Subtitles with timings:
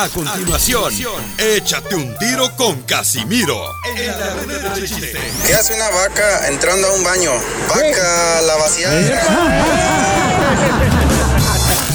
[0.00, 0.94] A continuación,
[1.38, 3.60] échate un tiro con Casimiro.
[3.96, 5.18] En la ruleta de chiste.
[5.44, 7.32] ¿Qué hace una vaca entrando a un baño?
[7.68, 9.22] Vaca la vaciada.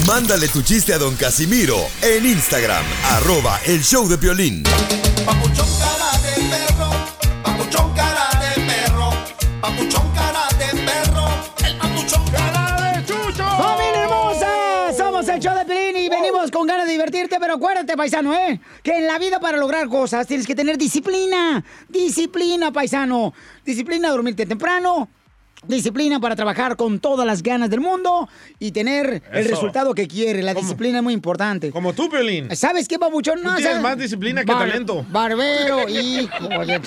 [0.06, 4.64] Mándale tu chiste a don Casimiro en Instagram, arroba el show de violín.
[17.98, 18.60] Paisano, ¿eh?
[18.82, 21.64] Que en la vida para lograr cosas tienes que tener disciplina.
[21.90, 23.34] Disciplina, paisano.
[23.66, 25.10] Disciplina, dormirte temprano.
[25.68, 28.28] Disciplina para trabajar con todas las ganas del mundo
[28.60, 29.50] y tener el Eso.
[29.52, 30.42] resultado que quiere.
[30.44, 31.72] La disciplina es muy importante.
[31.72, 32.56] Como tú, Piolín.
[32.56, 33.42] ¿Sabes qué, babuchón?
[33.42, 35.06] Tú tienes más disciplina que talento.
[35.10, 36.82] Barbero, hijo de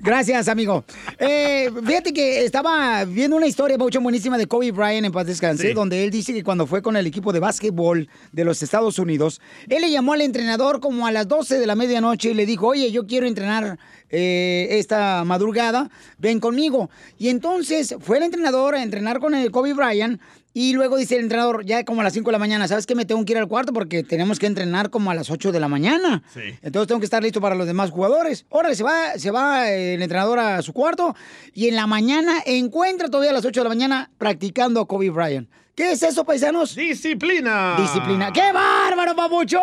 [0.00, 0.84] Gracias, amigo.
[1.18, 5.68] Eh, fíjate que estaba viendo una historia, Babuchón, buenísima de Kobe Bryant en paz descanse,
[5.68, 5.72] Sí.
[5.74, 9.40] donde él dice que cuando fue con el equipo de básquetbol de los Estados Unidos,
[9.68, 12.68] él le llamó al entrenador como a las 12 de la medianoche y le dijo,
[12.68, 13.78] oye, yo quiero entrenar
[14.10, 16.90] eh, esta madrugada, ven conmigo.
[17.18, 20.20] Y entonces fue el entrenador a entrenar con el Kobe Bryant
[20.52, 22.96] y luego dice el entrenador, ya como a las 5 de la mañana, ¿sabes qué?
[22.96, 25.60] Me tengo que ir al cuarto porque tenemos que entrenar como a las 8 de
[25.60, 26.24] la mañana.
[26.62, 28.46] Entonces tengo que estar listo para los demás jugadores.
[28.50, 31.14] Ahora se va, se va el entrenador a su cuarto
[31.54, 35.10] y en la mañana encuentra todavía a las 8 de la mañana practicando a Kobe
[35.10, 35.48] Bryant.
[35.76, 36.74] ¿Qué es eso, paisanos?
[36.74, 37.76] Disciplina.
[37.78, 38.32] Disciplina.
[38.32, 39.62] ¡Qué bárbaro, papuchón!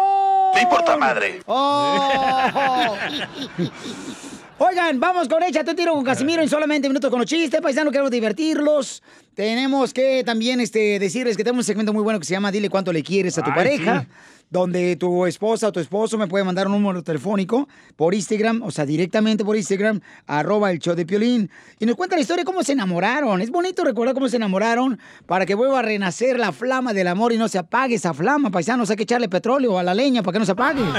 [0.55, 1.41] Me importa madre.
[1.45, 2.95] ¡Oh!
[4.59, 7.61] Oigan, vamos con Échate un tiro con Casimiro en solamente minutos con los chistes.
[7.61, 9.03] Paisano, queremos divertirlos.
[9.35, 12.67] Tenemos que también este, decirles que tenemos un segmento muy bueno que se llama Dile
[12.69, 14.01] cuánto le quieres a tu Ay, pareja.
[14.01, 14.07] sí.
[14.49, 18.71] Donde tu esposa o tu esposo me puede mandar un número telefónico por Instagram, o
[18.71, 21.51] sea, directamente por Instagram, arroba el show de Piolín.
[21.79, 23.41] Y nos cuenta la historia de cómo se enamoraron.
[23.41, 27.33] Es bonito recordar cómo se enamoraron para que vuelva a renacer la flama del amor
[27.33, 28.89] y no se apague esa flama, paisanos.
[28.89, 30.81] Hay que echarle petróleo a la leña para que no se apague.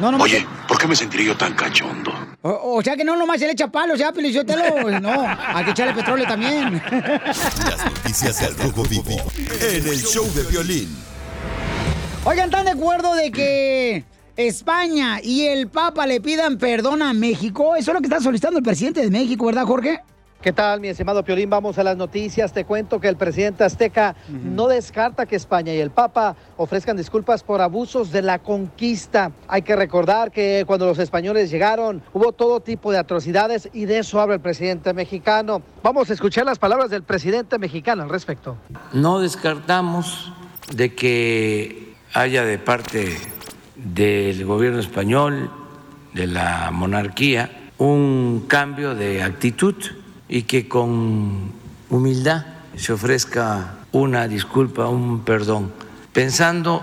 [0.00, 2.12] No, no, Oye, ¿por qué me sentiré yo tan cachondo?
[2.46, 5.00] O, o sea que no nomás se le echa palo, o sea, Pelichotelo.
[5.00, 6.74] No, hay que echarle petróleo también.
[6.84, 9.16] Las noticias del Rojo Vivo
[9.62, 10.94] en el show de violín.
[12.24, 14.04] Oigan, ¿están de acuerdo de que
[14.36, 17.76] España y el Papa le pidan perdón a México?
[17.76, 20.02] Eso es lo que está solicitando el presidente de México, ¿verdad, Jorge?
[20.44, 21.48] ¿Qué tal, mi estimado Piolín?
[21.48, 22.52] Vamos a las noticias.
[22.52, 27.42] Te cuento que el presidente azteca no descarta que España y el Papa ofrezcan disculpas
[27.42, 29.32] por abusos de la conquista.
[29.48, 34.00] Hay que recordar que cuando los españoles llegaron hubo todo tipo de atrocidades y de
[34.00, 35.62] eso habla el presidente mexicano.
[35.82, 38.58] Vamos a escuchar las palabras del presidente mexicano al respecto.
[38.92, 40.30] No descartamos
[40.76, 43.16] de que haya de parte
[43.76, 45.50] del gobierno español,
[46.12, 49.74] de la monarquía, un cambio de actitud
[50.28, 51.52] y que con
[51.90, 52.46] humildad
[52.76, 55.72] se ofrezca una disculpa, un perdón,
[56.12, 56.82] pensando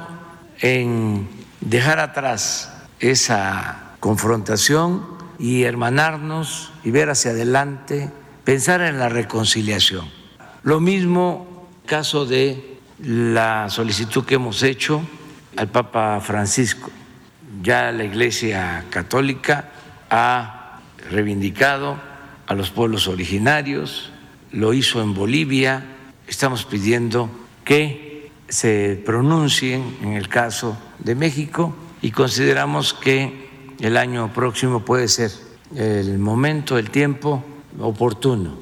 [0.59, 1.27] en
[1.59, 5.05] dejar atrás esa confrontación
[5.39, 8.11] y hermanarnos y ver hacia adelante,
[8.43, 10.05] pensar en la reconciliación.
[10.63, 15.01] Lo mismo caso de la solicitud que hemos hecho
[15.57, 16.91] al Papa Francisco.
[17.61, 19.69] Ya la Iglesia Católica
[20.09, 21.97] ha reivindicado
[22.51, 24.11] a los pueblos originarios,
[24.51, 25.85] lo hizo en Bolivia,
[26.27, 27.29] estamos pidiendo
[27.63, 33.47] que se pronuncien en el caso de México y consideramos que
[33.79, 35.31] el año próximo puede ser
[35.77, 37.41] el momento, el tiempo
[37.79, 38.57] oportuno,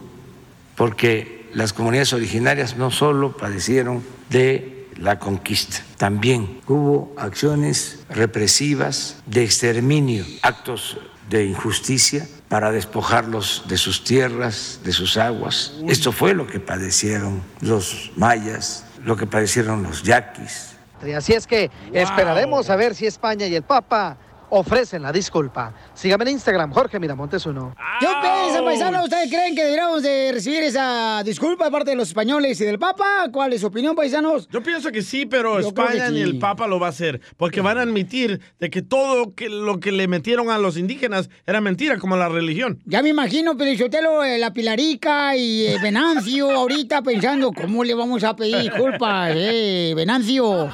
[0.76, 9.46] porque las comunidades originarias no solo padecieron de la conquista, también hubo acciones represivas de
[9.46, 15.74] exterminio, actos de injusticia para despojarlos de sus tierras, de sus aguas.
[15.88, 20.76] Esto fue lo que padecieron los mayas, lo que padecieron los yaquis,
[21.16, 24.18] Así es que esperaremos a ver si España y el Papa
[24.50, 25.74] ofrecen la disculpa.
[25.94, 27.76] Sígame en Instagram, Jorge Miramontes uno.
[28.00, 29.04] ¿Qué piensan, paisanos?
[29.04, 32.80] ¿Ustedes creen que deberíamos de recibir esa disculpa de parte de los españoles y del
[32.80, 33.30] Papa?
[33.32, 34.48] ¿Cuál es su opinión, paisanos?
[34.50, 36.24] Yo pienso que sí, pero Yo España ni sí.
[36.24, 39.80] el Papa lo va a hacer, porque van a admitir de que todo que, lo
[39.80, 42.82] que le metieron a los indígenas era mentira, como la religión.
[42.86, 48.24] Ya me imagino, Pelichotelo, eh, la Pilarica y eh, Venancio ahorita pensando, ¿cómo le vamos
[48.24, 50.70] a pedir disculpas, eh, Venancio?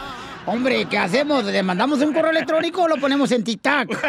[0.48, 1.44] Hombre, ¿qué hacemos?
[1.46, 3.90] ¿Le mandamos un correo electrónico o lo ponemos en TikTok?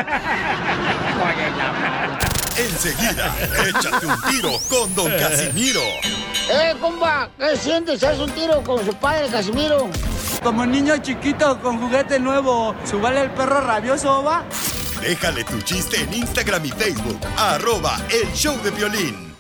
[2.59, 3.35] Enseguida,
[3.69, 5.81] échate un tiro con don Casimiro.
[6.51, 7.29] ¡Eh, compa!
[7.39, 8.03] ¿Qué sientes?
[8.03, 9.89] ¿Haz un tiro con su padre, Casimiro?
[10.43, 14.45] Como niño chiquito con juguete nuevo, ¿subale el perro rabioso, va?
[15.01, 19.35] Déjale tu chiste en Instagram y Facebook, arroba el show de violín.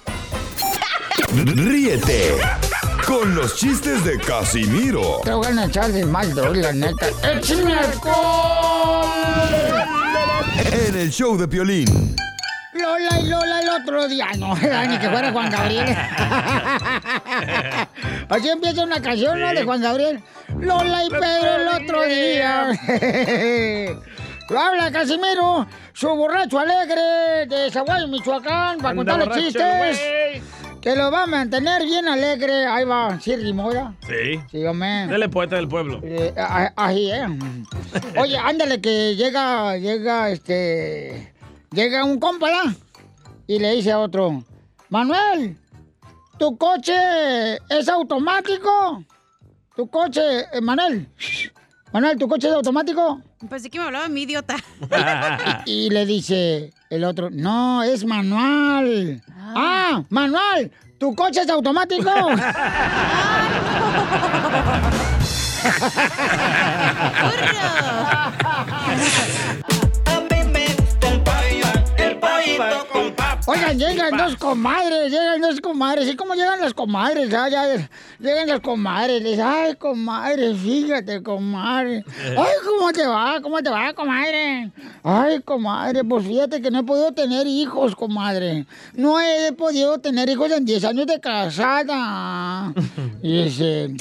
[1.32, 2.34] Ríete
[3.06, 5.20] con los chistes de Casimiro.
[5.23, 7.06] Te voy a echar de mal, la neta.
[7.23, 7.76] ¡Échame!
[10.73, 12.17] En el show de Piolín.
[12.73, 14.26] Lola y Lola el otro día.
[14.38, 14.55] No,
[14.88, 15.87] ni que fuera Juan Gabriel.
[18.29, 19.53] Así empieza una canción, ¿no?
[19.55, 20.20] De Juan Gabriel.
[20.58, 22.69] Lola y Pedro el otro día.
[24.49, 29.76] Habla Casimiro, su borracho alegre de Zaguay, Michoacán, para contarle borracho, chistes.
[29.76, 30.43] güey.
[30.86, 32.64] Que lo va a mantener bien alegre.
[32.64, 33.92] Ahí va, sí, Rimora.
[34.06, 34.40] Sí.
[34.48, 35.08] Sí, hombre.
[35.08, 35.98] Dele poeta del pueblo.
[36.04, 36.32] Eh,
[36.76, 37.26] Ahí, eh.
[38.20, 41.34] Oye, ándale, que llega, llega, este.
[41.72, 42.76] Llega un compa, ¿la?
[43.48, 44.44] Y le dice a otro:
[44.88, 45.56] Manuel,
[46.38, 49.02] ¿tu coche es automático?
[49.74, 50.20] ¿Tu coche,
[50.52, 51.08] eh, Manuel?
[51.96, 53.22] Manuel, ¿tu coche es automático?
[53.48, 54.56] Pensé que me hablaba mi idiota.
[55.64, 59.22] Y le dice el otro: No, es manual.
[59.34, 62.10] Ah, manual, ¿tu coche es automático?
[73.48, 76.08] Oigan, llegan dos comadres, llegan dos comadres.
[76.08, 77.32] ¿Y cómo llegan las comadres?
[77.32, 77.88] Ah, ya,
[78.19, 79.22] llegan las comadres.
[79.22, 82.04] Les ay, comadre, fíjate, comadre.
[82.25, 83.40] Ay, ¿cómo te va?
[83.40, 84.72] ¿Cómo te va, comadre?
[85.04, 88.66] Ay, comadre, pues fíjate que no he podido tener hijos, comadre.
[88.94, 92.75] No he podido tener hijos en 10 años de casada.
[93.22, 93.94] Y dice,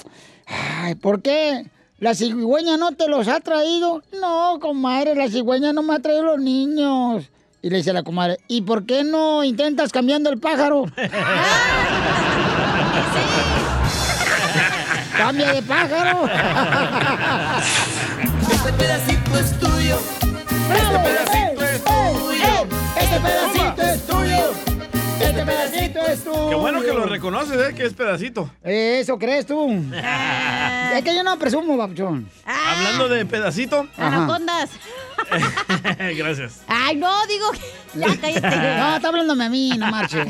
[0.47, 1.65] ay, ¿por qué?
[1.99, 4.01] ¿La cigüeña no te los ha traído?
[4.19, 7.29] No, comadre, la cigüeña no me ha traído los niños.
[7.65, 10.85] Y le dice la comadre, ¿y por qué no intentas cambiando el pájaro?
[15.17, 16.29] ¡Cambia de pájaro!
[18.51, 19.97] Este pedacito es tuyo.
[20.69, 21.03] ¡Bravo!
[21.03, 21.44] pedacito
[25.35, 26.49] ¡Este pedacito es tuyo!
[26.49, 27.75] Qué bueno que lo reconoces, ¿eh?
[27.75, 28.49] Que es pedacito.
[28.63, 29.69] Eso crees tú.
[30.95, 32.29] es que yo no presumo, papuchón.
[32.45, 33.85] Hablando de pedacito.
[33.97, 34.69] Anacondas.
[36.15, 36.61] Gracias.
[36.67, 37.51] Ay, no, digo.
[37.95, 38.47] Ya cállate.
[38.79, 40.25] No, está hablándome a mí, no marche.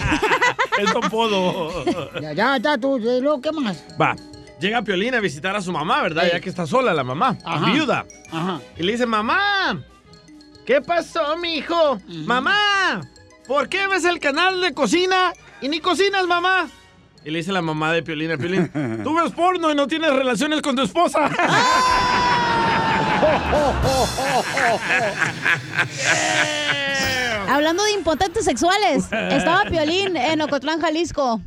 [0.79, 1.85] El topodo.
[2.19, 2.97] Ya, ya, ya, tú.
[2.97, 3.83] ¿y luego qué más?
[4.01, 4.15] Va.
[4.59, 6.25] Llega Piolín a visitar a su mamá, ¿verdad?
[6.25, 6.31] Ey.
[6.31, 7.71] Ya que está sola la mamá, Ajá.
[7.71, 8.05] viuda.
[8.31, 8.59] Ajá.
[8.75, 9.83] Y le dice, mamá,
[10.65, 11.99] ¿qué pasó, mi hijo?
[12.07, 13.01] Mamá,
[13.47, 16.69] ¿por qué ves el canal de cocina y ni cocinas, mamá?
[17.23, 18.69] Y le dice la mamá de Piolín a Piolín,
[19.03, 21.25] tú ves porno y no tienes relaciones con tu esposa.
[27.49, 31.41] Hablando de impotentes sexuales, estaba Piolín en Ocotlán, Jalisco.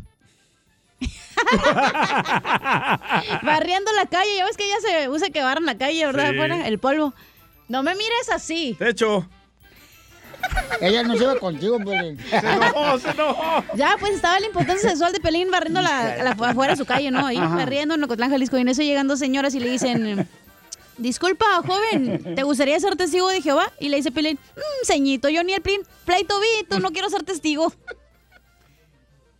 [3.42, 6.30] Barriendo la calle, ya ves que ya se usa que barran la calle, ¿verdad?
[6.30, 6.34] Sí.
[6.34, 7.14] Afuera, el polvo.
[7.68, 8.76] No me mires así.
[8.78, 9.28] De hecho,
[10.80, 12.16] Ella no se va contigo, pues.
[12.30, 13.64] se enojó, se enojó.
[13.74, 17.10] Ya, pues estaba la impotencia sexual de Pelín barriendo la, la- afuera de su calle,
[17.10, 17.26] ¿no?
[17.26, 18.56] Ahí barriendo en Ocotlán, Jalisco.
[18.58, 20.28] Y en eso llegan dos señoras y le dicen...
[20.96, 23.70] Disculpa, joven, ¿te gustaría ser testigo de Jehová?
[23.78, 27.08] Y le dice Pelín, mmm, ceñito, yo ni el plin- pleito vi, tú no quiero
[27.08, 27.72] ser testigo.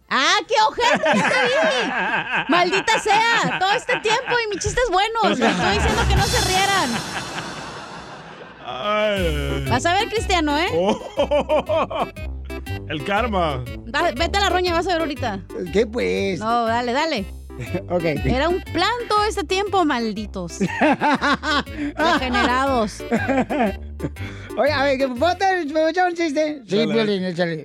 [0.08, 1.90] ¡Ah, qué ojete que te vi!
[2.49, 3.58] ¡Maldita sea!
[3.58, 5.37] Todo este tiempo y mis chistes buenos.
[5.38, 6.90] Les estoy diciendo que no se rieran.
[8.70, 9.64] Ay.
[9.68, 10.66] Vas a ver, Cristiano, ¿eh?
[10.74, 12.06] Oh.
[12.88, 13.64] El karma.
[13.86, 15.40] Da- vete a la roña, vas a ver ahorita.
[15.72, 16.38] ¿Qué pues?
[16.40, 17.24] No, dale, dale.
[17.90, 18.04] Ok.
[18.04, 20.58] Era un plan todo este tiempo, malditos.
[21.98, 23.00] Degenerados.
[24.56, 26.62] Oye, a ver, ¿que ¿puedo te- ¿me echar un chiste?
[26.68, 26.92] Sí, Dale.
[26.94, 27.64] Piolín, échale.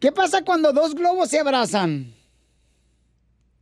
[0.00, 2.14] ¿Qué pasa cuando dos globos se abrazan?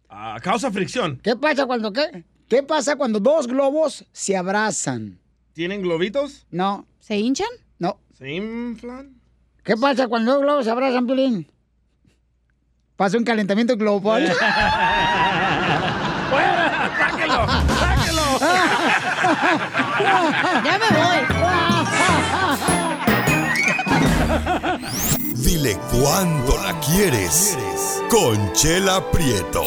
[0.09, 1.19] Ah, causa fricción.
[1.23, 2.25] ¿Qué pasa cuando qué?
[2.51, 5.21] ¿Qué pasa cuando dos globos se abrazan?
[5.53, 6.47] ¿Tienen globitos?
[6.51, 7.47] No, ¿Se hinchan?
[7.79, 8.01] no.
[8.19, 9.15] ¿Se inflan?
[9.63, 11.47] ¿Qué pasa cuando dos globos se abrazan, Piolín?
[12.97, 14.27] Pasa un calentamiento global.
[16.31, 16.91] ¡Fuera!
[16.99, 17.47] ¡Sáquelo!
[17.79, 18.23] ¡Sáquelo!
[20.65, 21.19] Ya me voy.
[25.37, 27.57] Dile cuándo la quieres.
[28.11, 29.67] Conchela Prieto.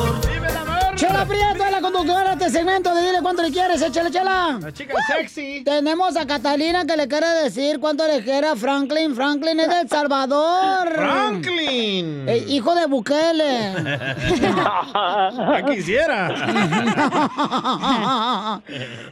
[1.21, 4.57] Chela Prieto es la conductora de este segmento de Dile cuánto le quieres, échale, chela.
[4.59, 5.63] La chica sexy.
[5.63, 9.13] Tenemos a Catalina que le quiere decir cuánto le quiere a Franklin.
[9.13, 10.89] Franklin es de El Salvador.
[10.91, 12.27] Franklin.
[12.27, 13.71] Eh, hijo de Bukele.
[15.51, 16.29] Ya quisiera.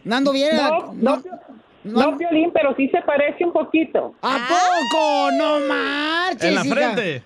[0.04, 0.70] Nando viera.
[0.70, 1.24] No, No,
[2.18, 4.14] Piolín, pero sí se parece un poquito.
[4.22, 5.32] ¿A poco?
[5.38, 6.76] No marches, En la hija.
[6.76, 7.24] frente.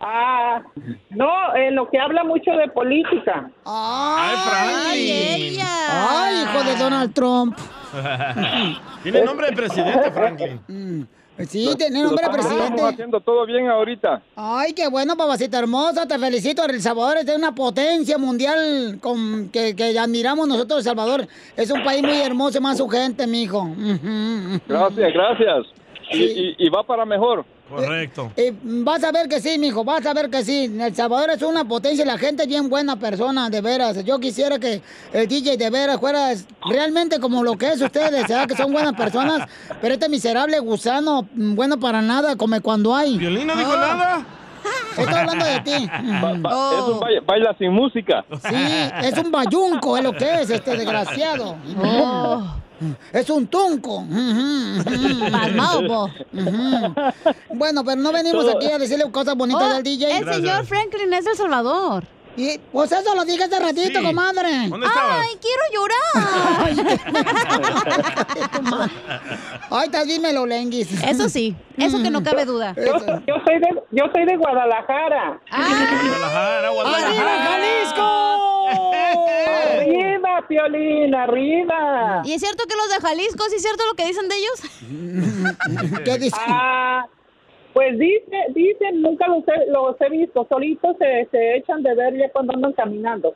[0.00, 0.62] Ah,
[1.10, 3.50] no, en lo que habla mucho de política.
[3.64, 5.66] Ay, ella.
[5.90, 7.56] Ay, hijo de Donald Trump.
[9.02, 11.08] Tiene nombre de presidente, Franklin.
[11.46, 12.64] Sí, tiene nombre de presidente.
[12.66, 14.22] Estamos haciendo todo bien ahorita.
[14.34, 16.64] Ay, qué bueno, papacita hermosa, te felicito.
[16.64, 21.26] El Salvador es una potencia mundial con, que, que admiramos nosotros, El Salvador.
[21.56, 23.68] Es un país muy hermoso, más su gente, mijo.
[24.66, 25.66] Gracias, gracias.
[26.10, 27.44] Y, y- y va para mejor.
[27.68, 28.32] Correcto.
[28.36, 30.64] Eh, vas a ver que sí, mijo, vas a ver que sí.
[30.80, 34.04] El Salvador es una potencia y la gente es bien buena persona, de veras.
[34.04, 34.80] Yo quisiera que
[35.12, 36.30] el DJ de veras fuera
[36.68, 38.46] realmente como lo que es ustedes, ¿verdad?
[38.46, 39.48] que son buenas personas,
[39.80, 43.18] pero este miserable gusano, mm, bueno para nada, come cuando hay.
[43.18, 44.24] Violín no dijo nada.
[44.96, 45.88] Estoy hablando de ti.
[46.40, 48.24] Ba- Es un baila, baila sin música.
[48.48, 48.56] Sí,
[49.02, 51.56] es un bayunco, es lo que es, este desgraciado.
[51.82, 52.44] Oh.
[53.12, 53.96] Es un tunco.
[53.98, 54.82] Ujú.
[57.54, 60.18] Bueno, pero no venimos aquí a decirle cosas bonitas Oh, del DJ.
[60.18, 62.04] El señor Franklin es del Salvador.
[62.36, 64.06] Y, pues eso lo dije hace ratito, Sí.
[64.06, 64.48] comadre.
[64.48, 64.70] Ay,
[65.40, 66.14] quiero llorar.
[69.70, 70.88] Ay, tal dímelo, Lenguis.
[71.02, 72.74] Eso sí, eso que no cabe duda.
[72.76, 72.82] Yo,
[73.26, 75.40] yo soy de, yo soy de Guadalajara.
[75.50, 78.47] Guadalajara, ¡Arriba, Jalisco!
[80.38, 82.22] ¡Arriba, Piolín, arriba!
[82.24, 85.98] ¿Y es cierto que los de Jalisco, sí es cierto lo que dicen de ellos?
[86.04, 86.38] ¿Qué dicen?
[86.46, 87.06] Ah,
[87.74, 92.16] pues dice, dicen, nunca los he, los he visto, solitos se, se echan de ver
[92.16, 93.34] ya cuando andan caminando.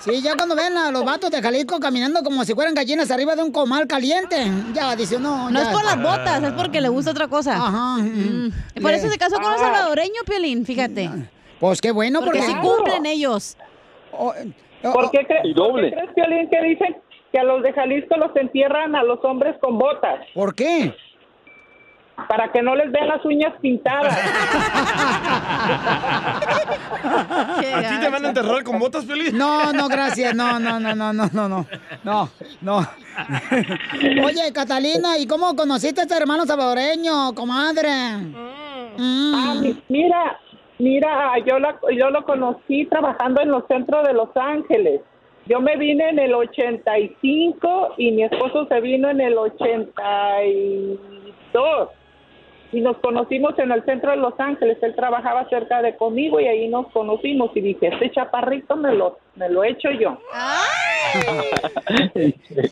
[0.00, 3.36] Sí, ya cuando ven a los vatos de Jalisco caminando como si fueran gallinas arriba
[3.36, 4.36] de un comal caliente,
[4.72, 5.66] ya dice, no, No ya.
[5.66, 7.54] es por las botas, es porque le gusta otra cosa.
[7.56, 7.96] Ajá.
[7.98, 8.52] Mm.
[8.80, 9.58] Por eso se casó con un Ah.
[9.58, 11.10] salvadoreño, Piolín, fíjate.
[11.60, 13.56] Pues qué bueno, porque porque sí cumplen ellos.
[14.10, 15.90] ¿Por qué, cre- Y doble.
[15.90, 16.96] por qué crees, Piolín, que dicen
[17.32, 20.20] que a los de Jalisco los entierran a los hombres con botas?
[20.34, 20.94] ¿Por qué?
[22.28, 24.12] Para que no les vean las uñas pintadas.
[27.04, 29.36] ¿A ti te van a enterrar con botas, Piolín?
[29.36, 30.34] No, no, gracias.
[30.34, 31.66] No, no, no, no, no, no, no.
[32.04, 32.28] No,
[32.60, 32.78] no.
[34.24, 37.88] Oye, Catalina, ¿y cómo conociste a este hermano salvadoreño, comadre?
[38.96, 39.34] Mm.
[39.34, 40.40] Ah, mi- mira,
[40.78, 45.00] mira, yo, la- yo lo conocí trabajando en los centros de Los Ángeles.
[45.46, 51.88] Yo me vine en el 85 y mi esposo se vino en el 82.
[52.70, 54.76] Y nos conocimos en el centro de Los Ángeles.
[54.82, 57.50] Él trabajaba cerca de conmigo y ahí nos conocimos.
[57.56, 60.18] Y dije, este chaparrito me lo, me lo echo yo.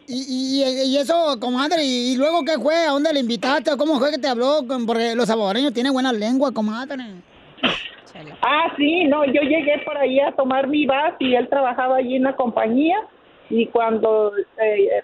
[0.07, 2.75] Y, y, y eso, comadre, ¿y, y luego qué fue?
[2.75, 3.75] ¿A dónde le invitaste?
[3.79, 4.63] ¿Cómo fue que te habló?
[4.87, 7.03] Porque los salvadoreños tienen buena lengua, comadre.
[8.43, 12.17] Ah, sí, no, yo llegué por ahí a tomar mi bus y él trabajaba allí
[12.17, 12.97] en la compañía
[13.51, 15.03] y cuando eh,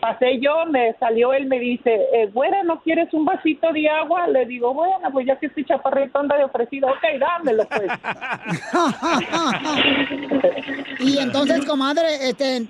[0.00, 4.26] pasé yo, me salió él, me dice, eh, güera, ¿no quieres un vasito de agua?
[4.28, 7.88] Le digo, bueno, pues ya que este chaparrito anda de ofrecido, ok, dámelo pues.
[11.00, 12.66] Y entonces, comadre, este,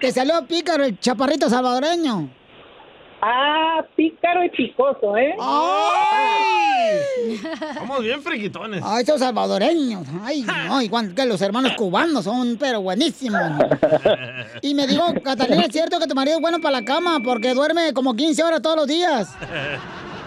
[0.00, 2.28] te salió pícaro el chaparrito salvadoreño.
[3.26, 5.34] Ah, pícaro y picoso, ¿eh?
[7.74, 8.82] Somos bien friquitones.
[8.84, 10.06] Ay, esos salvadoreños.
[10.22, 13.40] Ay, no, igual que los hermanos cubanos son, pero buenísimos.
[14.62, 17.18] Y me dijo, Catalina, ¿es cierto que tu marido es bueno para la cama?
[17.24, 19.34] Porque duerme como 15 horas todos los días.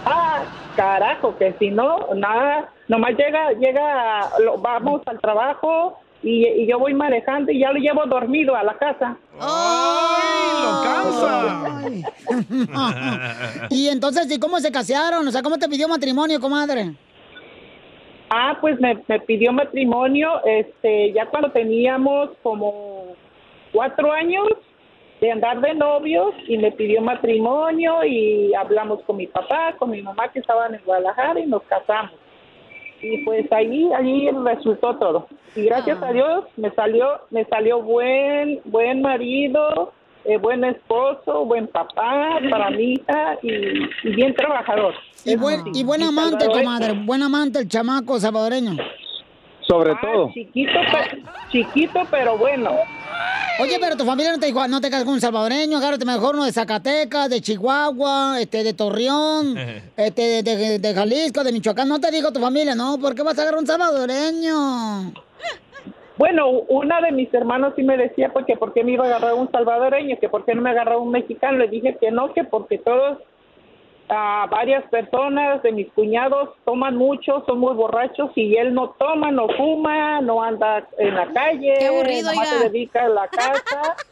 [0.10, 0.42] Ah,
[0.78, 6.80] carajo, que si no, nada, nomás llega, llega, lo- vamos al trabajo y, y yo
[6.80, 9.18] voy manejando y ya lo llevo dormido a la casa.
[9.40, 11.64] ¡Ay, lo cansa!
[13.70, 15.28] Y entonces, ¿y cómo se casaron?
[15.28, 16.94] O sea, ¿cómo te pidió matrimonio, comadre?
[18.30, 23.16] Ah, pues me, me pidió matrimonio, este, ya cuando teníamos como
[23.72, 24.48] cuatro años
[25.22, 30.02] de andar de novios y me pidió matrimonio y hablamos con mi papá, con mi
[30.02, 32.12] mamá que estaban en Guadalajara y nos casamos.
[33.02, 35.28] Y pues ahí, ahí resultó todo.
[35.56, 39.94] Y gracias a Dios me salió, me salió buen, buen marido,
[40.26, 43.50] eh, buen esposo, buen papá para mi hija y,
[44.04, 44.94] y bien trabajador.
[45.26, 46.64] Y buen, y buen amante, salvadoreño.
[46.70, 46.94] comadre.
[47.06, 48.78] Buen amante, el chamaco salvadoreño.
[49.68, 50.32] Sobre Ah, todo.
[50.34, 52.72] Chiquito, pe- chiquito, pero bueno.
[53.60, 56.36] Oye, pero tu familia no te dijo, no te casas con un salvadoreño, agárrate mejor
[56.36, 59.56] uno de Zacatecas, de Chihuahua, este, de Torreón,
[59.98, 61.88] este, de, de- de Jalisco, de Michoacán.
[61.90, 65.14] No te dijo tu familia, no, ¿por qué vas a agarrar un salvadoreño?
[66.18, 69.08] Bueno, una de mis hermanos sí me decía pues, que por qué me iba a
[69.08, 71.58] agarrar un salvadoreño, que por qué no me agarraba un mexicano.
[71.58, 73.20] Le dije que no, que porque todos,
[74.10, 79.32] ah, varias personas de mis cuñados toman mucho, son muy borrachos y él no toma,
[79.32, 83.96] no fuma, no anda en la calle, Qué aburrido, nomás se dedica a la casa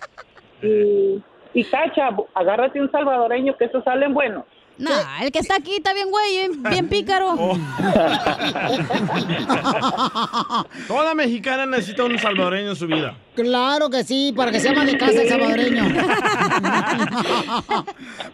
[0.62, 1.22] Y,
[1.54, 4.46] y Cacha, agárrate un salvadoreño que esos salen buenos.
[4.78, 4.92] No,
[5.22, 7.34] el que está aquí está bien güey, bien, bien pícaro.
[7.38, 7.58] Oh.
[10.88, 13.16] Toda mexicana necesita un salvadoreño en su vida.
[13.36, 15.86] Claro que sí, para que sea más de casa el salvadoreño.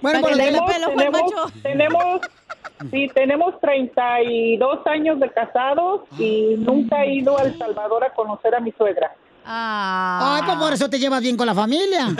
[0.02, 1.52] bueno, tenemos, pelo, Juan tenemos, Macho.
[1.62, 2.22] tenemos,
[2.90, 8.56] sí, tenemos 32 años de casados y nunca he ido a El Salvador a conocer
[8.56, 9.14] a mi suegra.
[9.44, 12.08] Ay, pues por eso te llevas bien con la familia.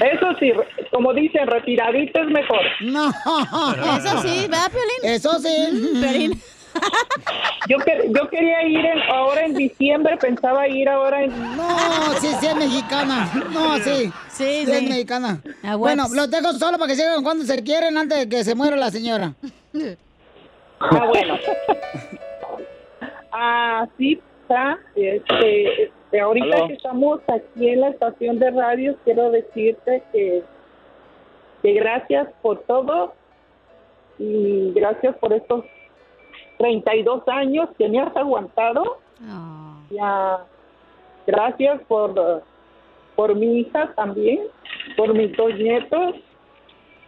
[0.00, 0.52] Eso sí,
[0.92, 2.60] como dicen, retiradito es mejor.
[2.82, 3.08] No.
[3.08, 5.00] Eso sí, ¿verdad, Piolín?
[5.02, 5.92] Eso sí.
[6.00, 6.42] Piolín.
[7.68, 11.56] Yo, que- yo quería ir en- ahora en diciembre, pensaba ir ahora en...
[11.56, 11.66] No,
[12.20, 13.28] sí, sí es mexicana.
[13.50, 14.12] No, sí.
[14.28, 14.86] Sí, es sí.
[14.86, 15.40] mexicana.
[15.64, 18.54] Ah, bueno, los dejo solo para que sigan cuando se quieren antes de que se
[18.54, 19.32] muera la señora.
[20.80, 21.34] Ah, bueno.
[23.38, 24.78] Ah, sí, está.
[24.94, 26.68] Este, este, ahorita Aló.
[26.68, 30.42] que estamos aquí en la estación de radio, quiero decirte que,
[31.62, 33.14] que gracias por todo
[34.18, 35.64] y gracias por estos
[36.58, 38.98] 32 años que me has aguantado.
[39.90, 40.44] Ya,
[41.26, 42.42] gracias por,
[43.14, 44.40] por mi hija también,
[44.96, 46.16] por mis dos nietos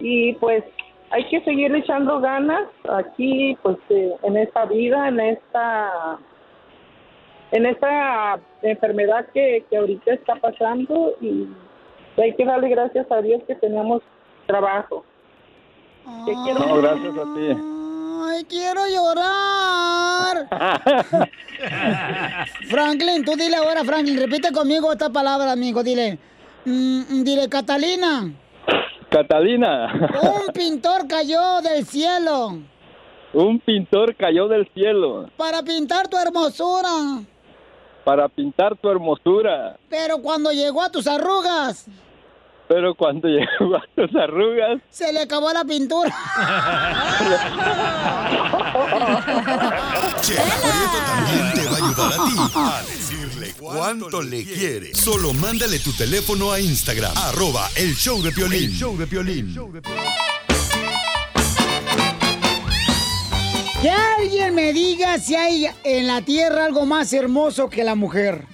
[0.00, 0.64] y pues
[1.11, 6.18] hay que seguir echando ganas aquí pues eh, en esta vida en esta
[7.50, 11.49] en esta enfermedad que, que ahorita está pasando y
[12.17, 14.02] hay que darle gracias a Dios que tenemos
[14.47, 15.05] trabajo
[16.26, 17.57] Te quiero No, gracias a ti.
[18.21, 20.49] Ay, quiero llorar.
[22.69, 26.19] Franklin, tú dile ahora, Franklin, repite conmigo esta palabra, amigo, dile.
[26.64, 28.31] Mm, dile, Catalina,
[29.09, 32.59] Catalina, un pintor cayó del cielo
[33.33, 37.23] un pintor cayó del cielo para pintar tu hermosura,
[38.08, 41.84] para pintar tu hermosura, pero cuando llegó a tus arrugas,
[42.66, 43.28] pero cuando
[43.60, 46.08] llegó a tus arrugas, se le acabó la pintura.
[50.22, 54.94] Chela Prieto también te va a ayudar a ti a decirle cuánto le quiere.
[54.94, 58.71] Solo mándale tu teléfono a Instagram, arroba el show de Piolín.
[58.71, 59.54] El show de Piolín.
[63.80, 68.45] Que alguien me diga si hay en la tierra algo más hermoso que la mujer.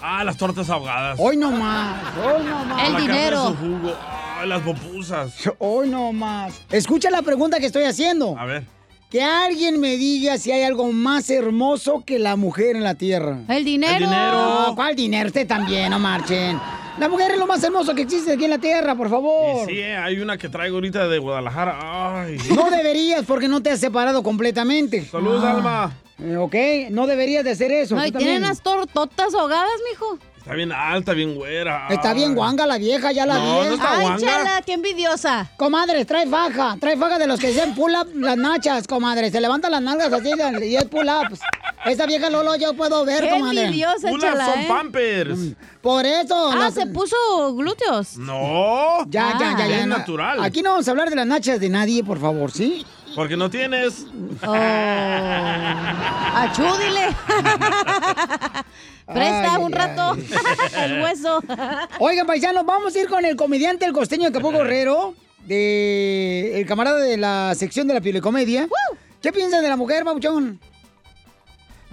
[0.00, 1.18] Ah, las tortas ahogadas.
[1.20, 2.90] Hoy no más, hoy no más.
[2.92, 3.92] La carne de su jugo.
[4.00, 5.34] Ah, las popusas.
[5.58, 6.60] Hoy no más.
[6.70, 8.38] Escucha la pregunta que estoy haciendo.
[8.38, 8.64] A ver.
[9.10, 13.40] Que alguien me diga si hay algo más hermoso que la mujer en la tierra.
[13.48, 13.94] El dinero.
[13.94, 14.32] El dinero.
[14.68, 15.26] No, ¿cuál dinero?
[15.26, 16.60] Usted también, no marchen.
[16.98, 19.66] La mujer es lo más hermoso que existe aquí en la tierra, por favor.
[19.66, 22.22] Sí, eh, hay una que traigo ahorita de Guadalajara.
[22.22, 22.38] Ay.
[22.54, 25.04] No deberías porque no te has separado completamente.
[25.04, 25.50] Saludos, Ah.
[25.50, 25.92] Alma.
[26.22, 26.54] Eh, Ok,
[26.92, 27.96] no deberías de hacer eso.
[27.96, 30.18] Tú tienen unas tortotas ahogadas, mijo.
[30.44, 31.86] Está bien alta, bien güera.
[31.88, 33.68] Está bien guanga la vieja, ya la No, vi.
[33.68, 34.18] no está Ay, guanga.
[34.26, 35.50] chala, qué envidiosa.
[35.56, 39.30] Comadres, trae faja, trae faja de los que dicen pull up las nachas, comadre.
[39.30, 40.30] Se levantan las nalgas así
[40.62, 41.40] y es pull ups.
[41.86, 43.64] Esa vieja Lolo yo puedo ver, Qué comadre.
[43.64, 44.64] envidiosa, Unas chala, son ¿eh?
[44.68, 45.38] pampers.
[45.80, 46.50] Por eso.
[46.52, 47.16] Ah, las- se puso
[47.54, 48.18] glúteos.
[48.18, 48.98] No.
[49.08, 49.80] Ya, ya, ya, ya.
[49.80, 50.44] Es natural.
[50.44, 52.84] Aquí no vamos a hablar de las nachas de nadie, por favor, ¿sí?
[53.14, 54.06] Porque no tienes.
[54.44, 54.52] Oh.
[56.34, 57.08] Achú, dile.
[59.06, 60.16] Presta Ay, un ay, rato
[60.78, 61.40] el hueso.
[61.98, 65.14] Oigan, paisanos, vamos a ir con el comediante, el costeño de Capó Guerrero,
[65.46, 68.66] de el camarada de la sección de la piolicomedia.
[69.20, 70.58] ¿Qué piensan de la mujer, Pabuchón?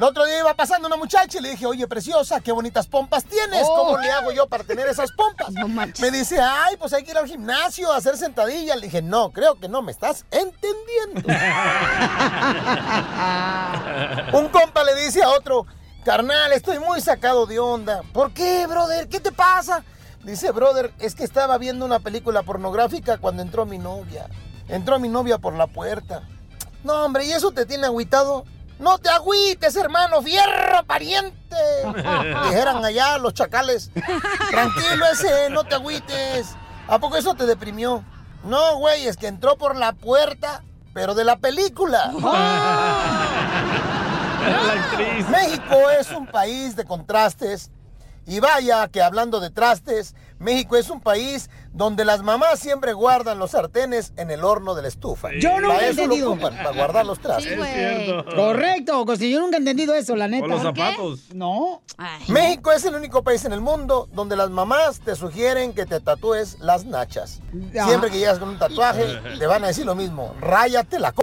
[0.01, 3.23] El otro día iba pasando una muchacha y le dije, oye, preciosa, qué bonitas pompas
[3.23, 3.67] tienes.
[3.69, 3.85] Oh.
[3.85, 5.53] ¿Cómo le hago yo para tener esas pompas?
[6.01, 8.77] me dice, ay, pues hay que ir al gimnasio a hacer sentadillas.
[8.77, 11.21] Le dije, no, creo que no me estás entendiendo.
[14.39, 15.67] Un compa le dice a otro,
[16.03, 18.01] carnal, estoy muy sacado de onda.
[18.11, 19.07] ¿Por qué, brother?
[19.07, 19.83] ¿Qué te pasa?
[20.23, 24.25] Dice, brother, es que estaba viendo una película pornográfica cuando entró mi novia.
[24.67, 26.23] Entró mi novia por la puerta.
[26.83, 28.45] No, hombre, ¿y eso te tiene agüitado?
[28.81, 31.55] No te agüites, hermano, fierro, pariente.
[32.49, 33.91] Dijeran allá los chacales.
[34.49, 36.55] Tranquilo ese, no te agüites.
[36.87, 38.03] ¿A poco eso te deprimió?
[38.43, 40.63] No, güey, es que entró por la puerta,
[40.95, 42.11] pero de la película.
[45.29, 47.69] México es un país de contrastes.
[48.25, 53.39] Y vaya que hablando de trastes, México es un país donde las mamás siempre guardan
[53.39, 55.29] los sartenes en el horno de la estufa.
[55.39, 56.31] Yo nunca Para he eso lo entendido.
[56.33, 57.53] ocupan, para guardar los trastes.
[57.53, 58.25] Sí, güey.
[58.35, 60.45] Correcto, costeño, yo nunca he entendido eso, la neta.
[60.45, 61.19] O los zapatos.
[61.33, 61.81] No.
[61.97, 65.85] Ay, México es el único país en el mundo donde las mamás te sugieren que
[65.85, 67.39] te tatúes las nachas.
[67.79, 67.85] Ah.
[67.87, 69.05] Siempre que llegas con un tatuaje,
[69.39, 70.35] te van a decir lo mismo.
[70.41, 71.21] Ráyate la c.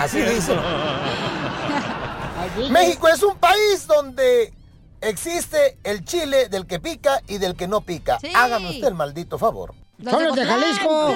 [0.00, 0.58] Así dicen.
[2.70, 4.52] México es un país donde
[5.00, 8.18] existe el chile del que pica y del que no pica.
[8.20, 8.30] Sí.
[8.34, 9.74] Hágame usted el maldito favor.
[10.08, 11.14] Son los de Jalisco.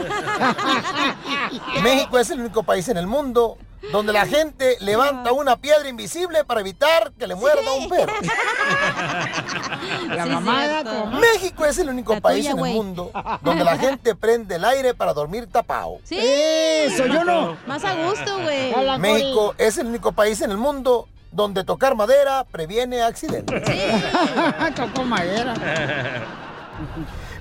[1.83, 3.57] México es el único país en el mundo
[3.93, 8.13] donde la gente levanta una piedra invisible para evitar que le muerda un perro.
[10.09, 13.11] La mamada con- México es el único país tuya, en el mundo
[13.43, 15.99] donde la gente prende el aire para dormir tapado.
[16.05, 16.17] Sí.
[16.19, 17.57] Eso, yo no.
[17.67, 18.73] Más a gusto, güey.
[18.99, 23.63] México es el único país en el mundo donde tocar madera previene accidentes.
[24.77, 25.55] Tocó madera.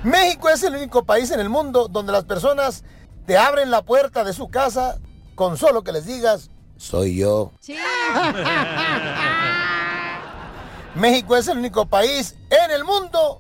[0.04, 2.84] México es el único país en el mundo donde las personas
[3.26, 4.98] te abren la puerta de su casa
[5.36, 7.52] con solo que les digas, soy yo.
[7.60, 7.78] Sí.
[10.96, 13.40] México es el único país en el mundo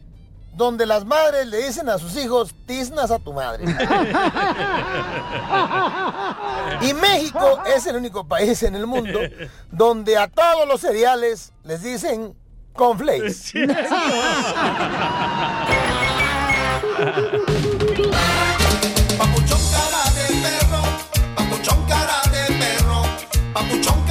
[0.55, 3.65] donde las madres le dicen a sus hijos, tiznas a tu madre.
[6.81, 9.19] Y México es el único país en el mundo
[9.71, 12.35] donde a todos los cereales les dicen
[12.73, 13.53] conflakes.
[19.17, 20.81] Papuchón cara de perro,
[21.35, 23.03] papuchón cara de perro,
[23.53, 24.02] papuchón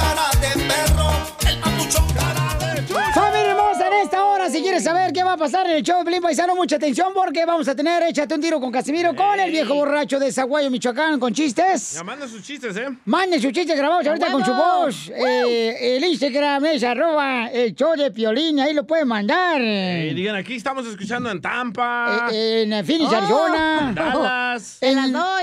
[5.33, 8.03] va a pasar en el show de Pelín Paisano, mucha atención porque vamos a tener
[8.03, 11.93] Échate un tiro con Casimiro con el viejo borracho de Zaguayo, Michoacán, con chistes.
[11.93, 12.87] Ya manda sus chistes, ¿eh?
[13.05, 15.09] Manden sus chistes grabados ahorita con su voz.
[15.09, 19.59] Eh, el Instagram es arroba el show de Piolín, ahí lo pueden mandar.
[19.59, 22.29] Y digan, aquí estamos escuchando en Tampa.
[22.31, 23.85] Eh, en Phoenix, Oh, Arizona.
[23.89, 24.77] En Dallas.
[24.81, 24.99] En,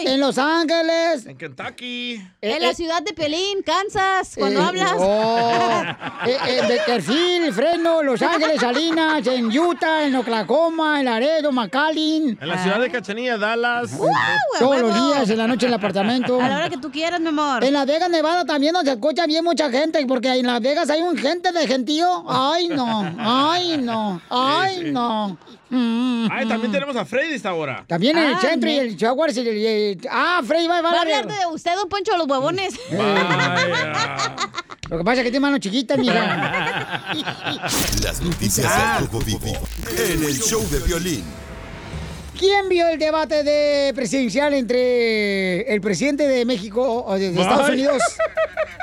[0.07, 1.27] en Los Ángeles.
[1.27, 2.23] En Kentucky.
[2.41, 4.93] En la ciudad de Pelín, Kansas, cuando Eh, hablas.
[4.99, 5.83] oh,
[6.27, 12.39] eh, en Beckerfield, Fresno, Los Ángeles, Salinas, en Utah, en Oklahoma, en Laredo, McAllen.
[12.41, 13.91] En la ciudad de Cachanilla, Dallas.
[14.59, 16.41] Todos los días, en la noche en el apartamento.
[16.41, 17.65] A la hora que tú quieras, mi amor.
[17.65, 21.01] En Las Vegas, Nevada también nos escucha bien mucha gente, porque en Las Vegas hay
[21.01, 22.25] un gente de gentío.
[22.29, 24.91] Ay, no, ay, no, ay, Sí, sí.
[24.93, 25.39] no.
[25.73, 26.49] Mm, Ay, mm.
[26.49, 27.85] también tenemos a Freddy esta hora.
[27.87, 29.57] También en el Ah, centro y el Jaguars y el...
[29.57, 32.27] y el- Ah, Freddy va, va, Va a hablar de usted, don Poncho, de los
[32.27, 32.75] huevones.
[34.91, 37.13] Lo que pasa es que tiene manos chiquitas, mija.
[38.03, 38.97] Las noticias Ah.
[38.99, 39.57] del Rojo Vivo
[39.97, 41.25] en el show de violín.
[42.39, 47.69] ¿Quién vio el debate de presidencial entre el presidente de México o de, de Estados.
[47.69, 48.03] Unidos?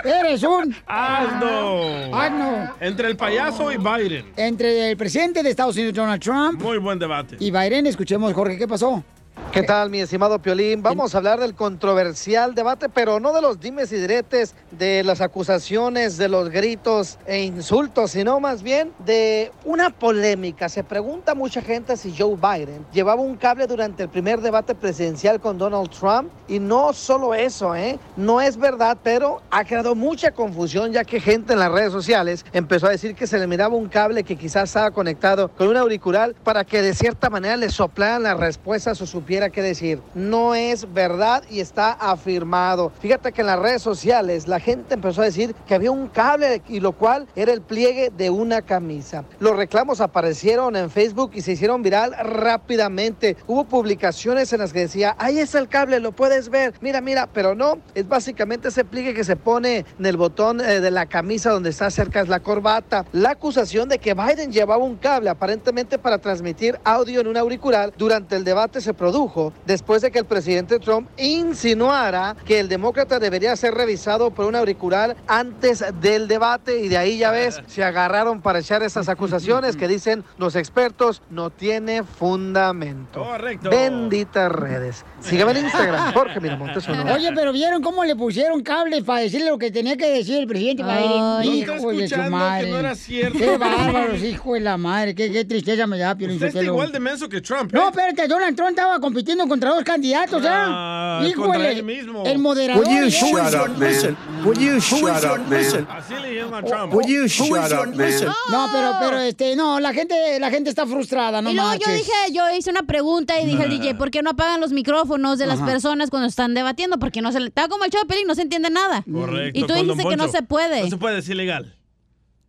[0.05, 2.15] Eres un Asno.
[2.15, 2.75] asno.
[2.79, 4.31] Entre el payaso y Biden.
[4.37, 7.35] Entre el presidente de Estados Unidos, Donald Trump, Muy buen debate.
[7.39, 7.87] y Biden.
[7.87, 9.03] Escuchemos, Jorge, ¿qué pasó?
[9.51, 10.83] ¿Qué tal, mi estimado Piolín?
[10.83, 15.21] Vamos a hablar del controversial debate, pero no de los dimes y diretes, de las
[15.21, 20.69] acusaciones, de los gritos e insultos, sino más bien de una polémica.
[20.69, 25.39] Se pregunta mucha gente si Joe Biden llevaba un cable durante el primer debate presidencial
[25.39, 26.29] con Donald Trump.
[26.47, 27.97] Y no solo eso, ¿eh?
[28.15, 32.45] No es verdad, pero ha creado mucha confusión ya que gente en las redes sociales
[32.53, 35.77] empezó a decir que se le miraba un cable que quizás estaba conectado con un
[35.77, 39.05] auricular para que de cierta manera le soplaran las respuestas o
[39.37, 40.01] supiera qué decir.
[40.15, 42.91] No es verdad y está afirmado.
[42.99, 46.63] Fíjate que en las redes sociales la gente empezó a decir que había un cable
[46.67, 49.25] y lo cual era el pliegue de una camisa.
[49.39, 53.37] Los reclamos aparecieron en Facebook y se hicieron viral rápidamente.
[53.45, 57.27] Hubo publicaciones en las que decía, ahí está el cable, lo puedes ver, mira, mira,
[57.31, 61.05] pero no, es básicamente ese pliegue que se pone en el botón eh, de la
[61.05, 63.05] camisa donde está cerca es la corbata.
[63.11, 67.93] La acusación de que Biden llevaba un cable aparentemente para transmitir audio en un auricular
[67.95, 69.26] durante el debate se produjo
[69.65, 74.55] después de que el presidente Trump insinuara que el demócrata debería ser revisado por un
[74.55, 79.75] auricular antes del debate y de ahí ya ves, se agarraron para echar esas acusaciones
[79.75, 83.23] que dicen los expertos no tiene fundamento.
[83.23, 83.69] Correcto.
[83.69, 85.05] Benditas redes.
[85.19, 87.03] Sígueme en Instagram, Jorge Miramontes uno.
[87.13, 90.47] Oye, pero ¿vieron cómo le pusieron cables para decirle lo que tenía que decir el
[90.47, 91.07] presidente Ay?
[91.07, 92.65] ¿No está Hijo de su escuchando madre.
[92.65, 93.37] que no era cierto?
[93.39, 95.15] Qué bárbaros, hijo de la madre.
[95.15, 97.73] Qué, qué tristeza me da, Piolín Usted está igual de menso que Trump.
[97.73, 97.77] ¿eh?
[97.77, 100.65] No, espérate, Donald Trump estaba compitiendo contra dos candidatos, ¿ya?
[100.67, 102.23] Ah, Híjole, contra él mismo.
[102.23, 102.87] el moderador.
[102.87, 103.09] Will you ¿eh?
[103.09, 104.17] shut up, man?
[104.45, 105.87] Will you shut up, man?
[105.89, 106.93] Así le llama Trump.
[106.93, 108.11] Will you shut up, man?
[108.51, 111.91] No, pero, pero, este, no, la gente, la gente está frustrada, no y luego yo
[111.91, 115.39] dije, yo hice una pregunta y dije al DJ, ¿por qué no apagan los micrófonos
[115.39, 115.65] de las Ajá.
[115.65, 116.99] personas cuando están debatiendo?
[116.99, 117.47] Porque no se le...
[117.47, 119.03] Está como el show de Pelín, no se entiende nada.
[119.11, 119.59] Correcto.
[119.59, 120.83] Y tú dijiste que no se puede.
[120.83, 121.76] No se puede, es ilegal.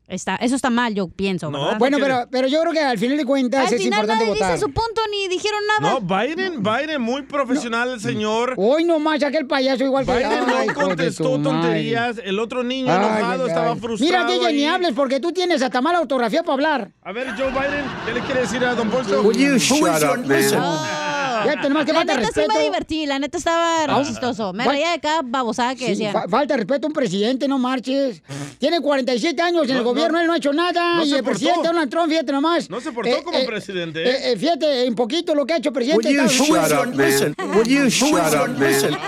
[0.08, 1.78] Está, eso está mal, yo pienso, No, ¿verdad?
[1.78, 4.32] Bueno, pero, pero yo creo que al final de cuentas Al es final importante nadie
[4.40, 4.54] votar.
[4.54, 5.92] dice su punto ni dijeron nada.
[5.92, 8.54] No, Biden, Biden, muy profesional el señor.
[8.56, 10.12] Hoy nomás aquel payaso igual que...
[10.12, 12.16] Biden Ay, no contestó tonterías.
[12.24, 13.78] El otro niño Ay, enojado ay, estaba ay.
[13.78, 14.26] frustrado.
[14.28, 16.90] Mira, DJ, ni hables porque tú tienes hasta mala ortografía para hablar.
[17.02, 19.20] A ver, Joe Biden, ¿qué le quiere decir a Don Poncho?
[19.22, 21.07] Will you shut up, man?
[21.46, 22.58] Ya tenemos que la falta neta sí respeto.
[22.58, 24.52] me divertí, la neta estaba Ah, chistoso.
[24.52, 26.12] Me reía de cada babosada que Sí, decían.
[26.12, 28.22] fa- falta respeto a un presidente, no marches.
[28.58, 30.20] Tiene 47 años en el No, gobierno, no.
[30.20, 30.96] él no ha hecho nada.
[30.96, 31.66] No y el presidente.
[31.66, 32.68] Donald Trump, fíjate nomás.
[32.70, 34.10] No se portó como presidente, ¿eh?
[34.10, 36.08] eh, eh, fíjate, en poquito lo que ha hecho el presidente.
[36.08, 37.56] Will you shut up, man?
[37.56, 38.98] Will you shut up, man?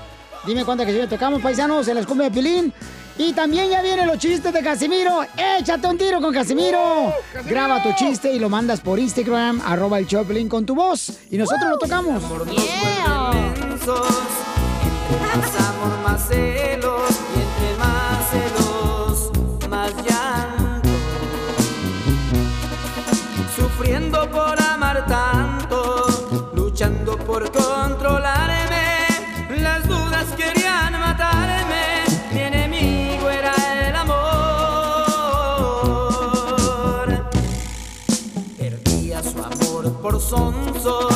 [0.46, 2.72] Dime cuántas canciones tocamos, paisanos, en las cumbias de Pilín.
[3.18, 5.22] Y también ya vienen los chistes de Casimiro.
[5.58, 7.12] ¡Échate un tiro con Casimiro!
[7.44, 11.18] Graba tu chiste y lo mandas por Instagram, arroba el Piolín con tu voz.
[11.30, 12.22] Y nosotros lo tocamos.
[15.12, 19.30] Más amor, más celos, y entre más celos,
[19.68, 20.88] más llanto.
[23.54, 28.51] Sufriendo por amar tanto, luchando por controlarme,
[40.12, 41.11] por sonso,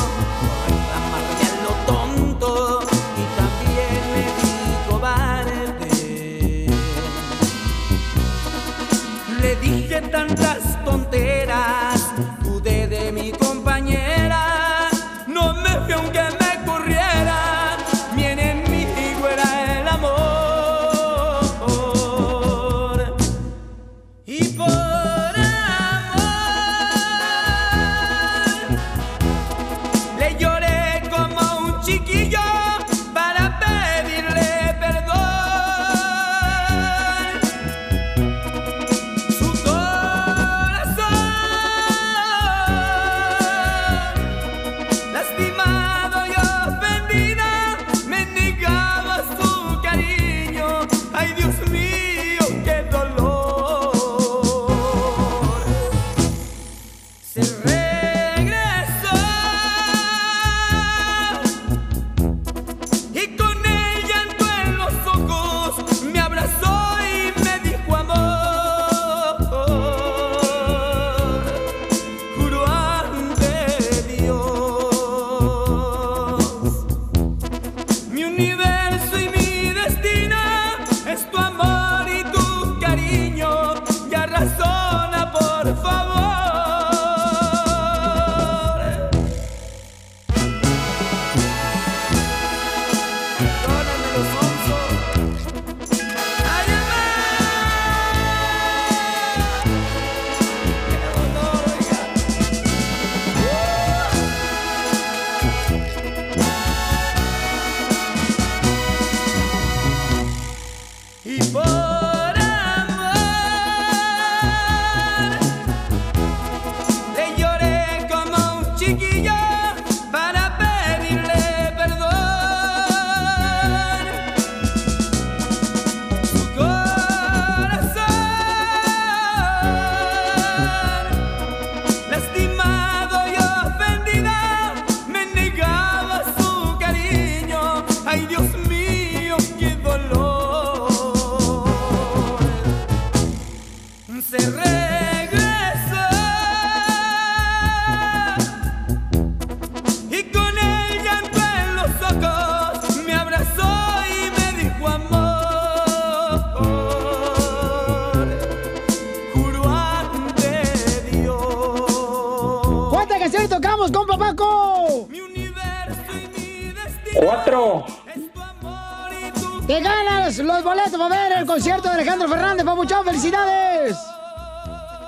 [173.17, 173.97] ¡Felicidades!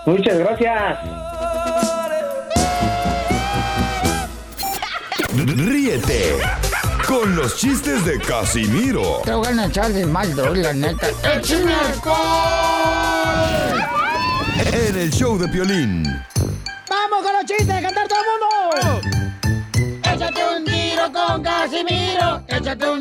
[0.08, 0.98] Muchas gracias.
[5.36, 6.38] Ríete
[7.08, 9.22] con los chistes de Casimiro.
[9.26, 11.08] Te voy a echar de mal, doy, la neta.
[11.36, 11.76] ¡Echeme
[14.74, 16.04] En el show de Piolín.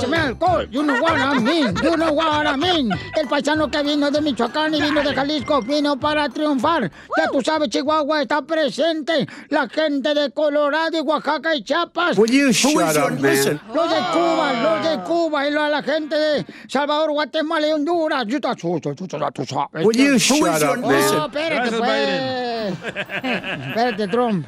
[0.00, 0.68] ¡Échame alcohol!
[0.70, 1.74] You know what I mean.
[1.82, 2.90] You know what I mean.
[3.16, 6.90] El paisano que vino de Michoacán y vino de Jalisco vino para triunfar.
[7.16, 9.26] Ya tú sabes, Chihuahua está presente.
[9.48, 12.16] La gente de Colorado y Oaxaca y Chiapas.
[12.18, 13.60] Will you shut up, man?
[13.74, 18.24] Los de Cuba, los de Cuba y la, la gente de Salvador, Guatemala y Honduras.
[18.26, 19.06] Yo te asusto, tú,
[19.46, 19.84] sabes.
[19.86, 21.00] Will you shut up, No, man?
[21.26, 22.74] espérate, pues.
[23.68, 24.46] espérate, Trump.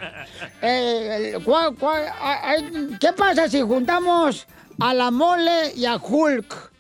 [0.61, 4.47] Eh, el- ¿cuál- cuál- a- a- ¿Qué pasa si juntamos
[4.81, 6.73] a la mole y a Hulk?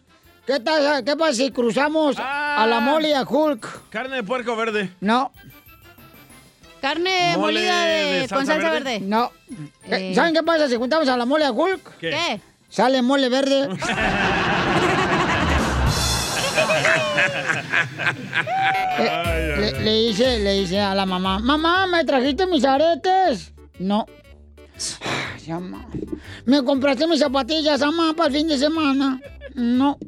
[0.47, 3.89] ¿Qué, tal- qué pasa si cruzamos a la mole y a Hulk?
[3.91, 4.91] Carne de puerco verde.
[5.01, 5.33] No.
[6.81, 8.91] Carne Mole molida de, de con salsa verde.
[8.99, 9.01] verde.
[9.07, 9.31] No.
[9.85, 10.13] Eh.
[10.17, 11.99] ¿Saben qué pasa si juntamos a la mole y a Hulk?
[11.99, 12.11] ¿Qué?
[12.11, 12.41] ¿Qué?
[12.69, 13.69] Sale mole verde.
[18.99, 23.53] Eh, le, le dice, le dice a la mamá, mamá, ¿me trajiste mis aretes?
[23.79, 24.07] No.
[25.43, 25.87] Ay, mamá.
[26.45, 29.21] ¿Me compraste mis zapatillas, mamá, para el fin de semana?
[29.55, 29.99] No.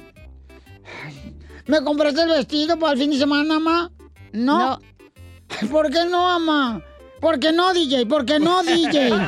[1.05, 1.35] Ay,
[1.67, 3.91] ¿Me compraste el vestido para el fin de semana, mamá?
[4.33, 4.79] No.
[5.61, 6.83] Ay, ¿Por qué no, mamá?
[7.21, 8.07] ¿Por qué no, DJ?
[8.07, 9.13] ¿Por qué no, DJ?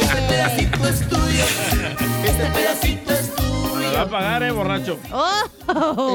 [0.00, 1.44] Este pedacito es tuyo.
[2.24, 3.32] Este pedacito es
[3.76, 4.98] Me va a pagar, eh, borracho.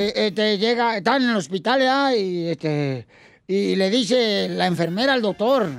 [0.02, 3.06] Eh, este, llega, está en el hospital ya y este
[3.54, 5.70] y le dice la enfermera al doctor,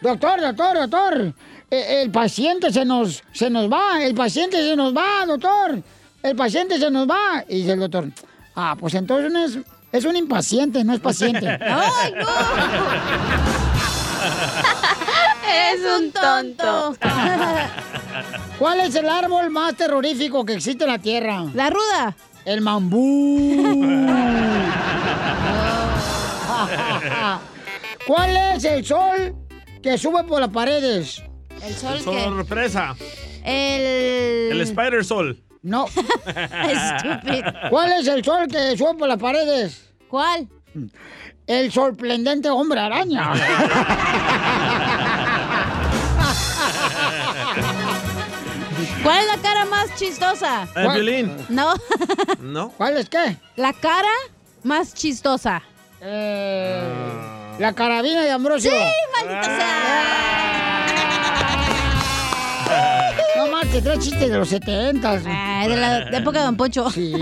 [0.00, 1.34] doctor, doctor, doctor,
[1.68, 5.82] eh, el paciente se nos, se nos va, el paciente se nos va, doctor,
[6.22, 7.44] el paciente se nos va.
[7.48, 8.08] Y dice el doctor,
[8.54, 9.58] ah, pues entonces no es,
[9.90, 11.48] es un impaciente, no es paciente.
[11.60, 12.24] ¡Ay, no!
[15.52, 16.96] Eres un tonto.
[18.60, 21.46] ¿Cuál es el árbol más terrorífico que existe en la Tierra?
[21.52, 22.14] La ruda.
[22.44, 24.04] El mambú.
[28.06, 29.34] ¿Cuál es el sol
[29.82, 31.22] que sube por las paredes?
[31.62, 32.24] El sol El que...
[32.24, 32.94] sorpresa.
[33.44, 34.52] El...
[34.52, 35.42] El Spider Sol.
[35.62, 35.86] No.
[36.26, 37.52] Estúpido.
[37.70, 39.90] ¿Cuál es el sol que sube por las paredes?
[40.08, 40.48] ¿Cuál?
[41.46, 43.32] El sorprendente hombre araña.
[49.02, 50.66] ¿Cuál es la cara más chistosa?
[50.74, 51.36] El violín.
[51.50, 51.74] No.
[52.40, 52.70] ¿No?
[52.70, 53.36] ¿Cuál es qué?
[53.56, 54.08] La cara
[54.62, 55.62] más chistosa.
[56.06, 56.82] Eh,
[57.58, 58.70] la carabina de Ambrosio.
[58.70, 58.76] Sí,
[59.16, 60.86] maldita sea.
[63.36, 65.22] No más que tres chistes de los setentas.
[65.26, 66.90] Ah, de la de época de Don Poncho.
[66.90, 67.14] Sí.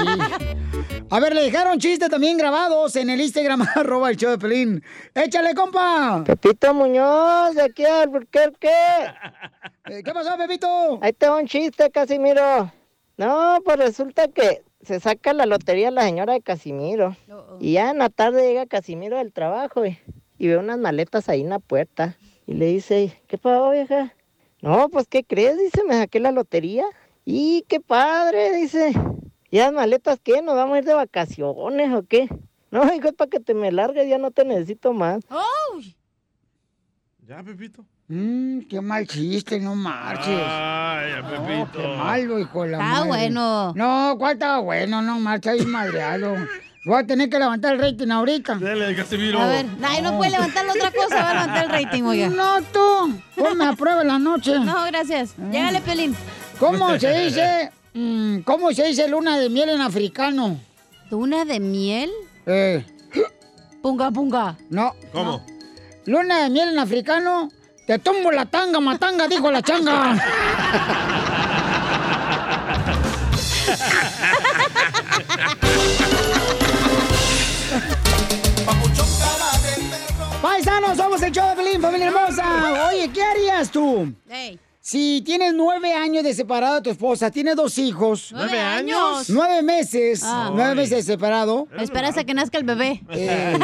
[1.10, 4.82] A ver, le dejaron chistes también grabados en el Instagram, arroba el show de Pelín.
[5.14, 6.24] ¡Échale, compa!
[6.24, 8.70] Pepito Muñoz, de aquí al Burquerque.
[9.84, 10.98] Eh, ¿Qué pasó, Pepito?
[11.02, 12.72] Ahí va un chiste, Casimiro.
[13.18, 17.16] No, pues resulta que se saca la lotería la señora de Casimiro.
[17.60, 19.98] Y ya en la tarde llega Casimiro del trabajo y,
[20.38, 22.16] y ve unas maletas ahí en la puerta.
[22.46, 24.14] Y le dice, ¿qué pasó, vieja?
[24.60, 25.58] No, pues, ¿qué crees?
[25.58, 26.84] Dice, me saqué la lotería.
[27.24, 28.92] Y qué padre, dice.
[29.50, 30.42] ¿Y las maletas qué?
[30.42, 32.28] ¿Nos vamos a ir de vacaciones o qué?
[32.70, 35.22] No, hijo, es para que te me largues, ya no te necesito más.
[37.26, 37.84] Ya, Pepito.
[38.14, 40.38] Mmm, qué mal chiste, no marches.
[40.46, 41.78] Ay, ya, Pepito.
[41.80, 43.08] Qué malo, hijo de la Está madre.
[43.08, 43.72] bueno.
[43.74, 45.00] No, ¿cuál estaba bueno?
[45.00, 46.34] No, marcha ahí madreado.
[46.84, 48.56] Voy a tener que levantar el rating ahorita.
[48.56, 49.40] Dale, Casimiro.
[49.40, 52.28] A ver, nadie no puede levantar la otra cosa, va a levantar el rating, oiga.
[52.28, 53.18] No, tú.
[53.34, 54.58] Ponme a prueba en la noche.
[54.58, 55.34] No, gracias.
[55.50, 56.14] Llégale, Pelín.
[56.58, 57.70] ¿Cómo se dice?
[57.94, 60.58] mm, ¿Cómo se dice luna de miel en africano?
[61.10, 62.10] ¿Luna de miel?
[62.44, 62.84] Eh.
[63.80, 64.58] Punga, punga.
[64.68, 64.92] No.
[65.12, 65.42] ¿Cómo?
[66.04, 67.48] Luna de miel en africano.
[67.86, 70.16] Te tumbo la tanga, matanga, dijo la changa.
[80.40, 82.88] Paisanos, somos el show de Pelín, familia hermosa.
[82.88, 84.12] Oye, ¿qué harías tú?
[84.30, 84.58] Ey.
[84.84, 88.30] Si tienes nueve años de separado de tu esposa, tienes dos hijos.
[88.32, 89.30] ¿Nueve años?
[89.30, 90.22] Nueve meses.
[90.24, 90.50] Ah.
[90.52, 91.68] Nueve meses de separado.
[91.78, 93.00] Esperas a que nazca el bebé.
[93.10, 93.56] Eh,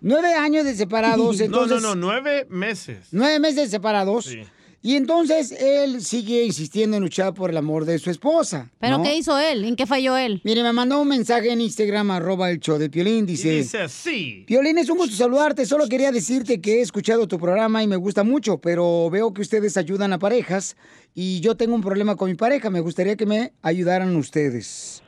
[0.00, 1.82] nueve años de separados, No, entonces.
[1.82, 3.08] no, no, nueve meses.
[3.10, 4.26] Nueve meses de separados.
[4.26, 4.44] Sí.
[4.84, 8.68] Y entonces él sigue insistiendo en luchar por el amor de su esposa.
[8.80, 9.04] ¿Pero ¿no?
[9.04, 9.64] qué hizo él?
[9.64, 10.40] ¿En qué falló él?
[10.42, 13.58] Mire, me mandó un mensaje en Instagram, arroba el show de Piolín, dice...
[13.58, 14.42] Dice así.
[14.44, 15.66] Piolín, es un gusto saludarte.
[15.66, 19.42] Solo quería decirte que he escuchado tu programa y me gusta mucho, pero veo que
[19.42, 20.76] ustedes ayudan a parejas
[21.14, 22.68] y yo tengo un problema con mi pareja.
[22.68, 25.01] Me gustaría que me ayudaran ustedes.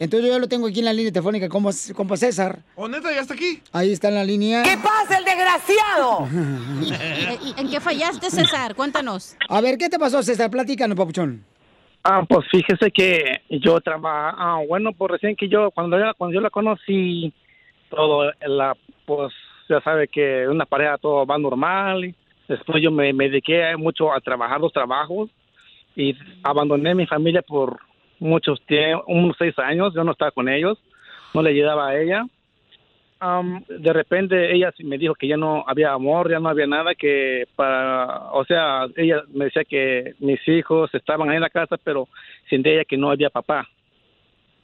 [0.00, 2.60] Entonces yo ya lo tengo aquí en la línea telefónica, compa, compa César.
[2.74, 3.60] ¿O neta ya está aquí?
[3.70, 4.62] Ahí está en la línea.
[4.62, 6.26] ¿Qué pasa, el desgraciado?
[7.52, 8.74] ¿En- ¿En qué fallaste, César?
[8.74, 9.36] Cuéntanos.
[9.48, 10.50] A ver, ¿qué te pasó, César?
[10.50, 11.44] Platícanos, papuchón.
[12.02, 16.34] Ah, pues fíjese que yo trabajo, ah, bueno, pues recién que yo, cuando yo, cuando
[16.34, 17.30] yo la conocí,
[17.90, 18.74] todo, la,
[19.04, 19.34] pues
[19.68, 22.06] ya sabe que una pareja todo va normal.
[22.06, 22.14] y
[22.48, 25.28] Después yo me, me dediqué mucho a trabajar los trabajos
[25.94, 27.78] y abandoné mi familia por
[28.20, 30.78] muchos tiempos, unos seis años, yo no estaba con ellos,
[31.34, 32.24] no le ayudaba a ella.
[33.18, 36.94] Am, de repente ella me dijo que ya no había amor, ya no había nada
[36.94, 41.76] que para, o sea, ella me decía que mis hijos estaban ahí en la casa,
[41.82, 42.08] pero
[42.48, 43.68] sin ella que no había papá.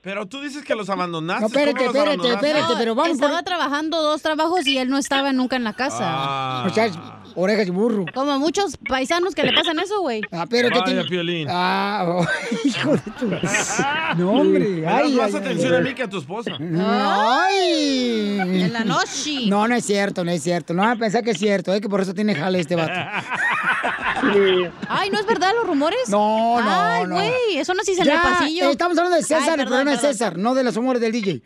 [0.06, 1.40] Pero tú dices que los abandonaste.
[1.40, 2.48] No, espérate, ¿Cómo los espérate, abandonaste?
[2.48, 6.04] espérate, pero vamos Estaba trabajando dos trabajos y él no estaba nunca en la casa.
[6.04, 6.64] Ah.
[6.64, 6.92] O sea,
[7.34, 8.04] orejas de burro.
[8.14, 10.22] Como muchos paisanos que le pasan eso, güey.
[10.30, 11.04] Ah, pero ¿qué Vaya, tiene?
[11.06, 11.48] Piolín.
[11.50, 12.26] Ah, oh,
[12.64, 13.30] hijo de tu...
[14.16, 14.86] No, hombre.
[14.86, 15.80] Ay, más ay, atención ay.
[15.80, 16.52] a mí que a tu esposa.
[16.56, 18.38] Ay.
[18.38, 19.48] En la noche.
[19.48, 20.72] No, no es cierto, no es cierto.
[20.72, 21.80] No van a pensar que es cierto, ¿eh?
[21.80, 22.92] que por eso tiene jale este vato.
[24.88, 26.08] Ay, ¿no es verdad los rumores?
[26.08, 27.14] No, no, Ay, no.
[27.14, 28.70] güey, eso no se dice en el pasillo.
[28.70, 29.98] Estamos hablando de César, Ay, el programa de.
[29.98, 31.42] César, no de los humores del DJ.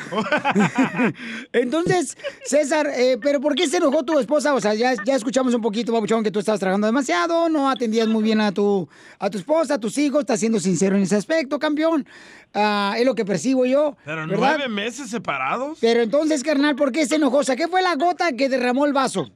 [1.52, 4.54] Entonces, César, eh, ¿pero por qué se enojó tu esposa?
[4.54, 8.08] O sea, ya, ya escuchamos un poquito, Babuchón, que tú estabas trabajando demasiado, no atendías
[8.08, 11.16] muy bien a tu, a tu esposa, a tus hijos, estás siendo sincero en ese
[11.16, 12.06] aspecto, campeón.
[12.52, 13.96] Ah, es lo que percibo yo.
[14.04, 14.56] Pero ¿verdad?
[14.56, 15.78] nueve meses separados.
[15.80, 17.38] Pero entonces, carnal, ¿por qué se enojó?
[17.38, 19.30] O sea, ¿qué fue la gota que derramó el vaso?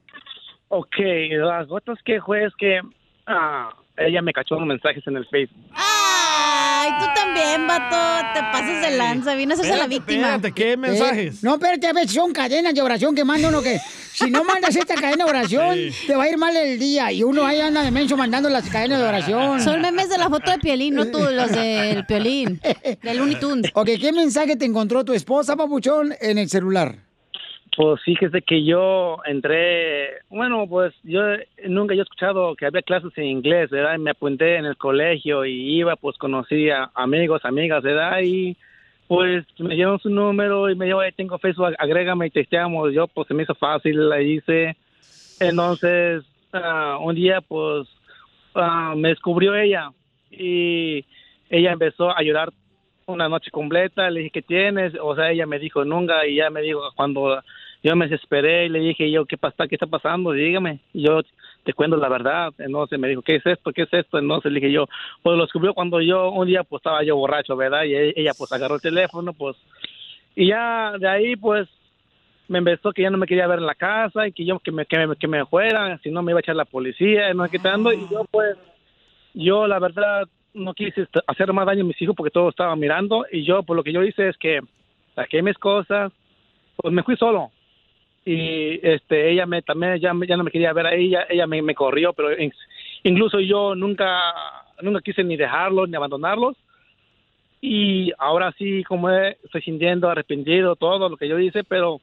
[0.77, 0.95] Ok,
[1.31, 2.81] las gotas que fue es que
[3.27, 5.63] ah, ella me cachó unos mensajes en el Facebook.
[5.73, 8.27] Ay, tú también, vato.
[8.33, 9.35] Te pasas de lanza.
[9.35, 10.37] Vienes a ser la víctima.
[10.53, 11.35] ¿qué mensajes?
[11.35, 13.79] Eh, no, espérate, a ver, son cadenas de oración que manda uno que...
[13.79, 16.07] Si no mandas esta cadena de oración, Sí.
[16.07, 17.09] te va a ir mal el día.
[17.13, 19.61] Y uno ahí anda de menso mandando las cadenas de oración.
[19.61, 22.59] Son memes de la foto de Piolín, no tú, los del Piolín.
[23.01, 23.71] Del Looney Tunes.
[23.73, 27.04] Ok, ¿qué mensaje te encontró tu esposa, papuchón, en el celular?
[27.75, 31.21] Pues fíjese que yo entré, bueno, pues yo
[31.67, 33.95] nunca he escuchado que había clases en inglés, ¿verdad?
[33.95, 38.19] Y me apunté en el colegio y iba, pues conocí a amigos, amigas, ¿verdad?
[38.23, 38.55] Y
[39.07, 42.93] pues me dieron su número y me dijo, "Hey, tengo Facebook, agrégame y testeamos.
[42.93, 44.77] Yo, pues se me hizo fácil, la hice.
[45.41, 46.23] Entonces,
[46.53, 47.87] ah, un día, pues,
[48.55, 49.91] ah, me descubrió ella
[50.31, 51.05] y
[51.49, 52.53] ella empezó a llorar
[53.05, 54.93] una noche completa, le dije, ¿qué tienes?
[54.99, 57.41] O sea, ella me dijo, nunca, y ya me dijo, cuando
[57.85, 59.67] yo me desesperé y le dije, yo, ¿qué pasa?
[59.67, 60.31] ¿Qué está pasando?
[60.31, 61.21] Dígame, Y yo
[61.63, 62.51] te cuento la verdad.
[62.57, 63.71] Entonces me dijo, ¿qué es esto?
[63.71, 64.17] ¿Qué es esto?
[64.17, 64.87] Entonces le dije yo,
[65.21, 67.83] pues lo descubrió cuando yo, un día, pues estaba yo borracho, ¿verdad?
[67.83, 69.55] Y e- ella, pues agarró el teléfono, pues,
[70.35, 71.69] y ya de ahí, pues,
[72.47, 74.71] me empezó que ya no me quería ver en la casa y que yo que
[74.71, 77.43] me, que me, que me fuera, si no me iba a echar la policía, no
[77.45, 78.57] sé qué tanto, y yo pues,
[79.35, 83.25] yo la verdad no quise hacer más daño a mis hijos porque todos estaban mirando
[83.31, 84.61] y yo pues lo que yo hice es que
[85.13, 86.11] saqué mis cosas,
[86.77, 87.51] pues me fui solo
[88.25, 91.61] y este ella me también ya, ya no me quería ver a ella, ella me,
[91.61, 92.51] me corrió, pero in-
[93.03, 94.19] incluso yo nunca
[94.81, 96.57] nunca quise ni dejarlos ni abandonarlos
[97.61, 102.01] y ahora sí como estoy sintiendo arrepentido todo lo que yo hice, pero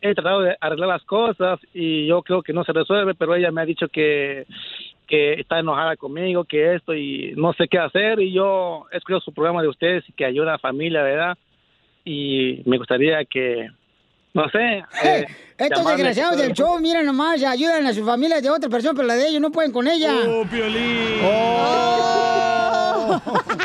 [0.00, 3.50] he tratado de arreglar las cosas y yo creo que no se resuelve, pero ella
[3.50, 4.46] me ha dicho que
[5.06, 9.20] que está enojada conmigo, que esto y no sé qué hacer y yo he escuchado
[9.20, 11.36] su programa de ustedes y que ayuda a la familia, ¿verdad?
[12.06, 13.68] Y me gustaría que,
[14.34, 15.26] no sé, eh,
[15.56, 19.06] Estos llamarle- desgraciados del show, miren nomás, ayudan a sus familias de otra persona, pero
[19.06, 20.12] la de ellos no pueden con ella.
[20.28, 21.20] ¡Oh, Piolín!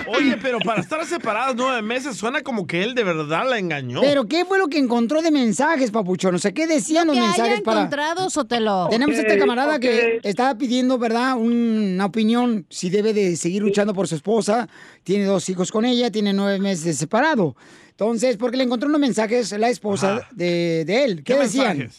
[0.08, 4.02] Oye, pero para estar separados nueve meses suena como que él de verdad la engañó.
[4.02, 6.36] Pero ¿qué fue lo que encontró de mensajes, papuchón?
[6.36, 7.80] O sea, ¿qué decían los que mensajes haya para...?
[7.82, 8.88] encontrado, Sotelo.
[8.90, 11.36] Tenemos a este camarada que estaba pidiendo, ¿verdad?
[11.38, 14.68] Una opinión, si debe de seguir luchando por su esposa.
[15.04, 17.56] Tiene dos hijos con ella, tiene nueve meses separado.
[18.00, 21.22] Entonces, porque le encontró unos mensajes la esposa de, de él.
[21.22, 21.90] ¿Qué, decían?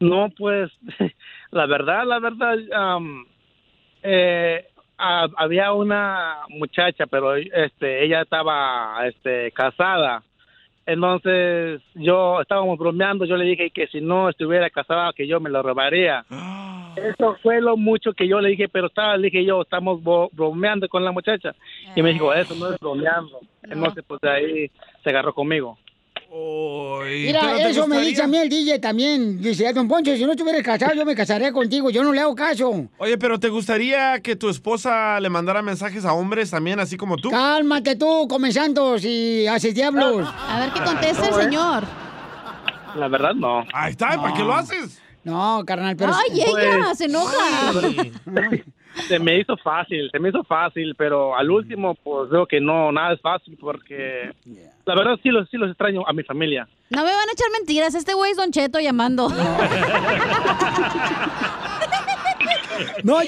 [0.00, 0.72] No, pues,
[1.52, 3.24] la verdad, la verdad, am,
[4.02, 4.66] eh,
[4.98, 10.24] ha- había una muchacha, pero este, ella estaba este, casada.
[10.84, 15.48] Entonces, yo estábamos bromeando, yo le dije que si no estuviera casada, que yo me
[15.48, 16.24] lo robaría.
[16.96, 20.30] Eso fue lo mucho que yo le dije, pero estaba, le dije yo, estamos bo-
[20.32, 21.54] bromeando con la muchacha.
[21.96, 23.40] Y me dijo, eso no es bromeando.
[23.62, 24.70] Entonces, pues de ahí
[25.02, 25.78] se agarró conmigo.
[27.04, 29.40] Mira, ¿pero te eso me dice a mí el DJ también.
[29.40, 31.90] Dice, don Poncho, si no estuvieras casado, yo me casaría contigo.
[31.90, 32.88] Yo no le hago caso.
[32.98, 37.16] Oye, pero ¿te gustaría que tu esposa le mandara mensajes a hombres también, así como
[37.16, 37.30] tú?
[37.30, 40.26] Cálmate tú, comenzando, si haces diablos.
[40.48, 41.84] A ver qué contesta el señor.
[42.96, 43.64] La verdad, no.
[43.72, 45.00] Ahí está, ¿para qué lo haces?
[45.24, 46.12] No, carnal, pero...
[46.14, 47.72] Ay, ella se enoja.
[49.08, 52.92] Se me hizo fácil, se me hizo fácil, pero al último, pues veo que no,
[52.92, 54.30] nada es fácil porque
[54.86, 56.68] la verdad sí los, sí los extraño a mi familia.
[56.90, 57.96] No me van a echar mentiras.
[57.96, 59.28] Este güey es Don Cheto llamando.
[59.28, 59.34] No,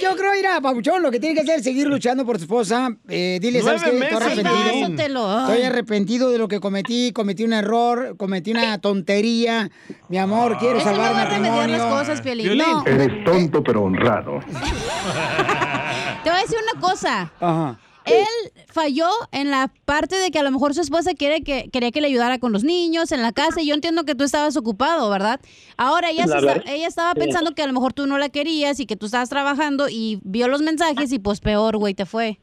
[0.00, 2.90] yo creo, mira, Pabuchón, lo que tiene que hacer es seguir luchando por tu esposa.
[3.08, 3.90] Eh, dile, ¿sabes qué?
[3.90, 5.40] Estoy arrepentido.
[5.40, 7.12] Estoy arrepentido de lo que cometí.
[7.12, 9.70] Cometí un error, cometí una tontería.
[10.08, 11.78] Mi amor, quiero Eso no salvar va a remediar matrimonio.
[11.78, 12.58] las cosas, Piolín.
[12.58, 12.84] No.
[12.86, 14.40] Eres tonto pero honrado.
[16.24, 17.32] Te voy a decir una cosa.
[17.40, 17.78] Ajá.
[18.04, 21.90] Él falló en la parte de que a lo mejor su esposa quiere que, quería
[21.90, 24.54] que le ayudara con los niños en la casa y yo entiendo que tú estabas
[24.58, 25.40] ocupado, ¿verdad?
[25.78, 27.20] Ahora ella, La se está- verdad, ella estaba sí.
[27.20, 30.20] pensando que a lo mejor tú no la querías y que tú estabas trabajando y
[30.24, 32.38] vio los mensajes y pues peor, güey, te fue.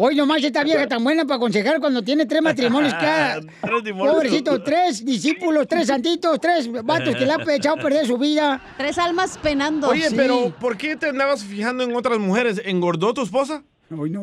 [0.00, 3.40] Hoy nomás esta vieja tan buena para aconsejar cuando tiene tres matrimonios cada...
[3.96, 8.60] Pobrecito, tres discípulos, tres santitos, tres vatos que le han echado a perder su vida.
[8.76, 9.88] Tres almas penando.
[9.88, 12.60] Oye, pero ¿por qué te andabas fijando en otras mujeres?
[12.64, 13.62] ¿Engordó tu esposa?
[13.96, 14.22] Hoy no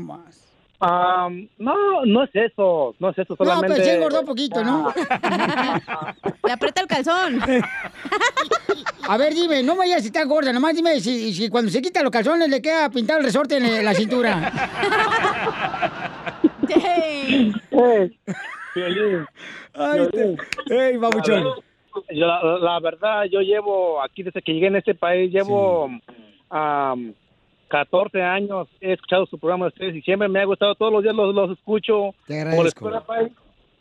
[0.80, 3.76] Am, no, no es eso, no es eso, No, solamente...
[3.76, 4.94] pero sí engordó poquito, ¿no?
[6.44, 7.40] Le aprieta el calzón.
[9.08, 11.82] A ver, dime, no me vayas si está gorda, nomás dime si, si cuando se
[11.82, 14.52] quita los calzones le queda pintado el resorte en la cintura.
[19.74, 20.10] Ay,
[20.70, 21.46] ey, babuchón.
[22.10, 25.90] La, la verdad, yo llevo aquí desde que llegué en este país, llevo
[26.50, 27.14] am,
[27.68, 31.04] 14 años, he escuchado su programa de ustedes y siempre me ha gustado, todos los
[31.04, 32.90] días los, los escucho Te por agradezco.
[32.90, 33.34] Spotify.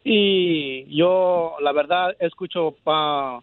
[0.05, 3.39] y yo, la verdad, escucho, pa,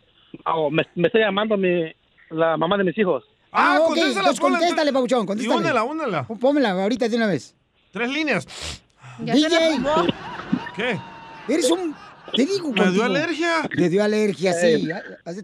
[0.46, 1.92] oh, me, me está llamando mi,
[2.30, 3.24] la mamá de mis hijos.
[3.52, 5.56] Ah, ok, entonces ponla en contéstale, Y contéstale.
[5.60, 6.28] únela, únela.
[6.40, 7.56] Pónmela ahorita de una vez.
[7.92, 8.48] Tres líneas.
[9.20, 9.50] DJ,
[10.76, 10.98] ¿Qué?
[11.50, 11.94] eres un...
[12.34, 13.70] Te digo ¿Me dio alergia?
[13.72, 14.88] Le dio alergia, sí.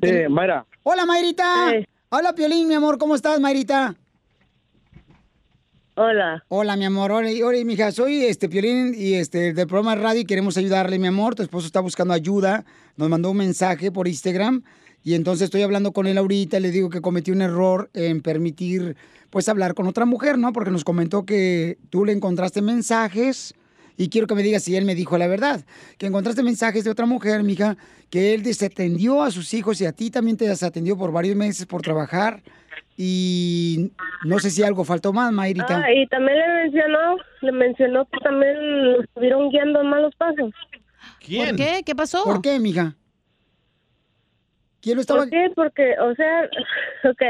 [0.01, 0.65] Eh, Mayra.
[0.83, 1.73] Hola, Mayrita.
[2.09, 2.97] Hola, Piolín, mi amor.
[2.97, 3.93] ¿Cómo estás, Mayrita?
[5.99, 6.45] Hola.
[6.49, 7.11] Hola, mi amor.
[7.11, 7.91] Hola, hola, mija.
[7.91, 11.33] Soy este Piolín y este del programa radio y queremos ayudarle, mi amor.
[11.33, 12.65] Tu esposo está buscando ayuda.
[12.97, 14.61] Nos mandó un mensaje por Instagram
[15.03, 16.59] y entonces estoy hablando con él ahorita.
[16.59, 18.95] Le digo que cometí un error en permitir,
[19.31, 20.53] pues, hablar con otra mujer, ¿no?
[20.53, 23.55] Porque nos comentó que tú le encontraste mensajes
[23.97, 25.65] y quiero que me digas si él me dijo la verdad.
[25.97, 27.75] Que encontraste mensajes de otra mujer, mija,
[28.11, 31.65] que él desatendió a sus hijos y a ti también te desatendió por varios meses
[31.65, 32.43] por trabajar.
[32.99, 33.91] Y
[34.25, 35.83] no sé si algo faltó más, Mayrita.
[35.85, 40.51] Ah, y también le mencionó, le mencionó que también lo estuvieron guiando en malos pasos.
[41.19, 41.83] ¿Por qué?
[41.85, 42.23] ¿Qué pasó?
[42.23, 42.95] ¿Por qué, mija?
[44.81, 45.21] ¿Quién lo estaba...?
[45.21, 45.51] ¿Por qué?
[45.55, 46.49] Porque, o sea,
[47.03, 47.21] ok.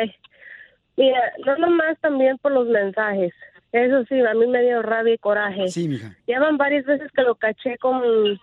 [0.95, 3.33] Mira, no nomás también por los mensajes.
[3.73, 5.67] Eso sí, a mí me dio rabia y coraje.
[5.67, 6.15] Sí, mija.
[6.27, 8.39] Ya van varias veces que lo caché con...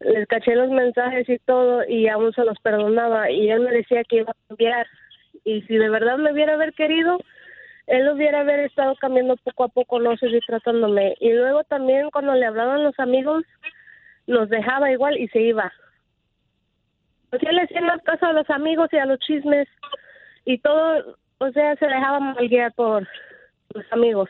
[0.00, 4.02] Les caché los mensajes y todo y aún se los perdonaba y él me decía
[4.04, 4.86] que iba a cambiar.
[5.44, 7.18] Y si de verdad me hubiera haber querido,
[7.86, 11.16] él hubiera haber estado cambiando poco a poco, no seguir tratándome.
[11.20, 13.44] Y luego también cuando le hablaban los amigos,
[14.26, 15.72] nos dejaba igual y se iba.
[17.32, 19.66] O sea, le hacía más caso a los amigos y a los chismes
[20.44, 23.08] y todo, o sea, se dejaba mal por
[23.74, 24.28] los amigos.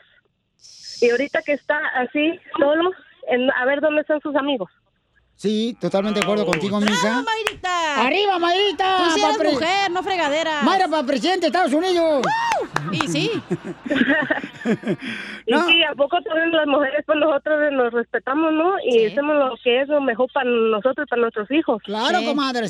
[1.01, 2.91] Y ahorita que está así, solo,
[3.27, 4.71] en, a ver dónde están sus amigos.
[5.43, 7.21] Sí, totalmente de acuerdo contigo, mija.
[7.21, 8.05] Mayrita!
[8.05, 8.97] ¡Arriba, Mayrita!
[8.97, 10.61] Tú sí Pa' eres mujer, no fregadera.
[10.61, 12.25] Mayra para presidente de Estados Unidos.
[12.93, 13.31] Y sí.
[15.45, 18.75] Y sí, ¿a poco también las mujeres, pues nosotros nos respetamos, ¿no?
[18.85, 21.81] Y hacemos lo que es lo mejor para nosotros y para nuestros hijos.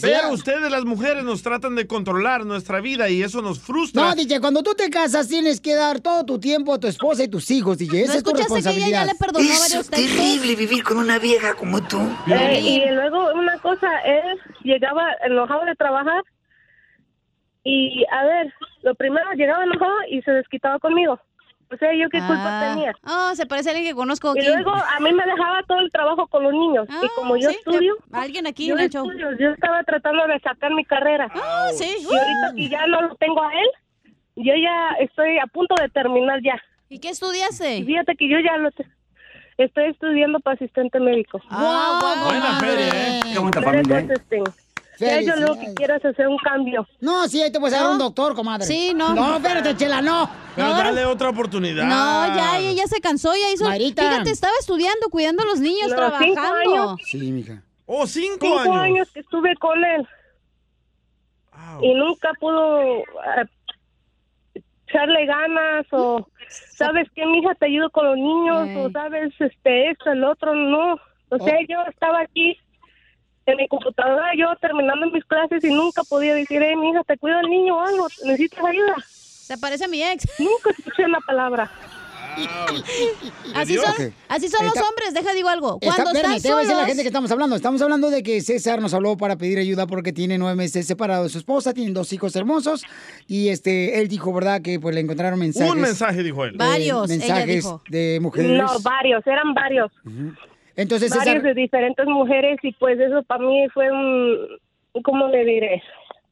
[0.02, 4.02] Pero ustedes, las mujeres, nos tratan de controlar nuestra vida y eso nos frustra.
[4.02, 7.24] No, DJ, cuando tú te casas tienes que dar todo tu tiempo a tu esposa
[7.24, 8.04] y tus hijos, DJ.
[8.04, 9.08] Esa es tu responsabilidad.
[9.08, 12.00] Es terrible vivir con una vieja como tú.
[12.28, 16.24] Eh, y luego una cosa, él llegaba enojado de trabajar
[17.64, 21.20] y, a ver, lo primero llegaba enojado y se desquitaba conmigo.
[21.72, 22.70] O sea, ¿yo qué culpa Ah.
[22.74, 22.94] tenía?
[23.06, 25.90] Oh, se parece a alguien que conozco Y luego a mí me dejaba todo el
[25.92, 26.88] trabajo con los niños.
[26.90, 27.96] y como yo sí, estudio...
[28.12, 31.32] alguien aquí yo estudio, yo estaba tratando de sacar mi carrera.
[31.34, 31.96] Ah, sí.
[32.00, 33.68] Y ahorita que ya no lo tengo a él,
[34.36, 36.62] yo ya estoy a punto de terminar ya.
[36.90, 37.84] ¿Y qué estudiaste?
[37.86, 38.70] Fíjate que yo ya lo...
[38.72, 38.86] te-
[39.58, 41.40] Estoy estudiando para asistente médico.
[41.50, 43.20] Ah, Buena feria, ¿eh?
[43.32, 44.44] Qué bonita familia, ¿eh?
[45.00, 46.88] Ya yo lo que quiero es hacer un cambio.
[47.02, 48.66] No, sí, ahí te puedes dar un doctor, comadre.
[48.66, 49.14] Sí, no.
[49.14, 50.30] No, espérate, chela, no.
[50.56, 51.84] Pero No, dale otra oportunidad.
[51.86, 53.66] No, ya, ella ya se cansó, ya hizo.
[53.66, 54.04] Mayrita.
[54.10, 56.42] Fíjate, estaba estudiando, cuidando a los niños, cinco trabajando.
[56.42, 57.02] años.
[57.06, 57.64] Sí, mija.
[57.86, 58.76] Oh, cinco, cinco años.
[58.78, 60.08] años que estuve con él.
[61.82, 63.04] Y nunca pudo eh,
[64.88, 66.28] echarle ganas o,
[66.76, 67.56] ¿sabes qué, mija?
[67.56, 69.34] Te ayudo con los niños o, ¿sabes?
[69.40, 71.00] Este, esto, el otro, no.
[71.30, 72.58] O sea, yo estaba aquí
[73.46, 77.40] en mi computadora, yo terminando mis clases y nunca podía decir, hey, mija, te cuido
[77.40, 78.96] el niño o algo, necesitas ayuda.
[79.08, 80.26] Se parece a mi ex.
[80.40, 81.70] Nunca escuché una palabra.
[83.56, 85.78] Así son, así son los Está- hombres, deja digo algo.
[85.80, 87.56] Está- Cuando espérame, están te voy a decir a la solos, gente que estamos hablando.
[87.56, 91.24] Estamos hablando de que César nos habló para pedir ayuda porque tiene nueve meses separado
[91.24, 92.84] de su esposa, tienen dos hijos hermosos
[93.28, 94.62] y este él dijo, ¿verdad?
[94.62, 95.72] Que pues le encontraron mensajes.
[95.72, 96.54] Un mensaje, dijo él.
[96.56, 97.82] eh, Varios, ella mensajes dijo.
[97.90, 98.52] de mujeres.
[98.52, 99.92] No, varios, eran varios.
[100.76, 104.38] Entonces, varios César, de diferentes mujeres y pues eso para mí fue un,
[105.04, 105.84] ¿cómo le diré?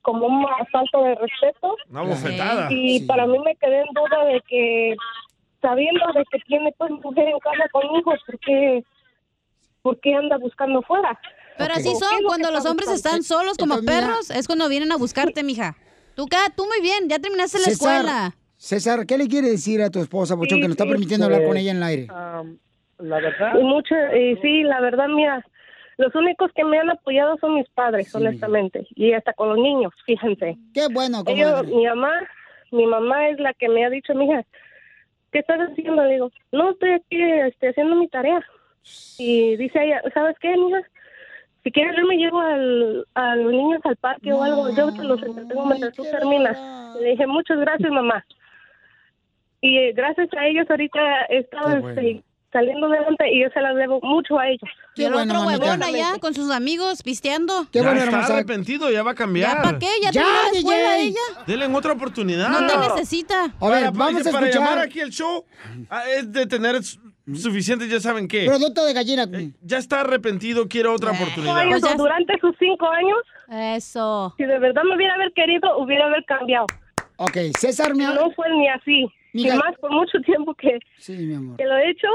[0.02, 1.76] Como un asalto de respeto.
[1.92, 2.68] Una bofetada.
[2.72, 4.96] Y para mí me quedé en duda de que,
[5.62, 8.84] sabiendo de que tiene pues mujer en casa con hijos, ¿por qué,
[9.82, 11.20] por qué anda buscando fuera?
[11.58, 13.18] Pero así ¿Qué es son, cuando los hombres buscando?
[13.20, 15.76] están solos como Entonces, mira- perros, es cuando vienen a buscarte, mija.
[16.16, 18.36] Tú, tú muy bien, ya terminaste la César, escuela.
[18.58, 21.26] César, ¿qué le quiere decir a tu esposa, Bochón, Sí, que nos está sí, permitiendo
[21.26, 22.08] hablar con ella en el aire?
[22.08, 23.60] la verdad.
[23.60, 25.44] Y mucho, y sí, la verdad, mira,
[25.98, 29.92] los únicos que me han apoyado son mis padres, honestamente, y hasta con los niños,
[30.06, 30.58] fíjense.
[30.74, 32.12] Qué bueno, Ellos, mi mamá,
[32.72, 34.44] mi mamá es la que me ha dicho, mija,
[35.32, 36.04] ¿qué estás haciendo?
[36.04, 38.46] Le digo, no, estoy aquí este, haciendo mi tarea.
[39.18, 40.82] Y dice ella, ¿sabes qué, mija?
[41.64, 45.04] Si quieres, yo me llevo al, a los niños al parque o algo, yo te
[45.04, 46.58] los entretengo mientras tú terminas.
[47.00, 48.26] Le dije, muchas gracias, mamá.
[49.62, 53.76] Y eh, gracias a ellos ahorita he estado este, saliendo adelante y yo se las
[53.76, 54.70] debo mucho a ellos.
[54.96, 57.68] Y el otro huevón allá con sus amigos pisteando.
[57.72, 59.56] ya está arrepentido, ya va a cambiar.
[59.58, 59.88] ¿Ya para qué?
[60.02, 61.20] ¿Ya, Ya, terminó la escuela ella?
[61.48, 62.50] Denle en otra oportunidad.
[62.50, 63.46] No te necesita.
[63.46, 64.70] A ver, Para- vamos a para escuchar.
[64.70, 65.46] llamar aquí el show
[65.90, 67.00] ah, es de tener su-
[67.36, 68.46] suficiente, ya saben qué.
[68.46, 69.28] Producto de gallina.
[69.62, 71.58] Ya está arrepentido, quiere otra oportunidad.
[71.58, 73.18] años, o durante sus cinco años.
[73.78, 74.34] Eso.
[74.38, 76.66] Si de verdad me hubiera haber querido, hubiera haber cambiado.
[77.18, 79.06] Ok, César, mi No fue ni así.
[79.34, 81.56] Y más por mucho tiempo que, Sí, mi amor.
[81.58, 82.08] que lo he hecho.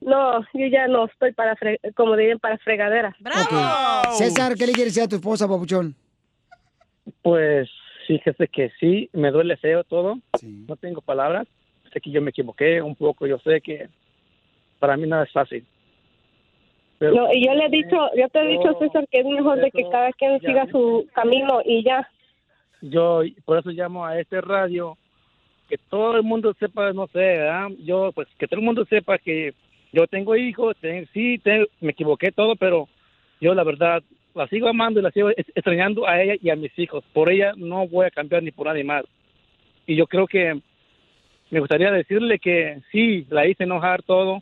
[0.00, 3.14] No, yo ya no estoy para, fre- como dirían, para fregadera.
[4.12, 5.94] César, ¿qué le quieres decir a tu esposa, papuchón?
[7.22, 7.68] Pues
[8.06, 10.18] fíjese que sí, me duele feo todo.
[10.42, 11.46] No tengo palabras.
[11.92, 13.26] Sé que yo me equivoqué un poco.
[13.26, 13.88] Yo sé que
[14.78, 15.66] para mí nada es fácil.
[16.98, 19.58] Pero- No, y yo le he dicho, yo te he dicho, César, que es mejor
[19.60, 22.08] de que cada quien siga su camino y ya.
[22.82, 24.96] yo por eso llamo a este radio
[25.70, 27.68] que todo el mundo sepa no sé ¿verdad?
[27.78, 29.54] yo pues que todo el mundo sepa que
[29.92, 31.40] yo tengo hijos ten- sí
[31.80, 32.88] me equivoqué todo pero
[33.40, 34.02] yo la verdad
[34.34, 37.02] la sigo amando y la sigo extrañando a ella y a mis hijos.
[37.12, 39.04] Por ella no voy a cambiar ni por nadie más.
[39.86, 40.60] Y yo creo que
[41.50, 44.40] me gustaría decirle que sí la hice enojar todo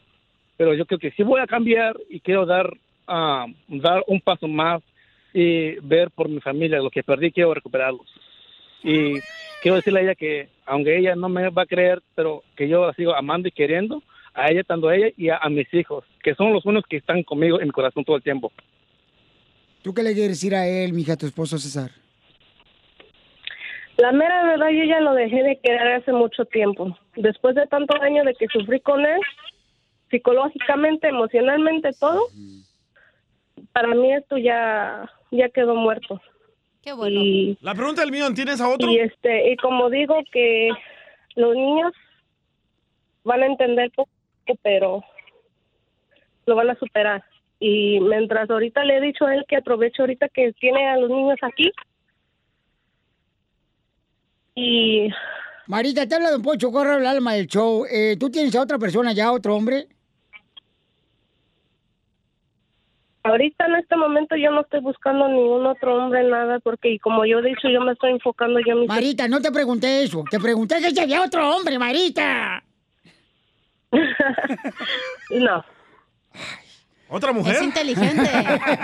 [0.59, 2.68] pero yo creo que sí voy a cambiar y quiero dar
[3.07, 4.83] ah, dar un paso más
[5.33, 6.81] y ver por mi familia.
[6.81, 8.07] Lo que perdí quiero recuperarlos.
[8.83, 9.20] Y
[9.63, 12.87] quiero decirle a ella que aunque ella no me va a creer pero que yo
[12.87, 14.03] la sigo amando y queriendo
[14.35, 16.97] a ella tanto a ella y a, a mis hijos que son los únicos que
[16.97, 18.53] están conmigo en mi corazón todo el tiempo
[19.83, 21.91] ¿Tú qué le quieres decir a él, mija, a tu esposo César?
[23.97, 26.97] La mera verdad, yo ya lo dejé de querer hace mucho tiempo.
[27.17, 29.21] Después de tantos años de que sufrí con él,
[30.11, 32.23] psicológicamente, emocionalmente, todo,
[33.73, 36.21] para mí esto ya, ya quedó muerto.
[36.89, 37.20] Qué bueno.
[37.20, 38.91] Y, La pregunta del mío, ¿tienes a otro?
[38.91, 40.70] y este, y como digo que
[41.36, 41.93] los niños
[43.24, 44.09] van a entender poco,
[44.62, 45.05] pero
[46.47, 47.22] lo van a superar.
[47.61, 51.11] Y mientras ahorita le he dicho a él que aproveche ahorita que tiene a los
[51.11, 51.70] niños aquí.
[54.55, 55.11] Y
[55.66, 57.84] Marita, te habla Don Pocho, corre el alma del show.
[57.84, 59.89] Eh, ¿Tú tienes a otra persona ya, otro hombre?
[63.23, 67.25] Ahorita en este momento yo no estoy buscando ningún otro hombre, nada, porque y como
[67.25, 68.87] yo he dicho, yo me estoy enfocando yo en mi...
[68.87, 70.25] Marita, no te pregunté eso.
[70.31, 72.62] Te pregunté que si había otro hombre, Marita.
[75.31, 75.64] no.
[77.09, 77.57] ¿Otra mujer?
[77.57, 78.31] Es inteligente.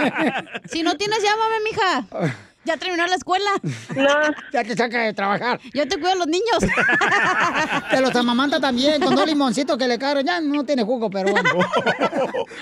[0.64, 2.06] si no tienes, llámame, mija.
[2.64, 3.50] Ya terminó la escuela.
[3.94, 4.34] No.
[4.52, 5.60] Ya te saca de trabajar.
[5.72, 6.58] Yo te cuido a los niños.
[7.90, 10.24] Te los amamanta también con dos limoncitos que le caen.
[10.24, 11.50] Ya no tiene jugo, pero bueno.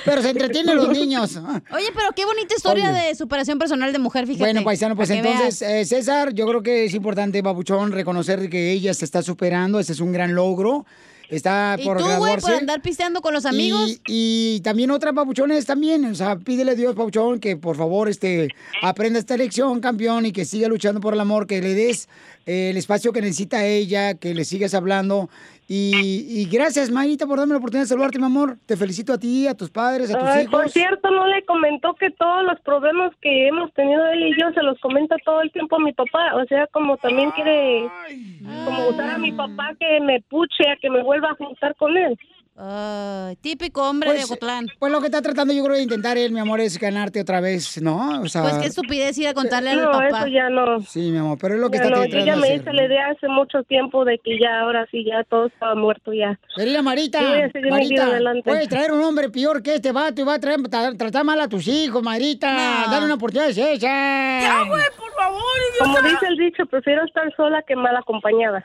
[0.04, 1.36] Pero se entretienen los niños.
[1.70, 3.08] Oye, pero qué bonita historia Oye.
[3.08, 4.44] de superación personal de mujer, fíjate.
[4.44, 8.72] Bueno, paisano, pues que entonces, eh, César, yo creo que es importante, Babuchón, reconocer que
[8.72, 9.78] ella se está superando.
[9.78, 10.86] Ese es un gran logro.
[11.32, 12.46] Está Y por tú, güey, graduarse.
[12.46, 13.88] por andar pisteando con los amigos.
[14.06, 18.08] Y, y también otras papuchones también, o sea, pídele a Dios, papuchón, que por favor
[18.10, 18.48] este,
[18.82, 22.08] aprenda esta lección, campeón, y que siga luchando por el amor, que le des
[22.46, 25.28] eh, el espacio que necesita ella, que le sigas hablando.
[25.68, 28.58] Y, y gracias, Mayita, por darme la oportunidad de saludarte, mi amor.
[28.66, 30.52] Te felicito a ti, a tus padres, a tus Ay, hijos.
[30.52, 34.50] por cierto, no le comentó que todos los problemas que hemos tenido él y yo
[34.52, 36.34] se los comenta todo el tiempo a mi papá.
[36.34, 37.88] O sea, como también quiere
[38.66, 41.96] como usar a mi papá que me puche, a que me vuelva a juntar con
[41.96, 42.18] él.
[43.40, 44.66] Típico hombre de Ocotlán.
[44.78, 47.40] Pues lo que está tratando yo creo de intentar él, mi amor, es ganarte otra
[47.40, 48.20] vez, ¿no?
[48.20, 50.08] O sea, Pues qué estupidez ir a contarle al No, papá.
[50.18, 50.80] eso ya no.
[50.82, 52.60] Sí, mi amor, pero es lo que Ya está no, yo tratando ya me hacer.
[52.60, 56.12] hice la idea hace mucho tiempo de que ya, ahora sí, ya todo estaba muerto
[56.12, 56.38] ya.
[56.54, 58.06] Querida Marita, Sí, Marita,
[58.44, 61.40] puedes traer un hombre peor que este vato y va a traer, tra- tratar mal
[61.40, 62.52] a tus hijos, Marita.
[62.52, 62.90] No.
[62.92, 63.78] Dale una oportunidad a César.
[63.78, 65.42] Ya, güey, por favor.
[65.78, 68.64] Como dice el dicho, prefiero estar sola que mal acompañada.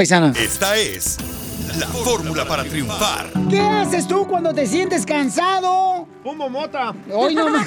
[0.00, 0.32] paisana.
[0.34, 1.18] Esta es
[1.78, 3.30] la fórmula para triunfar.
[3.50, 6.08] ¿Qué haces tú cuando te sientes cansado?
[6.22, 6.94] Fumo mota.
[7.12, 7.66] Hoy no más.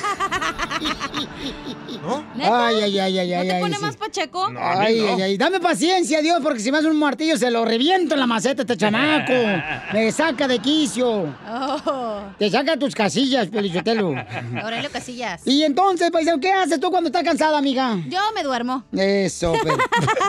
[2.04, 2.26] ¿No?
[2.44, 3.38] Ay, ay, ay, ay, ay.
[3.38, 3.82] ¿No te ay, pone sí.
[3.82, 4.52] más pacheco?
[4.60, 5.38] Ay, ay, ay.
[5.38, 8.62] Dame paciencia, Dios, porque si me hace un martillo se lo reviento en la maceta
[8.62, 9.34] este chamaco.
[9.94, 11.34] Me saca de quicio.
[11.50, 12.22] Oh.
[12.38, 14.14] Te saca tus casillas, Pelichotelo.
[14.62, 15.46] Aurelio Casillas.
[15.48, 17.98] Y entonces, paisano, ¿qué haces tú cuando estás cansada, amiga?
[18.08, 18.84] Yo me duermo.
[18.92, 19.76] Eso, pues.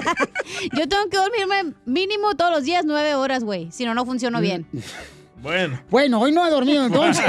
[0.73, 3.71] Yo tengo que dormirme mínimo todos los días nueve horas, güey.
[3.73, 4.67] Si no, no funciono bien.
[5.45, 5.81] Bueno.
[5.91, 7.25] Bueno, hoy no he dormido entonces.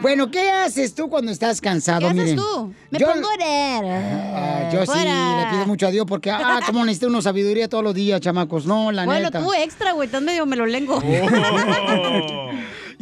[0.00, 2.00] bueno, ¿qué haces tú cuando estás cansado?
[2.00, 2.74] ¿Qué haces Miren, tú?
[2.90, 3.84] Me yo- pongo a orar.
[3.86, 7.84] Ah, yo sí le pido mucho a Dios porque, ah, como necesito una sabiduría todos
[7.84, 8.66] los días, chamacos.
[8.66, 9.40] No, la Bueno, neta.
[9.40, 10.06] tú extra, güey.
[10.06, 11.00] Estás medio me lo lengo.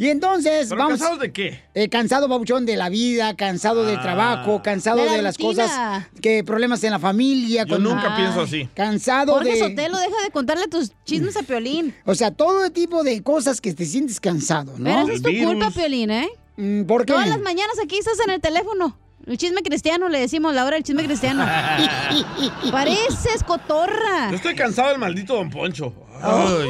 [0.03, 0.99] Y entonces, ¿Pero vamos.
[0.99, 1.63] cansados de qué?
[1.73, 6.09] Eh, cansado, babuchón, de la vida, cansado del trabajo, cansado De de, la las cosas,
[6.21, 7.63] que problemas en la familia.
[7.63, 8.67] Yo nunca pienso así.
[8.73, 9.59] Cansado Jorge de...
[9.59, 11.95] Sotelo, deja de contarle tus chismes a Piolín.
[12.03, 14.83] O sea, todo tipo de cosas que te sientes cansado, ¿no?
[14.83, 16.27] Pero esa es tu culpa, Piolín, ¿eh?
[16.57, 17.13] Mm, ¿Por qué?
[17.13, 18.97] Todas las mañanas aquí estás en el teléfono.
[19.25, 21.45] El chisme cristiano, le decimos la hora del chisme cristiano.
[22.73, 24.31] Pareces cotorra.
[24.31, 25.93] Yo estoy cansado del maldito Don Poncho.
[26.21, 26.69] Ay.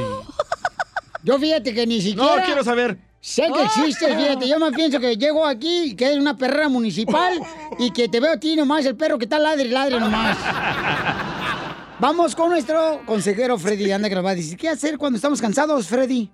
[1.23, 2.35] Yo fíjate que ni siquiera...
[2.35, 2.97] No, quiero saber.
[3.23, 7.39] Sé que existe, fíjate, yo más pienso que llego aquí, que es una perrera municipal
[7.79, 10.37] y que te veo a ti nomás, el perro que está ladre y ladre nomás.
[11.99, 15.39] Vamos con nuestro consejero Freddy Anda que nos va a decir qué hacer cuando estamos
[15.39, 16.29] cansados, Freddy.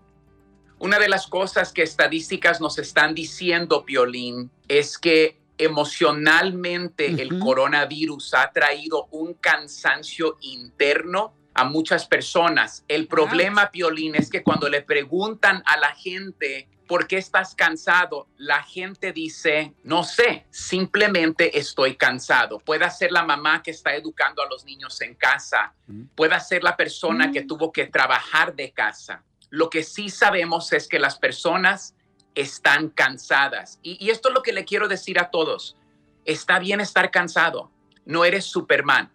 [0.80, 8.34] Una de las cosas que estadísticas nos están diciendo, Piolín, es que emocionalmente el coronavirus
[8.34, 12.84] ha traído un cansancio interno a muchas personas.
[12.88, 18.28] El problema, Piolín, es que cuando le preguntan a la gente por qué estás cansado,
[18.36, 22.58] la gente dice, no sé, simplemente estoy cansado.
[22.58, 25.76] Puede ser la mamá que está educando a los niños en casa,
[26.16, 29.24] puede ser la persona que tuvo que trabajar de casa.
[29.52, 31.94] Lo que sí sabemos es que las personas
[32.34, 33.78] están cansadas.
[33.84, 35.78] Y, y esto es lo que le quiero decir a todos.
[36.26, 37.70] Está bien estar cansado.
[38.06, 39.12] No eres Superman.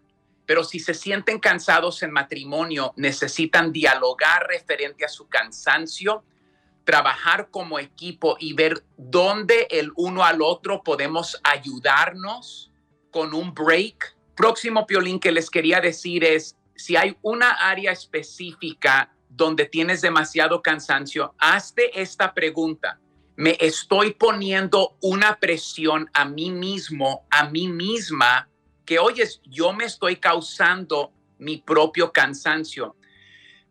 [0.47, 6.23] Pero si se sienten cansados en matrimonio, necesitan dialogar referente a su cansancio,
[6.85, 12.71] trabajar como equipo y ver dónde el uno al otro podemos ayudarnos
[13.11, 14.17] con un break.
[14.35, 20.63] Próximo piolín que les quería decir es, si hay una área específica donde tienes demasiado
[20.63, 23.01] cansancio, hazte esta pregunta.
[23.37, 28.49] ¿Me estoy poniendo una presión a mí mismo, a mí misma,
[28.85, 32.97] que oyes, yo me estoy causando mi propio cansancio?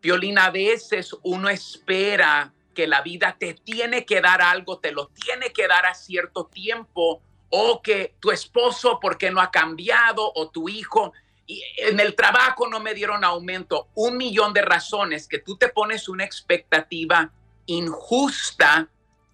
[0.02, 5.08] Violín, a veces uno espera que la vida te tiene que dar algo, te lo
[5.08, 10.50] tiene que dar a cierto tiempo, o que tu esposo, porque no ha cambiado, o
[10.50, 11.14] tu hijo,
[11.46, 15.70] y en el trabajo no me dieron aumento, un millón de razones que tú te
[15.70, 17.32] pones una expectativa
[17.66, 18.88] injusta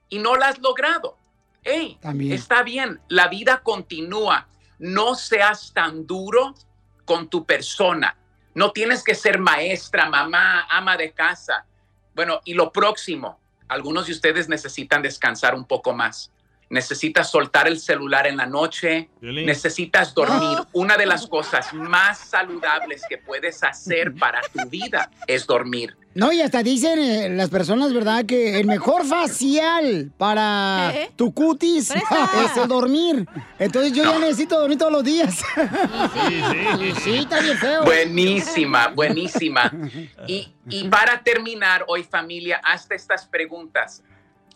[0.09, 1.17] y no la has logrado.
[1.63, 1.99] Hey,
[2.31, 4.47] está bien, la vida continúa.
[4.79, 6.55] No seas tan duro
[7.05, 8.17] con tu persona.
[8.55, 11.65] No tienes que ser maestra, mamá, ama de casa.
[12.15, 16.31] Bueno, y lo próximo, algunos de ustedes necesitan descansar un poco más.
[16.69, 20.59] Necesitas soltar el celular en la noche, necesitas dormir.
[20.71, 25.95] Una de las cosas más saludables que puedes hacer para tu vida es dormir.
[26.15, 28.25] No, y hasta dicen eh, las personas, ¿verdad?
[28.25, 31.11] Que el mejor facial para ¿Eh?
[31.15, 33.27] tu cutis es el dormir.
[33.57, 35.35] Entonces yo ya necesito dormir todos los días.
[35.37, 37.83] Sí, sí, sí, está bien feo.
[37.83, 39.71] Buenísima, buenísima.
[40.27, 44.03] Y, y para terminar hoy, familia, hazte estas preguntas.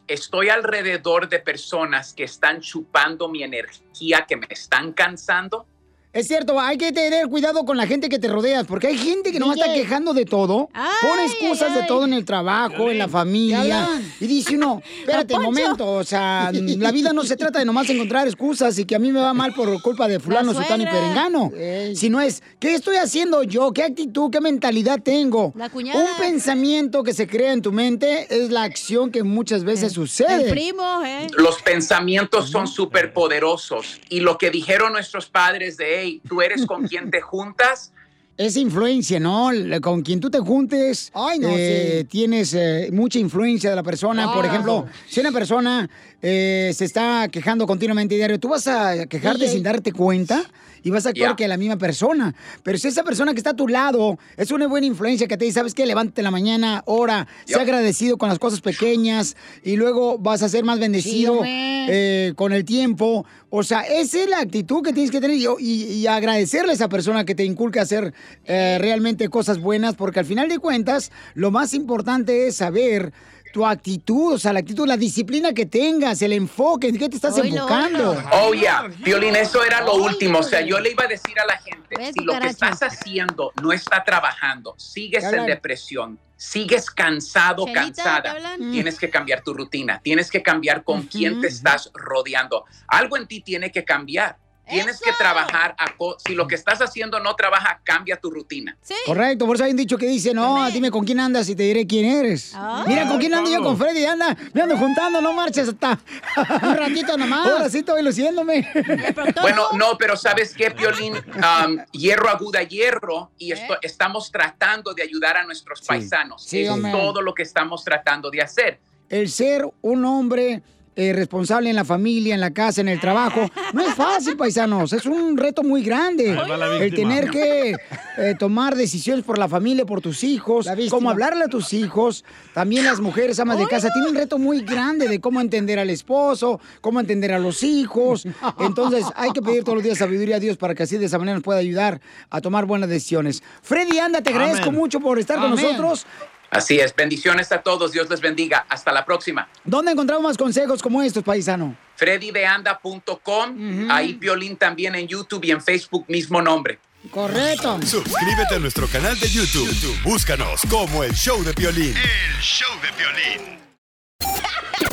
[0.07, 5.65] Estoy alrededor de personas que están chupando mi energía, que me están cansando.
[6.13, 9.31] Es cierto, hay que tener cuidado con la gente que te rodeas, porque hay gente
[9.31, 9.81] que nomás está DJ.
[9.81, 10.69] quejando de todo,
[11.01, 13.89] pone excusas de todo en el trabajo, en la familia,
[14.19, 17.89] y dice uno, espérate un momento, o sea, la vida no se trata de nomás
[17.89, 20.83] encontrar excusas y que a mí me va mal por culpa de fulano, La sutano
[20.83, 21.51] y perengano,
[21.95, 23.73] sino es, ¿qué estoy haciendo yo?
[23.73, 25.51] ¿Qué actitud, qué mentalidad tengo?
[25.55, 25.99] La cuñada.
[25.99, 30.43] Un pensamiento que se crea en tu mente es la acción que muchas veces sucede.
[30.43, 31.25] El primo, ¿eh?
[31.35, 36.87] Los pensamientos son súper poderosos y lo que dijeron nuestros padres de, tú eres con
[36.87, 37.91] quien te juntas,
[38.35, 39.51] Es influencia, ¿no?
[39.79, 41.11] Con quien tú te juntes,
[41.43, 44.33] eh, tienes eh, mucha influencia de la persona.
[44.33, 45.87] Por ejemplo, si una persona
[46.19, 49.53] eh, se está quejando continuamente diario, tú vas a quejarte DJ.
[49.53, 50.43] sin darte cuenta
[50.83, 51.35] y vas a actuar Ya.
[51.35, 52.35] que la misma persona.
[52.63, 55.45] Pero si esa persona que está a tu lado es una buena influencia que te
[55.45, 55.85] dice, ¿sabes qué?
[55.85, 60.49] Levántate en la mañana, ora, sea agradecido con las cosas pequeñas y luego vas a
[60.49, 63.25] ser más bendecido eh, con el tiempo.
[63.49, 66.75] O sea, esa es la actitud que tienes que tener y, y- y agradecerle a
[66.75, 68.13] esa persona que te inculca hacer
[68.45, 73.13] eh, realmente cosas buenas, porque al final de cuentas, lo más importante es saber
[73.53, 77.17] tu actitud, o sea, la actitud, la disciplina que tengas, el enfoque, ¿en qué te
[77.17, 78.17] estás enfocando?
[78.31, 78.89] Oh, yeah.
[79.05, 80.39] Violín, eso era lo último.
[80.39, 83.51] O sea, yo le iba a decir a la gente, si lo que estás haciendo
[83.61, 88.71] no está trabajando, sigues ¿Te en depresión, sigues cansado, Chelita, ¿te cansada, hablan?
[88.71, 92.65] tienes que cambiar tu rutina, tienes que cambiar con quién te estás rodeando.
[92.87, 94.35] Algo en ti tiene que cambiar.
[94.69, 98.77] Tienes que trabajar, a co- si lo que estás haciendo no trabaja, cambia tu rutina.
[99.05, 101.63] Correcto, por eso hay un dicho que dice, no, dime con quién andas y te
[101.63, 102.55] diré quién eres.
[102.87, 105.99] Mira con quién ando yo, con Freddy, anda, me ando juntando, no marches hasta
[106.63, 107.47] un ratito nomás.
[107.47, 108.67] Ahora sí estoy luciéndome.
[109.41, 111.13] Bueno, no, pero ¿sabes qué, Piolín?
[111.15, 116.43] Um, hierro aguda hierro y esto, estamos tratando de ayudar a nuestros paisanos.
[116.43, 116.91] Sí, es hombre.
[116.91, 118.79] todo lo que estamos tratando de hacer.
[119.09, 120.61] el ser un hombre
[120.95, 124.93] eh, responsable en la familia, en la casa, en el trabajo, no es fácil, paisanos.
[124.93, 126.37] Es un reto muy grande.
[126.79, 127.75] El tener que
[128.17, 132.23] eh, tomar decisiones por la familia, por tus hijos, cómo hablarle a tus hijos.
[132.53, 135.89] También las mujeres amas de casa tienen un reto muy grande de cómo entender al
[135.89, 138.27] esposo, cómo entender a los hijos.
[138.59, 141.17] Entonces hay que pedir todos los días sabiduría a Dios para que así de esa
[141.17, 143.43] manera nos pueda ayudar a tomar buenas decisiones.
[143.61, 144.79] Freddy, anda, te agradezco Amén.
[144.79, 146.05] mucho por estar con nosotros.
[146.53, 146.95] Así es.
[146.95, 147.91] Bendiciones a todos.
[147.91, 148.65] Dios les bendiga.
[148.69, 149.47] Hasta la próxima.
[149.63, 151.75] ¿Dónde encontramos más consejos como estos, paisano?
[151.95, 153.91] freddydeanda.com.
[153.91, 156.79] Ahí Piolín también en YouTube y en Facebook, mismo nombre.
[157.11, 157.79] Correcto.
[157.85, 159.67] Suscríbete a nuestro canal de YouTube.
[159.67, 161.95] YouTube, Búscanos como el show de Piolín.
[161.95, 163.63] El show de violín.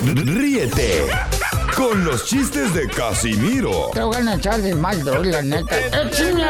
[0.02, 1.06] Ríete
[1.76, 5.78] con los chistes de Casimiro Te voy a echar de mal, la neta.
[5.78, 6.44] ¡Échame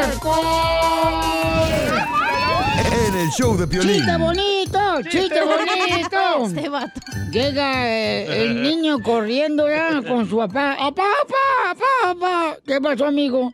[2.87, 3.97] en el show de Piolín.
[3.97, 4.81] ¡Chiste bonito!
[5.11, 6.47] ¡Chiste bonito!
[6.47, 7.01] Este vato.
[7.31, 10.76] Llega eh, el niño corriendo ya con su papá.
[10.78, 12.57] ¡Papá, papá, papá!
[12.66, 13.53] ¿Qué pasó, amigo?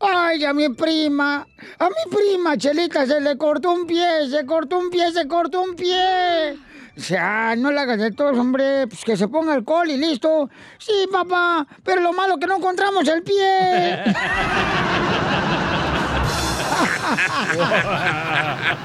[0.00, 1.46] Ay, a mi prima,
[1.78, 5.62] a mi prima Chelita se le cortó un pie, se cortó un pie, se cortó
[5.62, 6.56] un pie.
[6.96, 10.50] O sea, no le hagas de todos, hombre, pues que se ponga alcohol y listo.
[10.78, 14.02] Sí, papá, pero lo malo que no encontramos el pie.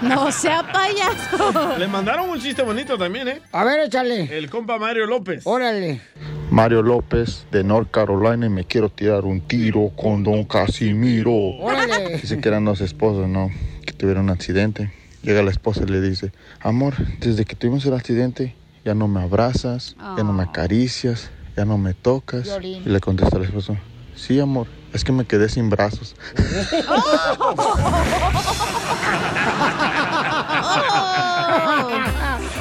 [0.02, 1.78] No sea payaso.
[1.78, 3.41] Le mandaron un chiste bonito también, ¿eh?
[3.52, 4.38] A ver, échale.
[4.38, 5.41] El compa Mario López.
[5.45, 6.02] Órale.
[6.50, 11.34] Mario López de North Carolina y me quiero tirar un tiro con Don Casimiro.
[11.60, 12.18] Órale.
[12.18, 13.50] Dice que eran dos esposos, ¿no?
[13.86, 14.91] Que tuvieron un accidente.
[15.24, 16.32] Llega la esposa y le dice,
[16.62, 21.66] amor, desde que tuvimos el accidente ya no me abrazas, ya no me acaricias, ya
[21.66, 22.43] no me tocas.
[22.43, 22.84] Violín.
[22.86, 23.76] Y le contesta al esposo,
[24.18, 26.15] sí, amor, es que me quedé sin brazos.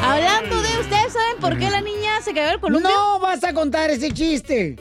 [0.03, 2.89] Hablando de ustedes, ¿saben por qué la niña se cayó el columpio?
[2.91, 4.77] No vas a contar ese chiste.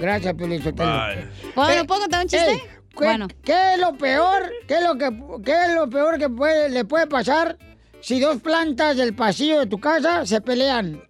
[0.00, 0.90] Gracias, Piolín Sotelo.
[1.54, 2.52] ¿Puedo, Eh, ¿Puedo contar un chiste?
[2.52, 2.62] ey,
[2.98, 4.50] ¿Qué, qué es lo peor?
[4.66, 5.10] ¿Qué es lo que
[5.44, 7.56] qué es lo peor que puede, le puede pasar
[8.00, 11.02] si dos plantas del pasillo de tu casa se pelean?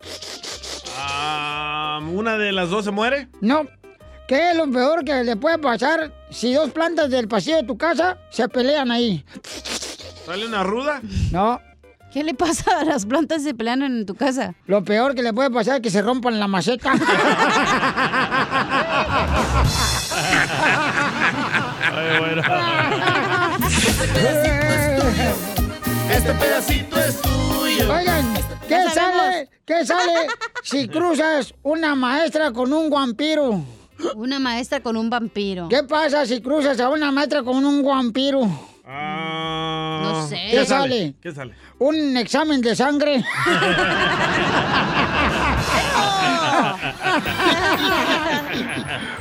[0.99, 3.29] Ah, ¿Una de las dos se muere?
[3.41, 3.67] No.
[4.33, 7.77] ¿Qué es lo peor que le puede pasar si dos plantas del pasillo de tu
[7.77, 9.23] casa se pelean ahí?
[10.25, 11.03] ¿Sale una ruda?
[11.31, 11.61] No.
[12.11, 14.55] ¿Qué le pasa a las plantas que se pelean en tu casa?
[14.65, 16.93] Lo peor que le puede pasar es que se rompan la maceta.
[21.95, 22.43] Ay, bueno.
[26.11, 27.93] Este pedacito es tuyo.
[27.93, 28.33] Oigan,
[28.67, 29.51] ¿qué sale?
[29.67, 30.27] ¿Qué sale
[30.63, 33.63] si cruzas una maestra con un vampiro?
[34.17, 35.69] Una maestra con un vampiro.
[35.69, 38.41] ¿Qué pasa si cruzas a una maestra con un vampiro?
[38.85, 40.49] No sé.
[40.51, 41.15] ¿Qué sale?
[41.23, 41.55] ¿Qué sale?
[41.79, 43.25] Un examen de sangre.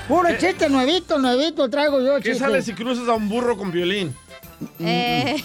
[0.08, 2.40] Puro chiste nuevito, nuevito traigo yo, ¿Qué chiste.
[2.40, 4.14] sale si cruzas a un burro con violín?
[4.80, 5.38] Eh,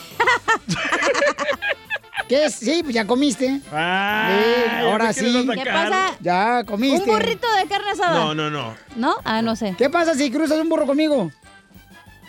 [2.29, 2.55] ¿Qué es?
[2.57, 3.61] Sí, pues ya comiste.
[3.73, 5.47] Ah, Sí, ahora sí.
[5.55, 6.17] ¿Qué pasa?
[6.21, 7.09] Ya ¿Un comiste.
[7.11, 8.19] burrito de carne asada?
[8.19, 8.75] No, no, no.
[8.97, 9.15] ¿No?
[9.25, 9.75] Ah, no sé.
[9.79, 11.31] ¿Qué pasa si cruzas un burro conmigo?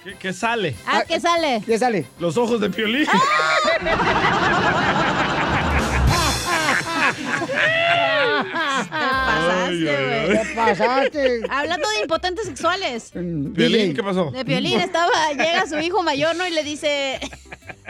[0.03, 0.75] ¿Qué, qué sale?
[0.85, 1.63] Ah, ¿qué sale?
[1.65, 2.05] ¿Qué sale?
[2.19, 3.07] Los ojos de piolín.
[3.11, 3.87] Ay,
[9.49, 10.27] ay, ay.
[10.27, 11.41] ¿Qué pasaste?
[11.49, 13.11] Hablando de impotentes sexuales.
[13.11, 14.31] Piolín, ¿qué pasó?
[14.31, 16.47] De Piolín estaba, llega su hijo mayor, ¿no?
[16.47, 17.19] Y le dice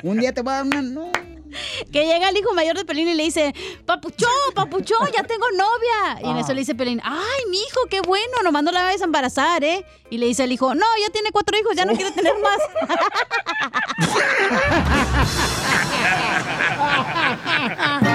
[0.04, 0.82] Un día te voy a dar una...
[0.82, 1.12] No.
[1.92, 3.54] que llega el hijo mayor de Piolín y le dice,
[3.86, 6.22] papuchón, papuchón, ya tengo novia.
[6.24, 9.02] Y en eso le dice Piolín, ay, mi hijo, qué bueno, nomás no la vayas
[9.02, 9.86] a embarazar, ¿eh?
[10.10, 12.60] Y le dice el hijo, no, ya tiene cuatro hijos, ya no quiere tener más.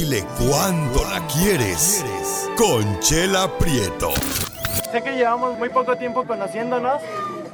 [0.00, 0.24] Dile
[1.10, 2.02] la quieres.
[2.56, 4.08] Conchela Prieto.
[4.90, 7.02] Sé que llevamos muy poco tiempo conociéndonos.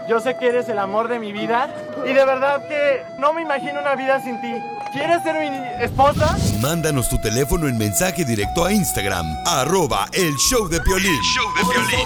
[0.09, 1.68] Yo sé que eres el amor de mi vida.
[2.05, 4.55] Y de verdad que no me imagino una vida sin ti.
[4.92, 6.36] ¿Quieres ser mi esposa?
[6.61, 11.18] Mándanos tu teléfono en mensaje directo a Instagram, arroba el show de Piolín.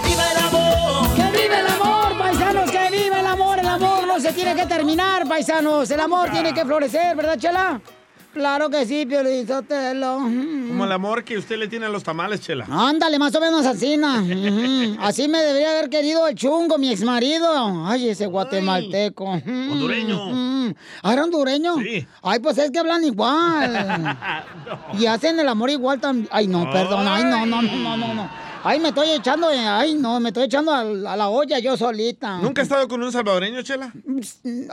[0.03, 1.15] ¡Viva el amor!
[1.15, 2.71] ¡Que vive el amor, paisanos!
[2.71, 3.59] ¡Que vive el amor!
[3.59, 5.91] El amor no se tiene que terminar, paisanos.
[5.91, 7.79] El amor tiene que florecer, ¿verdad, Chela?
[8.33, 10.15] Claro que sí, Piolín Sotelo.
[10.15, 12.65] Como el amor que usted le tiene a los tamales, Chela.
[12.69, 14.23] Ándale, más o menos así, na.
[15.01, 17.85] Así me debería haber querido el chungo, mi exmarido.
[17.85, 19.25] Ay, ese guatemalteco.
[19.25, 20.73] hondureño.
[21.03, 21.75] ¿Ah, era hondureño?
[21.79, 22.07] Sí.
[22.21, 24.17] Ay, pues es que hablan igual.
[24.97, 26.29] Y hacen el amor igual también.
[26.31, 27.07] Ay, no, perdón.
[27.07, 28.13] Ay, no, no, no, no, no.
[28.13, 28.50] no.
[28.63, 31.75] Ay, me estoy echando, eh, ay, no, me estoy echando a, a la olla yo
[31.75, 32.37] solita.
[32.37, 33.91] ¿Nunca has estado con un salvadoreño, Chela?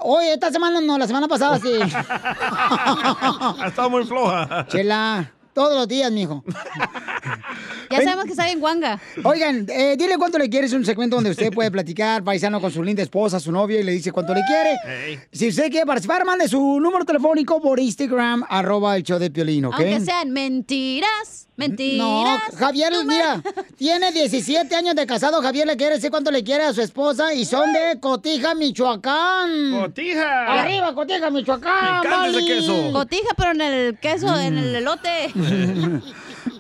[0.03, 1.73] Hoy, esta semana no, la semana pasada sí.
[1.93, 4.67] ha estado muy floja.
[4.69, 6.45] Chela, todos los días, mijo.
[7.91, 9.01] Ya sabemos que sale en Guanga.
[9.25, 12.83] Oigan, eh, dile cuánto le quieres, un segmento donde usted puede platicar, paisano, con su
[12.83, 15.21] linda esposa, su novia, y le dice cuánto le quiere.
[15.33, 19.65] Si usted quiere participar, mande su número telefónico por Instagram, arroba el show de Piolín,
[19.65, 19.75] ¿ok?
[19.75, 21.99] Aunque sean mentiras, mentiras.
[21.99, 23.43] No, Javier, mira,
[23.79, 25.41] tiene 17 años de casado.
[25.41, 29.81] Javier le quiere decir cuánto le quiere a su esposa y son de Cotija, Michoacán.
[29.81, 30.61] ¡Cotija!
[30.61, 32.03] Arriba, Cotija, Michoacán.
[32.03, 32.93] Me encanta ese queso.
[32.93, 35.33] Cotija, pero en el queso, en el elote.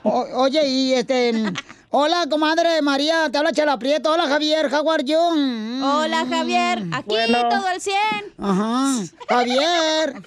[0.03, 1.53] O- oye, y este.
[1.91, 4.13] Hola, comadre María, te habla Chela Prieto.
[4.13, 5.19] Hola, Javier, how are you?
[5.19, 6.85] Hola, Javier.
[6.93, 7.97] Aquí todo al 100.
[8.39, 8.95] Ajá.
[9.29, 10.23] Javier.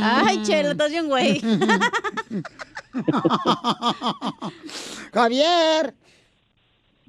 [0.00, 1.40] Ay, Chela, estás bien, güey.
[5.12, 5.94] Javier.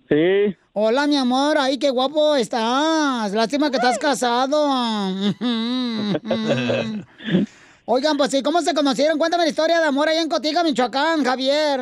[0.10, 0.56] Sí.
[0.74, 1.58] Hola, mi amor.
[1.60, 3.32] Ay, qué guapo estás.
[3.32, 4.68] Lástima que estás casado.
[7.88, 9.18] Oigan, pues sí, ¿cómo se conocieron?
[9.20, 11.82] Cuéntame la historia de amor allá en Cotiga, Michoacán, Javier.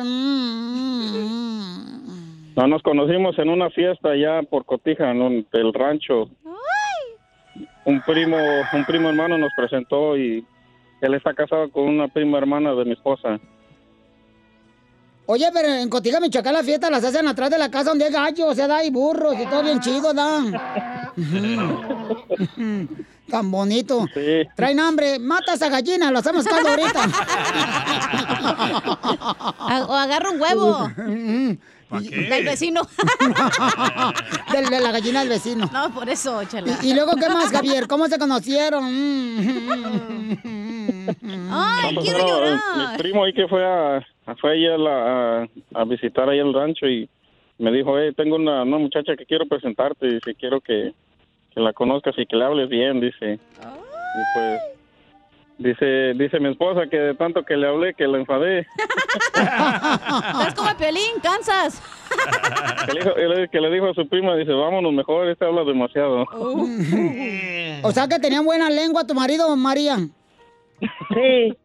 [2.56, 6.28] No, nos conocimos en una fiesta allá por Cotija, en un- del rancho.
[7.86, 8.36] Un primo,
[8.72, 10.44] un primo hermano nos presentó y
[11.00, 13.40] él está casado con una prima hermana de mi esposa.
[15.26, 18.12] Oye, pero en Cotiga, Michoacán, las fiestas las hacen atrás de la casa donde hay
[18.12, 20.42] gallos, o sea, da y burros y todo bien chido, da.
[23.30, 24.04] Tan bonito.
[24.54, 27.08] Traen hambre, mata a esa gallina, lo hacemos caldo ahorita.
[29.88, 30.90] O agarra un huevo.
[31.90, 32.82] Del vecino.
[34.52, 35.70] de, de la gallina del vecino.
[35.72, 36.78] No, por eso, Chela.
[36.82, 37.86] Y, y luego, ¿qué más, Javier?
[37.86, 38.84] ¿Cómo se conocieron?
[41.50, 42.58] Ay, No, pues, quiero no, llorar.
[42.92, 44.04] Mi primo ahí que fue a,
[44.40, 47.08] fue ahí a, la- a- a visitar ahí el rancho y
[47.58, 50.92] me dijo, hey, tengo una, una muchacha que quiero presentarte, dice, quiero que,
[51.54, 53.34] que la conozcas y que le hables bien, dice.
[53.34, 54.60] Y pues
[55.56, 58.66] Dice, dice mi esposa que de tanto que le hablé, que la enfadé.
[59.36, 61.80] Estás como Piolín, cansas.
[62.86, 66.26] Que le, dijo, que le dijo a su prima, dice, vámonos mejor, este habla demasiado.
[67.84, 69.98] O sea que tenía buena lengua tu marido, María.
[70.80, 71.56] Sí,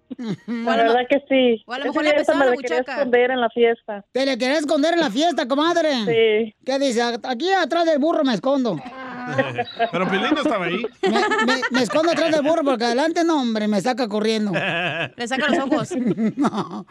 [0.47, 1.63] la verdad que sí.
[1.65, 4.05] O a lo mejor le me la quería esconder en la fiesta.
[4.11, 5.89] ¿Te le querés esconder en la fiesta, comadre?
[6.05, 6.55] Sí.
[6.65, 7.01] ¿Qué dice?
[7.23, 8.77] Aquí atrás del burro me escondo.
[9.91, 10.83] Pero Piolín no estaba ahí.
[11.03, 11.09] Me,
[11.45, 14.51] me- me escondo atrás del burro porque adelante no, hombre, me saca corriendo.
[15.17, 15.89] Le saca los ojos.
[16.37, 16.85] No.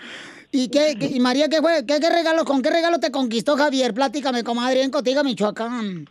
[0.50, 1.84] ¿Y qué, qué- y María qué fue?
[1.86, 3.92] ¿Qué, qué regalo, con qué regalo te conquistó Javier?
[3.94, 6.08] Platícame, comadre, en Cotiga, Michoacán.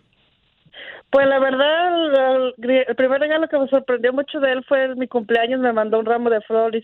[1.09, 5.07] Pues la verdad, el, el primer regalo que me sorprendió mucho de él fue mi
[5.07, 5.59] cumpleaños.
[5.61, 6.83] Me mandó un ramo de flores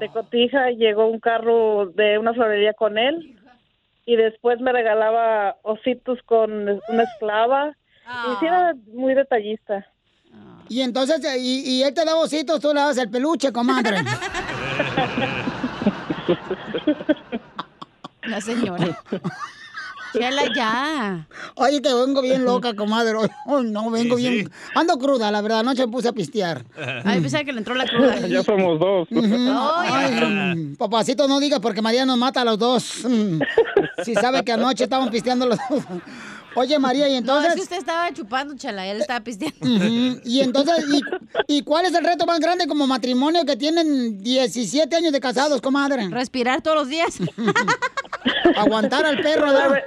[0.00, 0.70] de cotija.
[0.70, 3.34] Llegó un carro de una florería con él.
[4.04, 7.74] Y después me regalaba ositos con una esclava.
[8.06, 9.86] Y sí era muy detallista.
[10.68, 13.96] Y entonces, y, y él te da ositos, tú le das el peluche, comadre.
[18.24, 18.86] La señora.
[20.18, 21.26] Chela, ya.
[21.56, 23.14] Oye, que vengo bien loca, comadre.
[23.46, 24.50] Hoy, no, vengo Sí, bien.
[24.74, 25.60] Ando cruda, la verdad.
[25.60, 26.64] Anoche me puse a pistear.
[27.04, 28.16] Ay, pensaba que le entró la cruda.
[28.28, 29.08] Ya somos dos.
[29.10, 33.04] Ay, mm, papacito, no diga porque María nos mata a los dos.
[33.04, 33.40] Mm.
[34.04, 35.82] Si sabe que anoche estaban pisteando los dos.
[36.54, 37.50] Oye, María, y No, entonces.
[37.50, 39.56] es que usted estaba chupando, Chela, él estaba pisteando.
[40.24, 40.84] Y entonces,
[41.46, 45.20] ¿y, y cuál es el reto más grande como matrimonio que tienen 17 años de
[45.20, 46.08] casados, comadre?
[46.08, 47.18] Respirar todos los días.
[48.56, 49.84] Aguantar al perro, ver-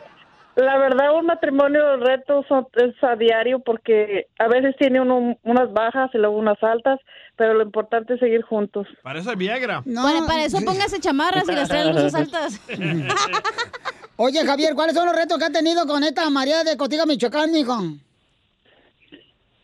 [0.62, 5.38] la verdad, un matrimonio el reto son- es a diario porque a veces tiene uno
[5.44, 7.00] unas bajas y luego unas altas,
[7.36, 8.88] pero lo importante es seguir juntos.
[9.04, 9.82] Para eso es Viagra.
[9.84, 12.62] Para, para eso póngase chamarras y las traen luces altas.
[14.18, 17.52] Oye, Javier, ¿cuáles son los retos que ha tenido con esta María de Cotiga, Michoacán,
[17.52, 17.74] mijo?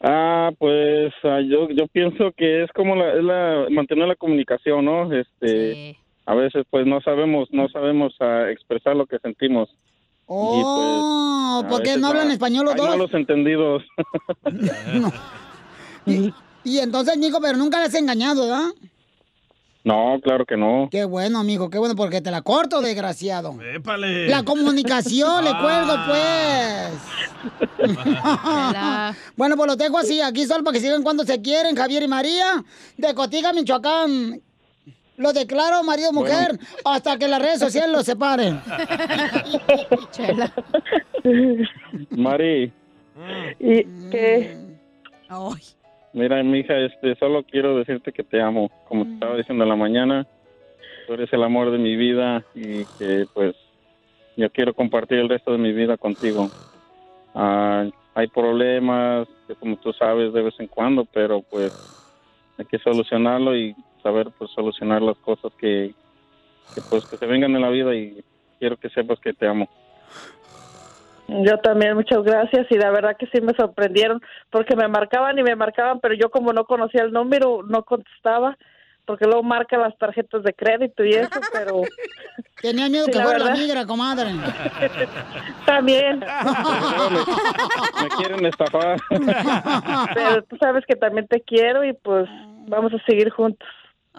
[0.01, 4.85] Ah, pues ah, yo yo pienso que es como la, es la mantener la comunicación,
[4.85, 5.11] ¿no?
[5.11, 9.69] Este, a veces pues no sabemos no sabemos ah, expresar lo que sentimos.
[10.27, 12.89] Oh, a ¿por qué no hablan español los hay dos?
[12.89, 13.83] malos entendidos.
[16.63, 18.67] Y entonces, mijo, pero nunca le has engañado, ¿verdad?
[19.85, 20.89] no, claro que no.
[20.91, 23.57] Qué bueno, amigo, qué bueno, porque te la corto, desgraciado.
[23.61, 24.27] Épale.
[24.27, 26.91] La comunicación, le cuelgo, pues.
[29.37, 32.07] bueno, pues lo dejo así, aquí solo para que sigan cuando se quieren, Javier y
[32.09, 32.65] María,
[32.97, 34.41] de Cotiga, Michoacán.
[35.17, 38.61] Lo declaro marido mujer hasta que las redes sociales los separen.
[40.11, 40.53] Chela.
[42.11, 42.71] Mari,
[43.59, 44.55] ¿Y qué?
[46.13, 48.69] mira, mija, este, solo quiero decirte que te amo.
[48.87, 50.27] Como te estaba diciendo en la mañana,
[51.07, 53.55] tú eres el amor de mi vida y que, pues,
[54.35, 56.49] yo quiero compartir el resto de mi vida contigo.
[57.33, 61.73] Ah, hay problemas, que como tú sabes, de vez en cuando, pero pues
[62.57, 63.75] hay que solucionarlo y
[64.07, 65.93] saber, pues, solucionar las cosas que,
[66.73, 68.23] que, pues, que se vengan en la vida y
[68.57, 69.67] quiero que sepas que te amo.
[71.27, 72.67] Yo también, muchas gracias.
[72.69, 76.29] Y la verdad que sí me sorprendieron porque me marcaban y me marcaban, pero yo
[76.29, 78.57] como no conocía el número, no contestaba
[79.05, 81.81] porque luego marcan las tarjetas de crédito y eso, pero...
[82.61, 84.31] Tenía miedo Sí, que la fuera la migra, comadre.
[85.65, 86.19] También.
[88.01, 88.99] Me quieren estafar.
[90.13, 92.27] Pero tú sabes que también te quiero y pues
[92.67, 93.67] vamos a seguir juntos.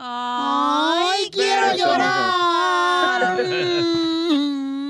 [0.01, 3.37] ¡Ay, quiero llorar!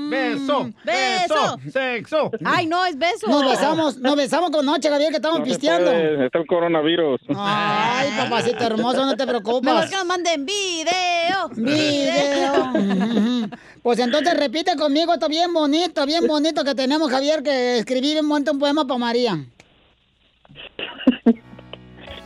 [0.09, 2.31] Beso, beso, sexo.
[2.43, 3.27] Ay, no, es beso.
[3.27, 5.91] Nos besamos, nos besamos con noche, Javier, que estamos No pisteando.
[5.91, 7.21] puede, está el coronavirus.
[7.35, 9.89] Ay, papacito hermoso, no te Mejor preocupes.
[9.89, 11.49] que nos manden video.
[11.55, 12.73] Video.
[13.83, 18.25] Pues entonces repite conmigo, está bien bonito, bien bonito que tenemos, Javier, que escribí un
[18.25, 19.37] montón un poema para María.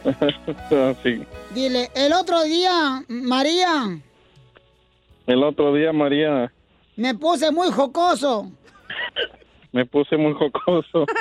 [1.03, 1.25] sí.
[1.53, 3.99] Dile, el otro día, María,
[5.27, 6.51] El otro día, María,
[6.95, 8.51] me puse muy jocoso.
[9.71, 11.05] me puse muy jocoso.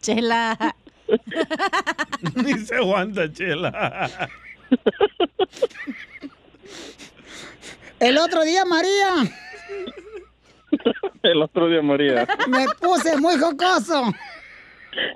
[0.00, 0.74] Chela.
[2.36, 4.08] Ni se aguanta, chela.
[8.00, 9.14] El otro día, María,
[11.22, 14.12] El otro día, María, me puse muy jocoso.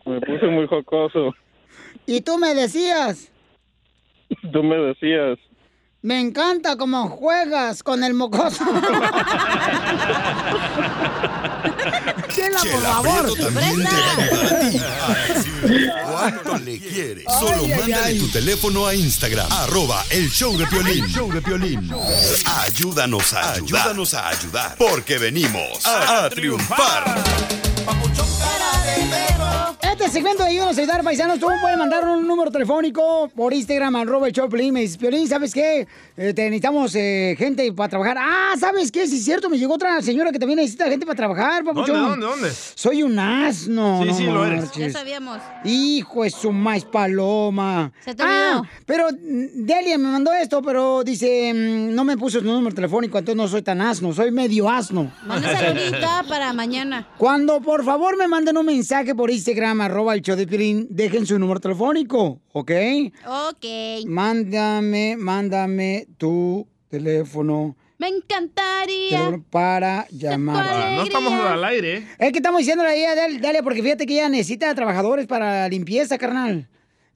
[0.05, 1.35] Me puse muy jocoso.
[2.07, 3.31] Y tú me decías,
[4.53, 5.39] Tú me decías,
[6.03, 8.65] me encanta cómo juegas con el mocoso.
[12.29, 13.27] Chela, por favor.
[16.05, 17.25] Cuánto le quiere.
[17.25, 18.19] Solo Ay, mándale ay.
[18.19, 21.05] tu teléfono a Instagram, arroba el show de Piolín.
[21.05, 21.91] El show de Piolín.
[22.65, 23.83] Ayúdanos a ayudar.
[23.83, 24.77] Ayúdanos a ayudar.
[24.79, 27.05] Porque venimos a, a triunfar.
[29.83, 33.53] Este este segmento de Ayúdanos a ayudar, paisanos, tú puedes mandar un número telefónico por
[33.53, 34.73] Instagram, arroba el Choplin.
[34.73, 35.87] Me dices, Piolín, ¿sabes qué?
[36.17, 38.17] Eh, te necesitamos eh, gente para trabajar.
[38.21, 39.07] Ah, ¿sabes qué?
[39.09, 41.97] Sí, es cierto, me llegó otra señora que también necesita gente para trabajar, papuchón.
[41.97, 42.57] ¿Dónde, dónde, dónde?
[42.75, 44.01] Soy un asno.
[44.03, 44.65] Sí, no sí, lo eres.
[44.65, 44.93] marches.
[44.93, 45.39] Ya sabíamos.
[45.65, 47.93] Hijo de su maíz paloma.
[48.05, 52.41] Se te ah, pero mm, Delia me mandó esto, pero dice, mm, no me puso
[52.41, 55.13] su número telefónico, entonces no soy tan asno, soy medio asno.
[55.27, 57.09] Mándaselo ahorita para mañana.
[57.19, 61.27] Cuando por favor me manden un mensaje por Instagram, arroba el show de Piolín, dejen
[61.27, 62.71] su número telefónico, ¿ok?
[63.27, 63.65] Ok.
[64.07, 69.41] Mándame, mándame tu teléfono Me encantaría.
[69.51, 70.67] para llamar.
[70.69, 71.97] Ah, no estamos al aire.
[71.99, 72.07] ¿eh?
[72.19, 75.69] Es que estamos diciéndole ahí a Del- Dalia, porque fíjate que ella necesita trabajadores para
[75.69, 76.69] limpieza, carnal.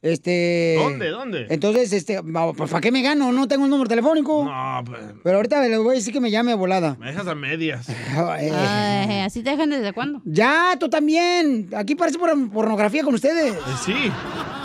[0.02, 0.76] Este.
[0.78, 1.46] ¿Dónde, dónde?
[1.50, 3.32] Entonces, este, pues, ¿para qué me gano?
[3.32, 4.44] No tengo un número telefónico.
[4.46, 6.96] No, pues, Pero ahorita le voy a decir que me llame volada.
[6.98, 7.86] me dejas a medias.
[8.16, 8.48] Ay.
[8.50, 10.22] Ay, ¿Así te dejan desde cuándo?
[10.24, 11.68] Ya, tú también.
[11.76, 13.52] Aquí parece por- pornografía con ustedes.
[13.52, 13.94] Eh, sí.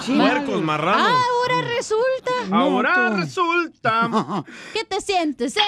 [0.06, 0.14] Sí.
[0.18, 1.06] Puercos, marranos.
[1.06, 1.22] Ah,
[1.52, 2.32] ahora resulta.
[2.52, 4.44] Ahora No, resulta.
[4.74, 5.62] ¿Qué te sientes, eh?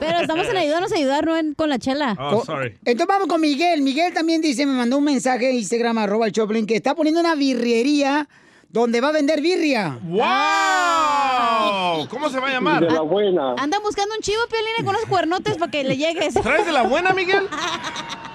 [0.00, 2.16] Pero estamos en ayudarnos a ayudar, no en- con la chela.
[2.18, 2.76] Oh, sorry.
[2.84, 3.82] Entonces vamos con Miguel.
[3.82, 7.20] Miguel también dice, me mandó un mensaje en Instagram, arroba el Choplin, que está poniendo
[7.20, 8.28] una birrería
[8.70, 9.98] donde va a vender birria.
[10.02, 12.08] ¡Wow!
[12.08, 12.84] ¿Cómo se va a llamar?
[12.84, 13.54] De la buena.
[13.58, 16.34] Anda buscando un chivo, Piolina, con unos cuernotes para que le llegues.
[16.34, 17.48] ¿Traes de la buena, Miguel?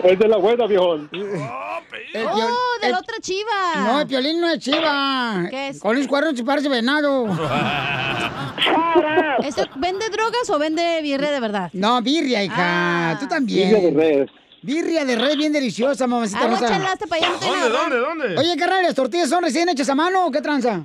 [0.04, 1.10] Es de la buena, viejón.
[1.14, 3.76] El ¡Oh, Piol- de el- la otra chiva!
[3.86, 5.48] No, el piolín no es chiva.
[5.50, 5.80] ¿Qué es?
[5.80, 7.26] Con los cuernos se parece venado.
[9.44, 11.70] ¿Esto vende drogas o vende birria de verdad?
[11.74, 12.56] No, birria, hija.
[12.58, 13.18] Ah.
[13.20, 13.70] Tú también.
[13.70, 14.30] Birria de res.
[14.62, 16.66] Birria de red bien deliciosa, mamacita rosa.
[16.68, 17.36] Aguáchalaste para allá.
[17.42, 18.38] no ¿Dónde, dónde, dónde?
[18.40, 20.84] Oye, carnal, ¿las tortillas son recién hechas a mano o qué tranza?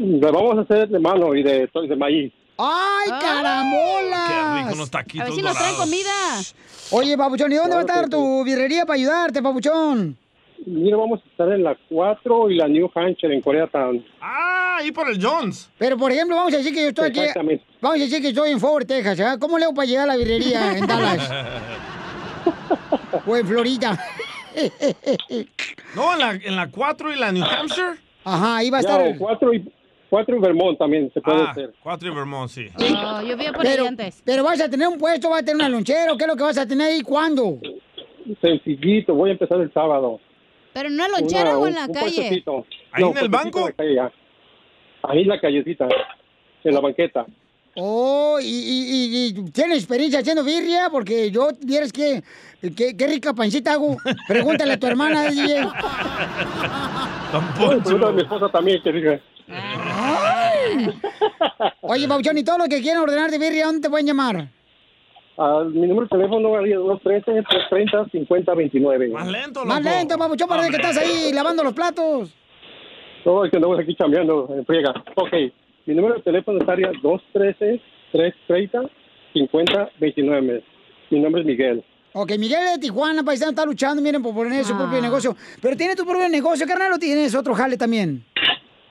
[0.00, 2.32] La vamos a hacer de mano y de, de maíz.
[2.56, 3.18] ¡Ay, Ah.
[3.20, 4.26] carambola!
[4.28, 6.40] Qué rico unos A taquitos ver si nos traen comida.
[6.92, 10.16] Oye, papuchón, ¿y dónde va a estar tu birrería para ayudarte, papuchón?
[10.66, 14.04] Mira, vamos a estar en la 4 y la New Hampshire en Koreatown.
[14.20, 15.68] Ah, ahí por el Jones.
[15.76, 17.20] Pero, por ejemplo, vamos a decir que yo estoy aquí...
[17.20, 17.64] Exactamente.
[17.82, 19.36] Vamos a decir que estoy en Fort Texas, ¿ah?
[19.38, 21.28] ¿Cómo le hago para llegar a la birrería en Dallas?
[23.26, 23.98] o en Florida.
[25.94, 27.94] No, en la, en la 4 y la New Hampshire.
[28.24, 29.06] Ajá, ahí va a Ya, estar...
[29.08, 29.72] o 4 y,
[30.14, 31.74] 4 y Vermont también se puede Ah, hacer.
[31.82, 32.68] 4 y Vermont, sí.
[32.78, 34.22] Oh, yo vi por ahí Pero, antes.
[34.24, 36.42] pero vas a tener un puesto, vas a tener una lonchera, ¿qué es lo que
[36.44, 37.00] vas a tener ahí?
[37.02, 37.58] ¿Cuándo?
[38.40, 40.20] Sencillito, voy a empezar el sábado.
[40.72, 42.04] ¿Pero en una lonchera Una- o en la un calle?
[42.14, 42.64] puestecito.
[42.92, 43.58] ¿Ahí en el banco?
[43.58, 44.12] en la calle, ya.
[45.02, 45.88] Ahí en la callecita,
[46.62, 47.26] en la banqueta.
[47.76, 52.22] Oh, y, y, y- y tienes experiencia haciendo birria, porque yo, vieras que,
[52.76, 53.96] qué, qué rica pancita hago.
[54.28, 55.66] Pregúntale a tu hermana, DJ.
[57.56, 59.20] Pregúntale a mi esposa también, que diga.
[61.82, 64.48] Oye, Pauchón, y todo lo que quieran ordenar de birria, ¿dónde te pueden llamar?
[65.36, 69.10] Ah, mi número de teléfono es 213-330-5029.
[69.12, 72.32] Más lento, Más lento, Papuchón, para que estás ahí lavando los platos.
[73.24, 74.92] Todo el que andamos aquí chambeando en friega.
[75.16, 75.32] Ok,
[75.86, 76.90] mi número de teléfono es área
[79.34, 80.62] 213-330-5029.
[81.10, 81.84] Mi nombre es Miguel.
[82.12, 84.78] Ok, Miguel de Tijuana, paisano, está luchando, miren, por poner su Ah.
[84.78, 85.36] propio negocio.
[85.60, 88.24] Pero tiene tu propio negocio, carnal, o tienes otro jale también.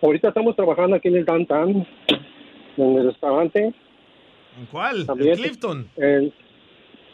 [0.02, 1.88] Ahorita estamos trabajando aquí en el downtown,
[2.78, 3.74] en el restaurante.
[4.60, 5.06] ¿En cuál?
[5.06, 5.32] También.
[5.36, 5.90] ¿En Clifton?
[5.96, 6.34] El-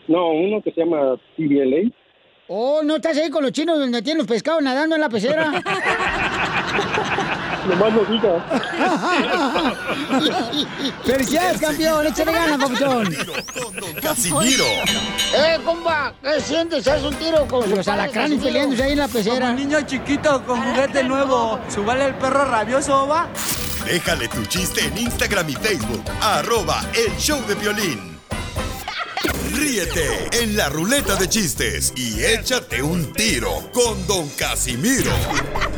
[0.07, 1.91] no, uno que se llama TBLA.
[2.47, 5.51] Oh, ¿no estás ahí con los chinos donde tienen los pescados nadando en la pecera?
[7.69, 8.45] Nomás lo diga.
[11.05, 12.07] ¡Felicidades, campeón!
[12.07, 13.09] ¡Échale ganas, papuchón!
[13.09, 14.65] Tiro con Don Casimiro.
[15.35, 16.13] ¡Eh, compa!
[16.23, 16.87] ¿Qué sientes?
[16.87, 19.49] ¿Haz un tiro con los alacranes peleándose ahí en la Como pecera?
[19.51, 21.59] un niño chiquito con juguete nuevo.
[21.73, 23.27] ¿Subale el perro rabioso, va?
[23.85, 26.03] Déjale tu chiste en Instagram y Facebook.
[26.21, 28.08] Arroba el show de violín.
[29.53, 35.11] Ríete en la ruleta de chistes y échate un tiro con Don Casimiro.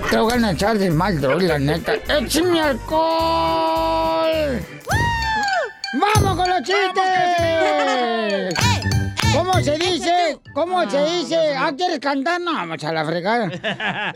[0.09, 1.93] Te voy a echar de mal, droga, la neta.
[2.07, 4.59] ¡Échame alcohol!
[5.93, 8.70] ¡Vamos con los chistes!
[9.33, 10.39] ¿Cómo se dice?
[10.53, 11.55] ¿Cómo se dice?
[11.55, 12.39] ¿Ah, quieres cantar?
[12.41, 13.49] No, vamos a la fregada.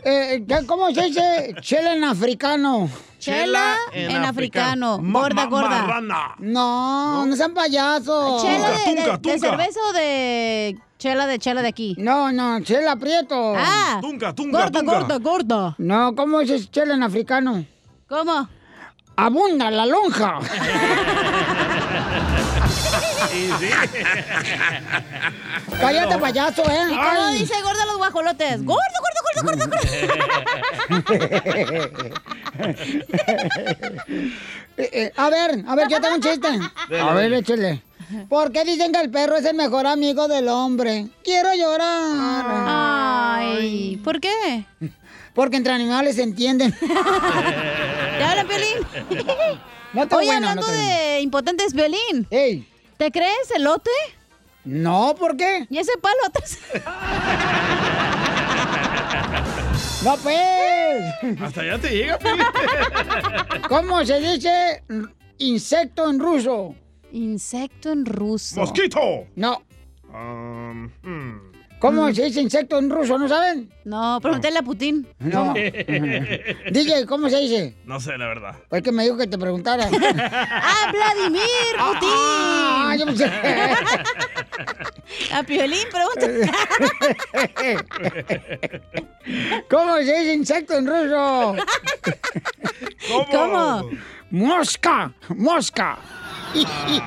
[0.04, 1.54] Eh, ¿qué- ¿Cómo se dice?
[1.60, 2.88] Chela en africano.
[3.18, 4.98] Chela en africano.
[5.02, 5.68] Gorda, gorda.
[5.68, 6.34] Marrana.
[6.38, 8.42] No, no, sean payasos.
[8.42, 9.38] ¿Chela de, Tunca, de- de tunca.
[9.38, 11.94] cerveza o de chela de chela de aquí?
[11.98, 13.54] No, no, chela prieto.
[13.56, 14.98] Ah, Tunca, tunca, gorda, tunca.
[14.98, 15.74] gorda, gorda.
[15.78, 17.64] No, ¿cómo es chela en africano?
[18.08, 18.48] ¿Cómo?
[19.16, 20.38] Abunda la lonja.
[23.30, 23.68] Sí, sí.
[25.80, 26.84] Cállate, payaso, ¿eh?
[26.90, 27.38] ¿Y cómo Ay.
[27.38, 28.62] dice gorda los guajolotes?
[28.64, 29.86] Gordo, gordo, gordo, gordo, gordo.
[34.78, 36.48] Eh, eh, a ver, a ver, yo tengo un chiste.
[37.00, 37.82] A ver, échale.
[38.28, 41.06] ¿Por qué dicen que el perro es el mejor amigo del hombre?
[41.24, 42.44] Quiero llorar.
[42.46, 44.66] Ay, ¿por qué?
[45.34, 46.72] Porque entre animales se entienden.
[48.18, 49.24] ¿Te hablan, Piolín?
[49.94, 52.26] No Oye, bueno, no hablando está de impotentes, Piolín.
[52.96, 53.90] ¿Te crees elote?
[54.64, 55.66] No, ¿por qué?
[55.70, 56.58] ¿Y ese palo atrás?
[60.04, 61.40] No, pues.
[61.40, 62.18] Hasta allá te llega.
[63.68, 64.84] ¿Cómo se dice
[65.38, 66.76] insecto en ruso?
[67.10, 68.60] Insecto en ruso.
[68.60, 69.26] ¡Mosquito!
[69.34, 69.62] No.
[70.12, 71.45] Um, hmm.
[71.78, 73.18] ¿Cómo se dice insecto en ruso?
[73.18, 73.70] ¿No saben?
[73.84, 75.06] No, pregúntale a Putin.
[75.18, 75.52] No.
[76.70, 77.74] DJ, ¿cómo se dice?
[77.84, 78.54] No sé, la verdad.
[78.68, 79.88] Pues que me dijo que te preguntara.
[80.30, 81.42] ¡Ah, Vladimir
[81.78, 82.08] Putin!
[82.12, 83.30] Ah, yo pensé-
[85.32, 86.50] A Piolín, pregúntale.
[89.70, 91.56] ¿Cómo se dice insecto en ruso?
[93.30, 93.90] ¿Cómo?
[94.30, 95.98] Mosca, mosca.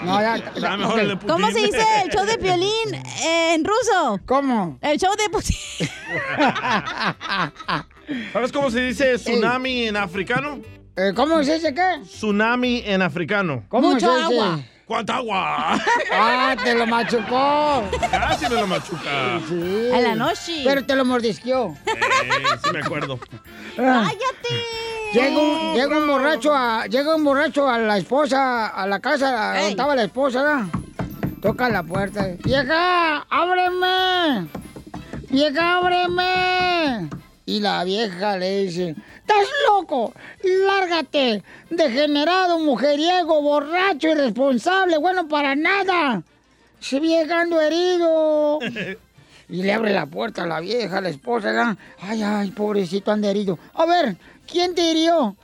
[0.04, 1.20] No, ya, ya, Putin.
[1.28, 4.20] ¿Cómo se dice el show de Piolín eh, en ruso?
[4.26, 4.78] ¿Cómo?
[4.82, 5.56] El show de Putin.
[8.34, 10.60] ¿Sabes cómo se dice tsunami en africano?
[10.96, 12.00] Eh, ¿Cómo se dice qué?
[12.04, 13.64] Tsunami en africano.
[13.70, 14.24] ¿Cómo Mucho se dice?
[14.42, 14.60] agua.
[14.86, 15.80] ¿Cuánta agua?
[16.12, 17.84] Ah, te lo machucó.
[18.12, 19.40] Casi me lo machuca.
[19.48, 19.90] Sí.
[19.94, 20.62] A la noche.
[20.64, 21.76] Pero te lo mordisqueó.
[21.86, 21.92] Eh,
[22.64, 23.20] sí me acuerdo.
[23.76, 24.18] ¡Cállate!
[25.14, 29.54] Llega un, llega un borracho a, llega un borracho a la esposa, a la casa
[29.54, 30.66] donde estaba la esposa, ¿verdad?
[31.42, 32.28] Toca la puerta.
[32.44, 34.48] ¡Vieja, ábreme!
[35.30, 37.10] ¡Vieja, ábreme!
[37.46, 38.96] Y la vieja le dice,
[39.30, 40.14] ¡Estás loco!
[40.44, 41.44] ¡Lárgate!
[41.70, 46.22] Degenerado, mujeriego, borracho, irresponsable, bueno para nada.
[46.80, 48.60] Se vieja ando herido.
[49.52, 51.76] Y le abre la puerta a la vieja, a la esposa, ¿verdad?
[52.00, 53.58] Ay, ay, pobrecito, anda herido.
[53.74, 54.16] A ver,
[54.52, 55.36] ¿quién te hirió?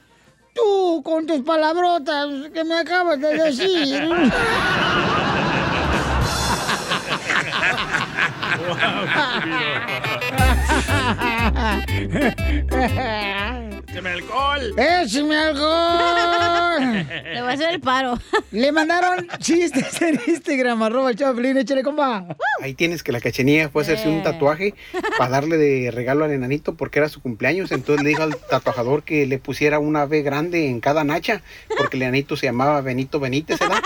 [0.54, 4.10] Tú, con tus palabrotas que me acabas de decir.
[13.96, 14.74] ¡Écheme alcohol!
[14.78, 17.08] ¡Écheme alcohol!
[17.34, 18.20] Le voy a hacer el paro.
[18.52, 22.26] Le mandaron chistes en Instagram, arroba el Chaplin, échale compa.
[22.62, 24.74] Ahí tienes que la cachenilla fue a hacerse un tatuaje
[25.18, 27.72] para darle de regalo al enanito porque era su cumpleaños.
[27.72, 31.42] Entonces le dijo al tatuajador que le pusiera una B grande en cada nacha
[31.78, 33.82] porque el enanito se llamaba Benito Benítez, ¿verdad?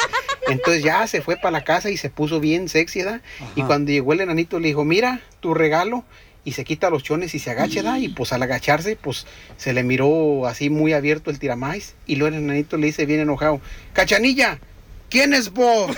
[0.48, 3.22] Entonces ya se fue para la casa y se puso bien sexy, ¿verdad?
[3.56, 6.04] Y cuando llegó el enanito le dijo, mira, tu regalo.
[6.44, 7.98] Y se quita los chones y se agacha, ¿verdad?
[7.98, 11.96] Y pues al agacharse, pues se le miró así muy abierto el tiramais.
[12.06, 13.62] Y luego el enanito le dice bien enojado,
[13.94, 14.60] Cachanilla,
[15.10, 15.96] ¿quién es vos?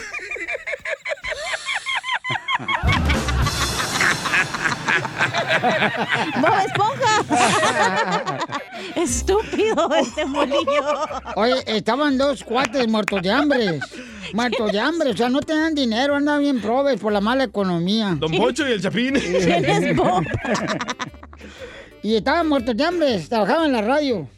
[6.41, 7.21] ¡Bob Esponja!
[8.95, 10.83] Estúpido este molillo.
[11.35, 13.79] Oye, estaban dos cuates muertos de hambre.
[14.33, 18.15] Muertos de hambre, o sea, no tenían dinero, andaban bien probes por la mala economía.
[18.17, 19.15] Don Poncho y el Chapín.
[19.15, 20.23] ¿Quién es Bob?
[22.01, 24.29] Y estaban muertos de hambre, trabajaban en la radio.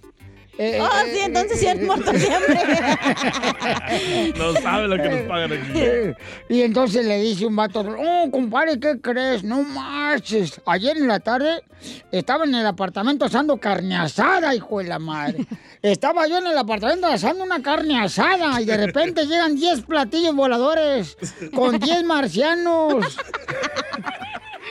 [0.58, 2.60] Eh, Oh, sí, entonces sí eran muertos de hambre.
[4.38, 5.72] No sabe lo que nos pagan aquí.
[5.76, 6.16] Eh,
[6.50, 9.44] Y entonces le dice un vato, oh, compadre, ¿qué crees?
[9.44, 10.62] No marches.
[10.66, 11.64] Ayer en la tarde
[12.12, 15.46] estaba en el apartamento asando carne asada, hijo de la madre.
[15.82, 20.36] Estaba yo en el apartamento asando una carne asada y de repente llegan 10 platillos
[20.36, 21.18] voladores
[21.54, 23.18] con 10 marcianos.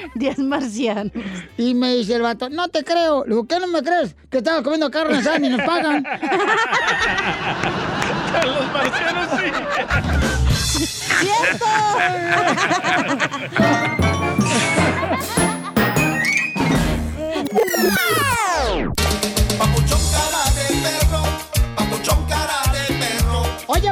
[0.15, 1.13] 10 marcianos.
[1.57, 3.25] Y me dice el vato, no te creo.
[3.25, 4.15] Le digo, ¿qué no me crees?
[4.31, 6.05] Que estaba comiendo carne asada y nos pagan.
[8.47, 9.53] Los marcianos sí.
[11.21, 11.67] ¡Cierto!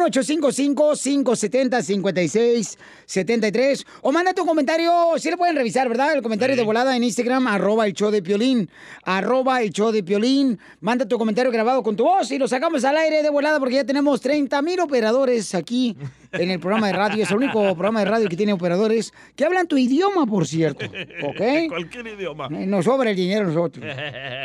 [3.06, 6.14] 1-855-570-5673 o manda tu comentario, si le pueden revisar, ¿verdad?
[6.14, 8.68] El comentario de volada en Instagram, arroba el show de Piolín,
[9.04, 10.58] arroba el show de Piolín.
[10.80, 13.76] Manda tu comentario grabado con tu voz y lo sacamos al aire de volada porque
[13.76, 15.96] ya tenemos 30 mil operadores aquí
[16.32, 17.22] en el programa de radio.
[17.22, 20.86] Es el único programa de radio que tiene operadores que hablan tu idioma, por cierto.
[20.86, 21.40] ¿Ok?
[21.68, 22.48] Cualquier idioma.
[22.50, 23.84] Eh, Nos sobra el dinero a nosotros.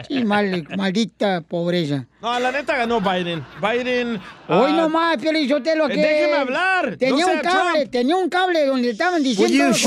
[0.07, 2.05] Sí, mal- maldita pobreza.
[2.21, 3.43] No, la neta ganó Biden.
[3.61, 4.19] Biden.
[4.47, 5.95] Hoy ah, nomás, Piolín, yo te lo que...
[5.95, 7.91] déjeme hablar, Tenía no un cable, Trump.
[7.91, 9.67] tenía un cable donde estaban diciendo...
[9.67, 9.81] Los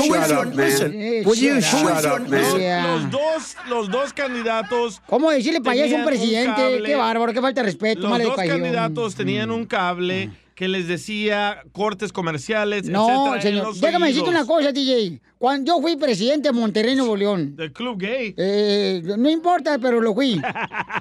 [3.11, 5.01] dos, los dos candidatos.
[5.07, 6.55] ¿Cómo decirle payaso a un presidente?
[6.55, 6.83] cable.
[6.83, 11.61] Qué bárbaro, qué falta de respeto, Los dos candidatos tenían un cable que les decía
[11.73, 13.67] cortes comerciales, No, etcétera, señor.
[13.67, 15.21] los Déjame decirte una cosa, DJ.
[15.37, 17.57] Cuando yo fui presidente de Monterrey, Nuevo León.
[17.57, 18.33] Del club gay.
[18.37, 20.41] Eh, no importa, pero lo fui.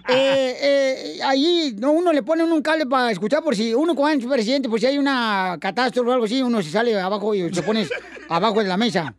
[0.06, 4.26] Eh, eh, ahí no, uno le pone un cable para escuchar por si uno cuando
[4.26, 7.52] es presidente, pues si hay una catástrofe o algo así, uno se sale abajo y
[7.54, 7.86] se pone
[8.28, 9.14] abajo de la mesa.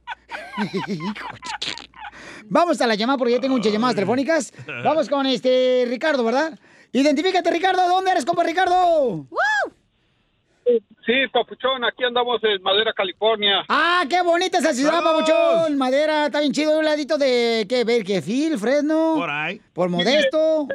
[2.47, 4.53] Vamos a la llamada porque ya tengo muchas llamadas telefónicas.
[4.83, 6.57] Vamos con este Ricardo, ¿verdad?
[6.91, 7.87] Identifícate, Ricardo.
[7.87, 9.27] ¿Dónde eres, compa Ricardo?
[11.05, 13.63] Sí, papuchón, aquí andamos en Madera, California.
[13.69, 15.29] Ah, qué bonita esa ciudad, ¡Saludos!
[15.29, 15.77] papuchón.
[15.77, 16.79] Madera, está bien chido.
[16.79, 17.83] Un ladito de, ¿qué?
[17.83, 19.15] Berquefil, Fresno.
[19.17, 19.61] Por ahí.
[19.73, 20.67] Por Modesto.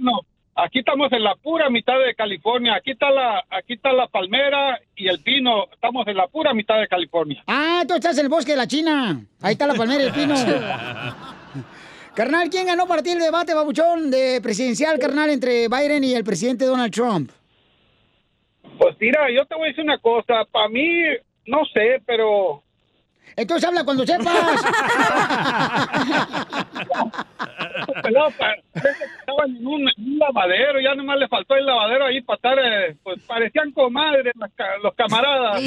[0.00, 0.20] No,
[0.54, 2.74] aquí estamos en la pura mitad de California.
[2.74, 5.70] Aquí está la, aquí está la palmera y el pino.
[5.72, 7.42] Estamos en la pura mitad de California.
[7.46, 9.24] Ah, tú estás en el bosque de la China.
[9.40, 10.34] Ahí está la palmera y el pino.
[12.14, 16.24] carnal, ¿quién ganó para ti el debate, babuchón, de presidencial, carnal, entre Biden y el
[16.24, 17.30] presidente Donald Trump?
[18.78, 20.44] Pues mira, yo te voy a decir una cosa.
[20.50, 21.02] Para mí,
[21.46, 22.63] no sé, pero
[23.36, 24.26] Entonces habla cuando sepas.
[28.12, 30.80] no, estaban en un, en un lavadero.
[30.80, 34.32] Ya nomás le faltó el lavadero ahí para estar, eh, pues parecían comadres
[34.82, 35.60] los camaradas.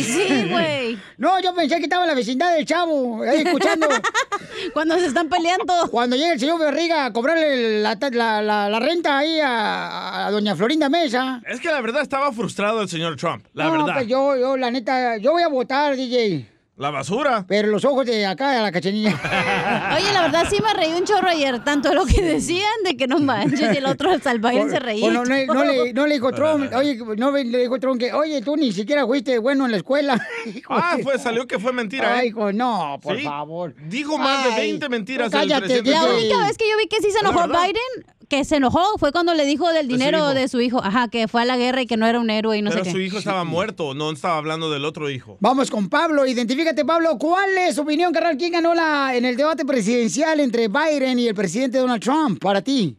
[1.18, 3.88] No, yo pensé que estaba en la vecindad del chavo, ahí escuchando.
[4.74, 5.74] Cuando se están peleando.
[5.92, 10.32] Cuando llega el señor Berriga a cobrarle la, la- la- la renta ahí a, a
[10.32, 11.42] doña Florinda Mesa.
[11.48, 13.46] Es que la verdad estaba frustrado el señor Trump.
[13.54, 13.94] La no, verdad.
[13.96, 16.46] pues yo, yo, la neta, yo voy a votar, DJ.
[16.78, 17.44] La basura.
[17.48, 19.10] Pero los ojos de acá a la cachanilla.
[19.98, 23.08] Oye, la verdad sí me reí un chorro ayer, tanto lo que decían de que
[23.08, 25.10] no manches y el otro hasta el Biden se reía.
[25.10, 28.44] No, no, no le, no le dijo Trump, oye, no le dijo Trump que, oye,
[28.44, 30.22] tú ni siquiera fuiste bueno en la escuela.
[30.70, 32.16] Ah, pues salió que fue mentira.
[32.16, 32.30] Ay, ¿eh?
[32.30, 33.24] hijo, no, por ¿Sí?
[33.24, 33.74] favor.
[33.88, 35.92] Dijo más de Ay, 20 mentiras el cállate, presidente.
[35.92, 37.48] La única vez que yo vi que sí se enojó.
[37.48, 40.34] Biden, que se enojó, fue cuando le dijo del dinero hijo.
[40.34, 40.82] de su hijo.
[40.84, 42.84] Ajá, que fue a la guerra y que no era un héroe y no Pero
[42.84, 43.04] sé su qué.
[43.04, 45.38] hijo estaba muerto, no estaba hablando del otro hijo.
[45.40, 48.38] Vamos con Pablo, identifícate Pablo, ¿cuál es su opinión, carnal?
[48.38, 52.62] ¿Quién ganó la, en el debate presidencial entre Biden y el presidente Donald Trump para
[52.62, 52.98] ti?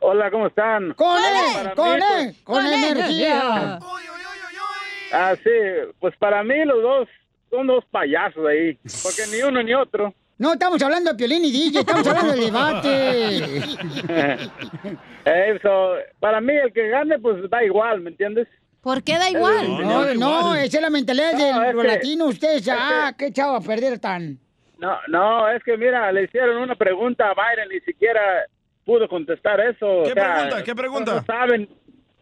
[0.00, 0.92] Hola, ¿cómo están?
[0.94, 3.78] Con Para él, con pues, él, con energía.
[5.12, 5.50] Ah, sí,
[6.00, 7.08] pues para mí los dos
[7.50, 10.12] son dos payasos ahí, porque ni uno ni otro.
[10.38, 13.60] No estamos hablando de Piolín y DJ, estamos hablando del debate.
[15.28, 18.46] Eh, so, para mí el que gane pues da igual, ¿me entiendes?
[18.80, 19.66] ¿Por qué da igual?
[19.82, 22.28] No, no, esa es la mentalidad de No, es los que- latinos.
[22.28, 24.38] Ustedes, es ah, qué chavo a perder tan.
[24.78, 28.20] No, no, es que mira, le hicieron una pregunta a Biden ni siquiera
[28.84, 30.04] pudo contestar eso.
[30.04, 30.62] ¿Qué o sea, pregunta?
[30.62, 31.10] ¿Qué pregunta?
[31.12, 31.68] No, no saben,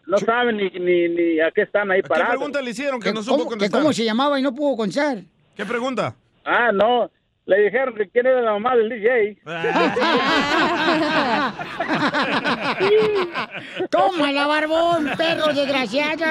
[0.07, 2.31] no saben ni, ni, ni a qué están ahí ¿Qué parados.
[2.36, 3.82] pregunta le hicieron que ¿Que no supo contestar?
[3.82, 5.19] cómo se llamaba y no pudo contestar?
[5.55, 6.15] ¿Qué pregunta?
[6.43, 7.11] Ah, no,
[7.47, 9.37] le dijeron que quién era la mamá del DJ.
[13.91, 16.25] ¡Tómala, barbón, perro A ver, desgraciado!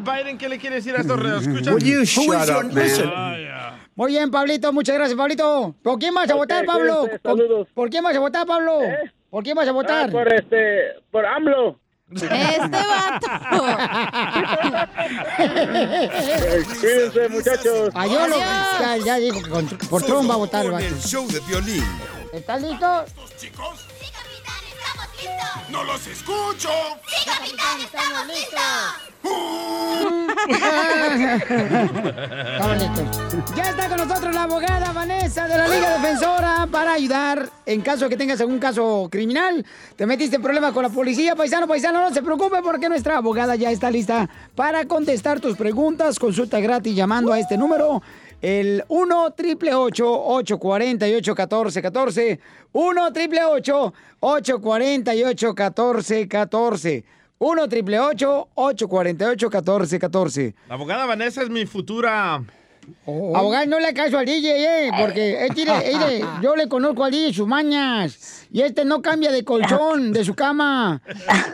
[0.00, 1.74] Biden, ¿qué le quiere decir a estos escuchas?
[1.74, 3.78] Will you shut up, man?
[3.94, 5.74] Muy bien, Pablito, muchas gracias, Pablito.
[5.82, 7.00] ¿Por quién vas a votar, Pablo?
[7.00, 7.68] cuídense, ¿Por, saludos.
[7.74, 8.78] por quién vas a votar, Pablo?
[9.30, 10.08] ¿Por quién vas a votar?
[10.08, 11.78] Ah, por este, por AMLO.
[12.14, 13.28] Este vato.
[16.80, 17.90] Cuídense, muchachos.
[17.94, 19.50] Ah, yo lo- ya, ya dijo que
[19.86, 20.86] por Trump va a votar el vato.
[20.86, 21.84] el show de violín.
[22.32, 23.04] ¿Estás listo?
[23.38, 23.86] Chicos.
[25.68, 26.68] ¡No los escucho!
[27.06, 28.26] ¡Sí, capitán, estamos
[32.48, 33.06] Estamos listos.
[33.56, 38.04] Ya está con nosotros la abogada Vanessa de la Liga Defensora para ayudar en caso
[38.04, 39.64] de que tengas algún caso criminal.
[39.96, 43.54] Te metiste en problemas con la policía, paisano, paisano, no se preocupe porque nuestra abogada
[43.56, 46.18] ya está lista para contestar tus preguntas.
[46.18, 48.02] Consulta gratis llamando a este número.
[48.42, 52.40] El 1 triple 848 1414
[52.72, 54.62] 1 triple 848
[55.40, 57.04] 1414
[57.38, 58.88] 1 triple 848
[59.46, 62.42] 1414 La abogada Vanessa es mi futura
[63.06, 64.90] Abogada, no le caso al DJ, ¿eh?
[64.98, 65.48] Porque
[66.42, 68.48] yo le conozco al DJ sus mañas.
[68.50, 71.00] Y este no cambia de colchón de su cama.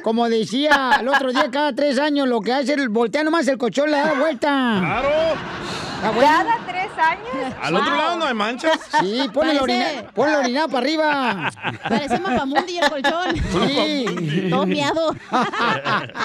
[0.03, 3.59] Como decía el otro día, cada tres años lo que hace es voltear nomás el
[3.59, 4.79] colchón, le da vuelta.
[4.81, 5.09] Claro.
[6.01, 6.57] Cada
[6.99, 7.55] años.
[7.63, 8.79] Al otro lado no hay manchas.
[9.01, 11.51] Sí, ponle la orina, ponle la orina para arriba.
[11.89, 13.37] Parece mapamundi el colchón.
[13.69, 14.47] Sí.
[14.51, 15.15] Todo miado.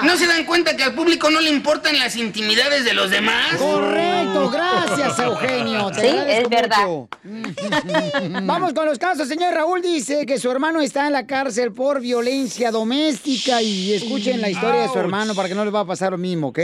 [0.02, 3.54] ¿No se dan cuenta que al público no le importan las intimidades de los demás?
[3.58, 5.90] Correcto, gracias, Eugenio.
[5.90, 6.86] Te Sí, agradezco es verdad.
[6.86, 7.08] mucho.
[8.46, 9.28] Vamos con los casos.
[9.28, 14.40] Señor Raúl dice que su hermano está en la cárcel por violencia doméstica y escuchen
[14.40, 16.58] la historia de su hermano para que no les va a pasar lo mismo, ¿ok?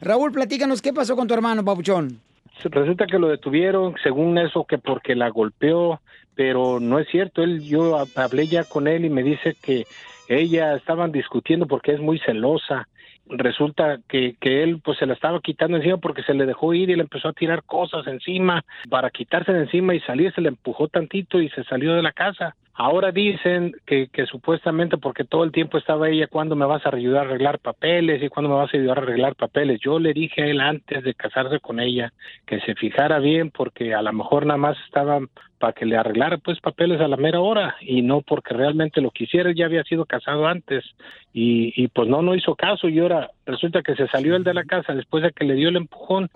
[0.00, 2.20] Raúl, platícanos qué pasó con tu hermano, papuchón.
[2.62, 6.00] Resulta que lo detuvieron, según eso, que porque la golpeó,
[6.34, 7.42] pero no es cierto.
[7.42, 9.86] Él, yo hab- hablé ya con él y me dice que
[10.28, 12.88] ella estaban discutiendo porque es muy celosa.
[13.26, 16.90] Resulta que, que él pues se la estaba quitando encima porque se le dejó ir
[16.90, 20.48] y le empezó a tirar cosas encima para quitarse de encima y salir, se le
[20.48, 22.54] empujó tantito y se salió de la casa.
[22.76, 26.88] Ahora dicen que, que supuestamente porque todo el tiempo estaba ella, ¿cuándo me vas a
[26.88, 28.20] ayudar a arreglar papeles?
[28.20, 29.78] ¿Y cuándo me vas a ayudar a arreglar papeles?
[29.80, 32.12] Yo le dije a él antes de casarse con ella
[32.46, 35.20] que se fijara bien porque a lo mejor nada más estaba
[35.58, 39.12] para que le arreglara pues papeles a la mera hora y no porque realmente lo
[39.12, 40.84] quisiera, ya había sido casado antes
[41.32, 44.52] y, y pues no, no hizo caso y ahora resulta que se salió él de
[44.52, 46.28] la casa después de que le dio el empujón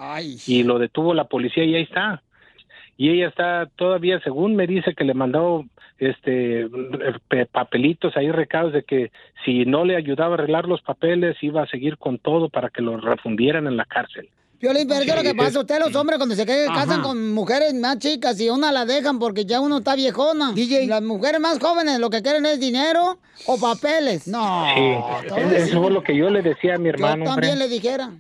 [0.47, 2.23] y lo detuvo la policía y ahí está
[2.99, 5.65] y ella está todavía según me dice que le mandó
[5.99, 6.69] este
[7.29, 9.13] pe- papelitos ahí recados de que
[9.45, 12.83] si no le ayudaba a arreglar los papeles iba a seguir con todo para que
[12.83, 14.29] lo refundieran en la cárcel.
[14.59, 15.51] Piolín, pero ¿qué es lo que pasa?
[15.51, 19.21] es- Ustedes los hombres cuando se casan con mujeres más chicas y una la dejan
[19.21, 20.51] porque ya uno está viejona.
[20.53, 24.27] DJ, las mujeres más jóvenes lo que quieren es dinero o papeles.
[24.27, 24.65] No.
[24.75, 27.13] Sí, eso fue lo que yo le decía a mi Yo hermano.
[27.31, 27.47] hombre.
[27.49, 28.11] también le dijera.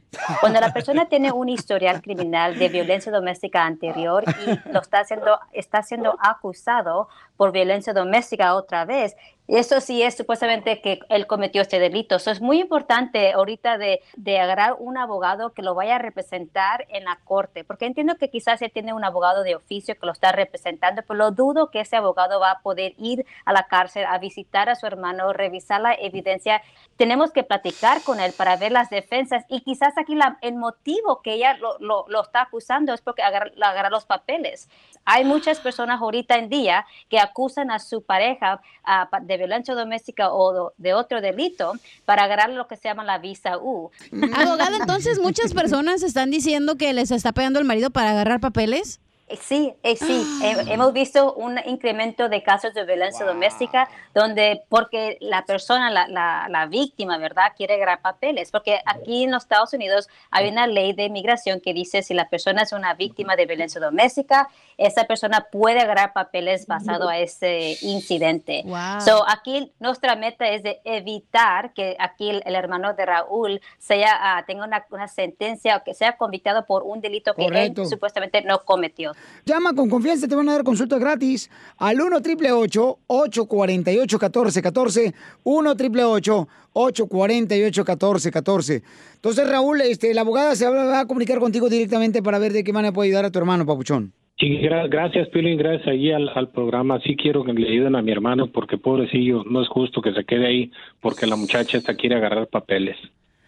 [0.40, 5.40] Cuando la persona tiene un historial criminal de violencia doméstica anterior y lo está haciendo,
[5.52, 9.16] está siendo acusado por violencia doméstica otra vez,
[9.48, 12.16] eso sí es supuestamente que él cometió este delito.
[12.16, 16.86] Eso es muy importante ahorita de, de agarrar un abogado que lo vaya a representar
[16.90, 20.12] en la corte, porque entiendo que quizás él tiene un abogado de oficio que lo
[20.12, 24.04] está representando, pero lo dudo que ese abogado va a poder ir a la cárcel
[24.06, 26.62] a visitar a su hermano, revisar la evidencia.
[26.98, 31.22] Tenemos que platicar con él para ver las defensas y quizás aquí la- el motivo
[31.22, 34.68] que ella lo, lo- está acusando es porque agarra, los papeles.
[35.06, 40.30] Hay muchas personas ahorita en día que acusan a su pareja pa- de violencia doméstica
[40.32, 41.72] o de otro delito
[42.04, 43.90] para agarrar lo que se llama la visa U.
[44.34, 49.00] Abogada, entonces muchas personas están diciendo que les está pegando el marido para agarrar papeles.
[49.28, 54.62] Eh, Sí, eh, sí, He- hemos visto un incremento de casos de violencia doméstica donde
[54.68, 58.50] porque la persona, la, la, la víctima, ¿verdad?, quiere agarrar papeles.
[58.50, 62.28] Porque aquí en los Estados Unidos hay una ley de inmigración que dice si la
[62.28, 67.76] persona es una víctima de violencia doméstica, esa persona puede agarrar papeles basado a ese
[67.82, 68.62] incidente.
[68.64, 69.00] Wow.
[69.00, 74.16] So, aquí nuestra meta es de evitar que aquí el, el hermano de Raúl sea,
[74.20, 77.52] ah, tenga una, una sentencia o que sea convictado por un delito que él
[77.88, 79.12] supuestamente no cometió.
[79.44, 85.14] Llama con confianza, te van a dar consulta gratis al 1 888 848 1414
[85.44, 88.82] 1 888 848 1414
[89.14, 92.72] Entonces, Raúl, este, la abogada se va a comunicar contigo directamente para ver de qué
[92.72, 94.12] manera puede ayudar a tu hermano, papuchón.
[94.38, 97.00] Sí, gra- gracias, Piolín, gracias ahí al, al programa.
[97.00, 100.24] Sí quiero que le ayuden a mi hermano porque pobrecillo, no es justo que se
[100.24, 100.70] quede ahí
[101.00, 102.96] porque la muchacha esta quiere agarrar papeles.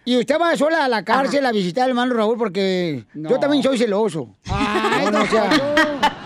[0.05, 3.63] Y usted va sola a la cárcel a visitar al hermano Raúl porque yo también
[3.63, 4.37] soy celoso.
[4.47, 6.17] No, no, o sea,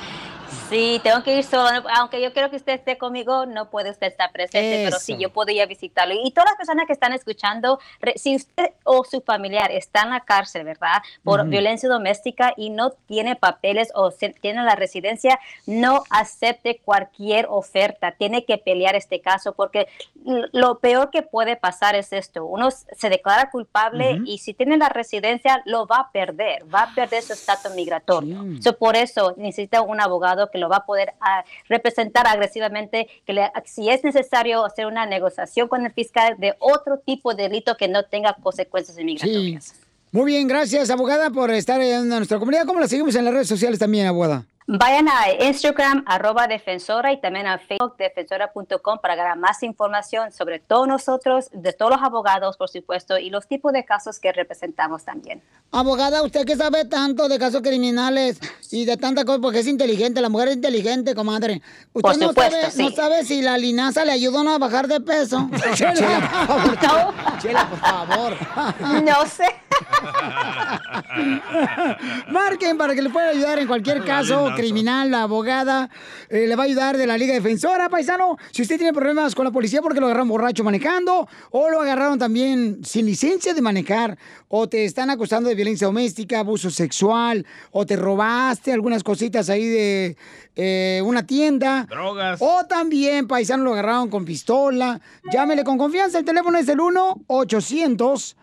[0.75, 1.89] Sí, tengo que ir solo.
[1.95, 5.21] Aunque yo quiero que usted esté conmigo, no puede usted estar presente, pero sí, Eso.
[5.21, 6.15] yo puedo ir a visitarlo.
[6.21, 7.79] Y todas las personas que están escuchando,
[8.17, 11.01] si usted o su familiar está en la cárcel, ¿verdad?
[11.23, 14.11] Por violencia doméstica y no tiene papeles o
[14.41, 18.11] tiene la residencia, no acepte cualquier oferta.
[18.11, 19.87] Tiene que pelear este caso porque
[20.25, 22.47] lo peor que puede pasar es esto.
[22.47, 26.65] Uno se declara culpable y si tiene la residencia, lo va a perder.
[26.75, 28.61] Va a perder su estatus migratorio.
[28.61, 33.33] So, por eso necesita un abogado que lo va a poder ah, representar agresivamente, que
[33.33, 37.77] le- si es necesario hacer una negociación con el fiscal de otro tipo de delito
[37.77, 39.75] que no tenga consecuencias inmigratorias.
[40.11, 42.67] Muy bien, gracias, abogada, por estar en nuestra comunidad.
[42.67, 44.45] ¿Cómo la seguimos en las redes sociales también, abogada?
[44.67, 50.59] Vayan a Instagram, arroba defensora, y también a Facebook, defensora.com, para ganar más información sobre
[50.59, 55.05] todos nosotros, de todos los abogados, por supuesto, y los tipos de casos que representamos
[55.05, 55.43] también.
[55.71, 60.23] Abogada, usted que sabe tanto de casos criminales y de tanta cosa, porque es inteligente,
[60.23, 61.61] la mujer es inteligente, comadre.
[61.93, 62.83] Usted Por no, supuesto, sabe, sí.
[62.85, 65.47] no sabe si la linaza le ayudó o no a bajar de peso.
[65.75, 67.15] Chela, por favor.
[67.39, 68.33] Chela, por favor.
[69.05, 69.45] No sé.
[72.31, 75.91] Marquen para que le pueda ayudar en cualquier caso criminal, la abogada,
[76.29, 78.37] eh, le va a ayudar de la Liga Defensora, paisano.
[78.51, 82.19] Si usted tiene problemas con la policía porque lo agarraron borracho manejando, o lo agarraron
[82.19, 84.19] también sin licencia de manejar,
[84.49, 89.67] o te están acusando de violencia doméstica, abuso sexual, o te robaste algunas cositas ahí
[89.67, 90.17] de
[90.57, 91.87] eh, una tienda.
[91.89, 92.41] Drogas.
[92.41, 95.01] O también, paisano, lo agarraron con pistola.
[95.33, 96.19] Llámele con confianza.
[96.19, 98.37] El teléfono es el 1-800.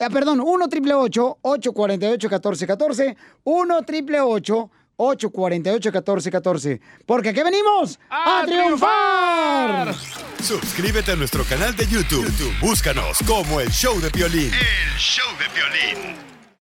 [0.00, 6.80] Ah, perdón, 1 848 1414 1 888 848-1414.
[7.06, 9.94] Porque aquí venimos a, triunfar.
[10.42, 12.30] Suscríbete a nuestro canal de YouTube.
[12.60, 14.52] Búscanos como el show de violín.
[14.52, 16.33] El show de violín.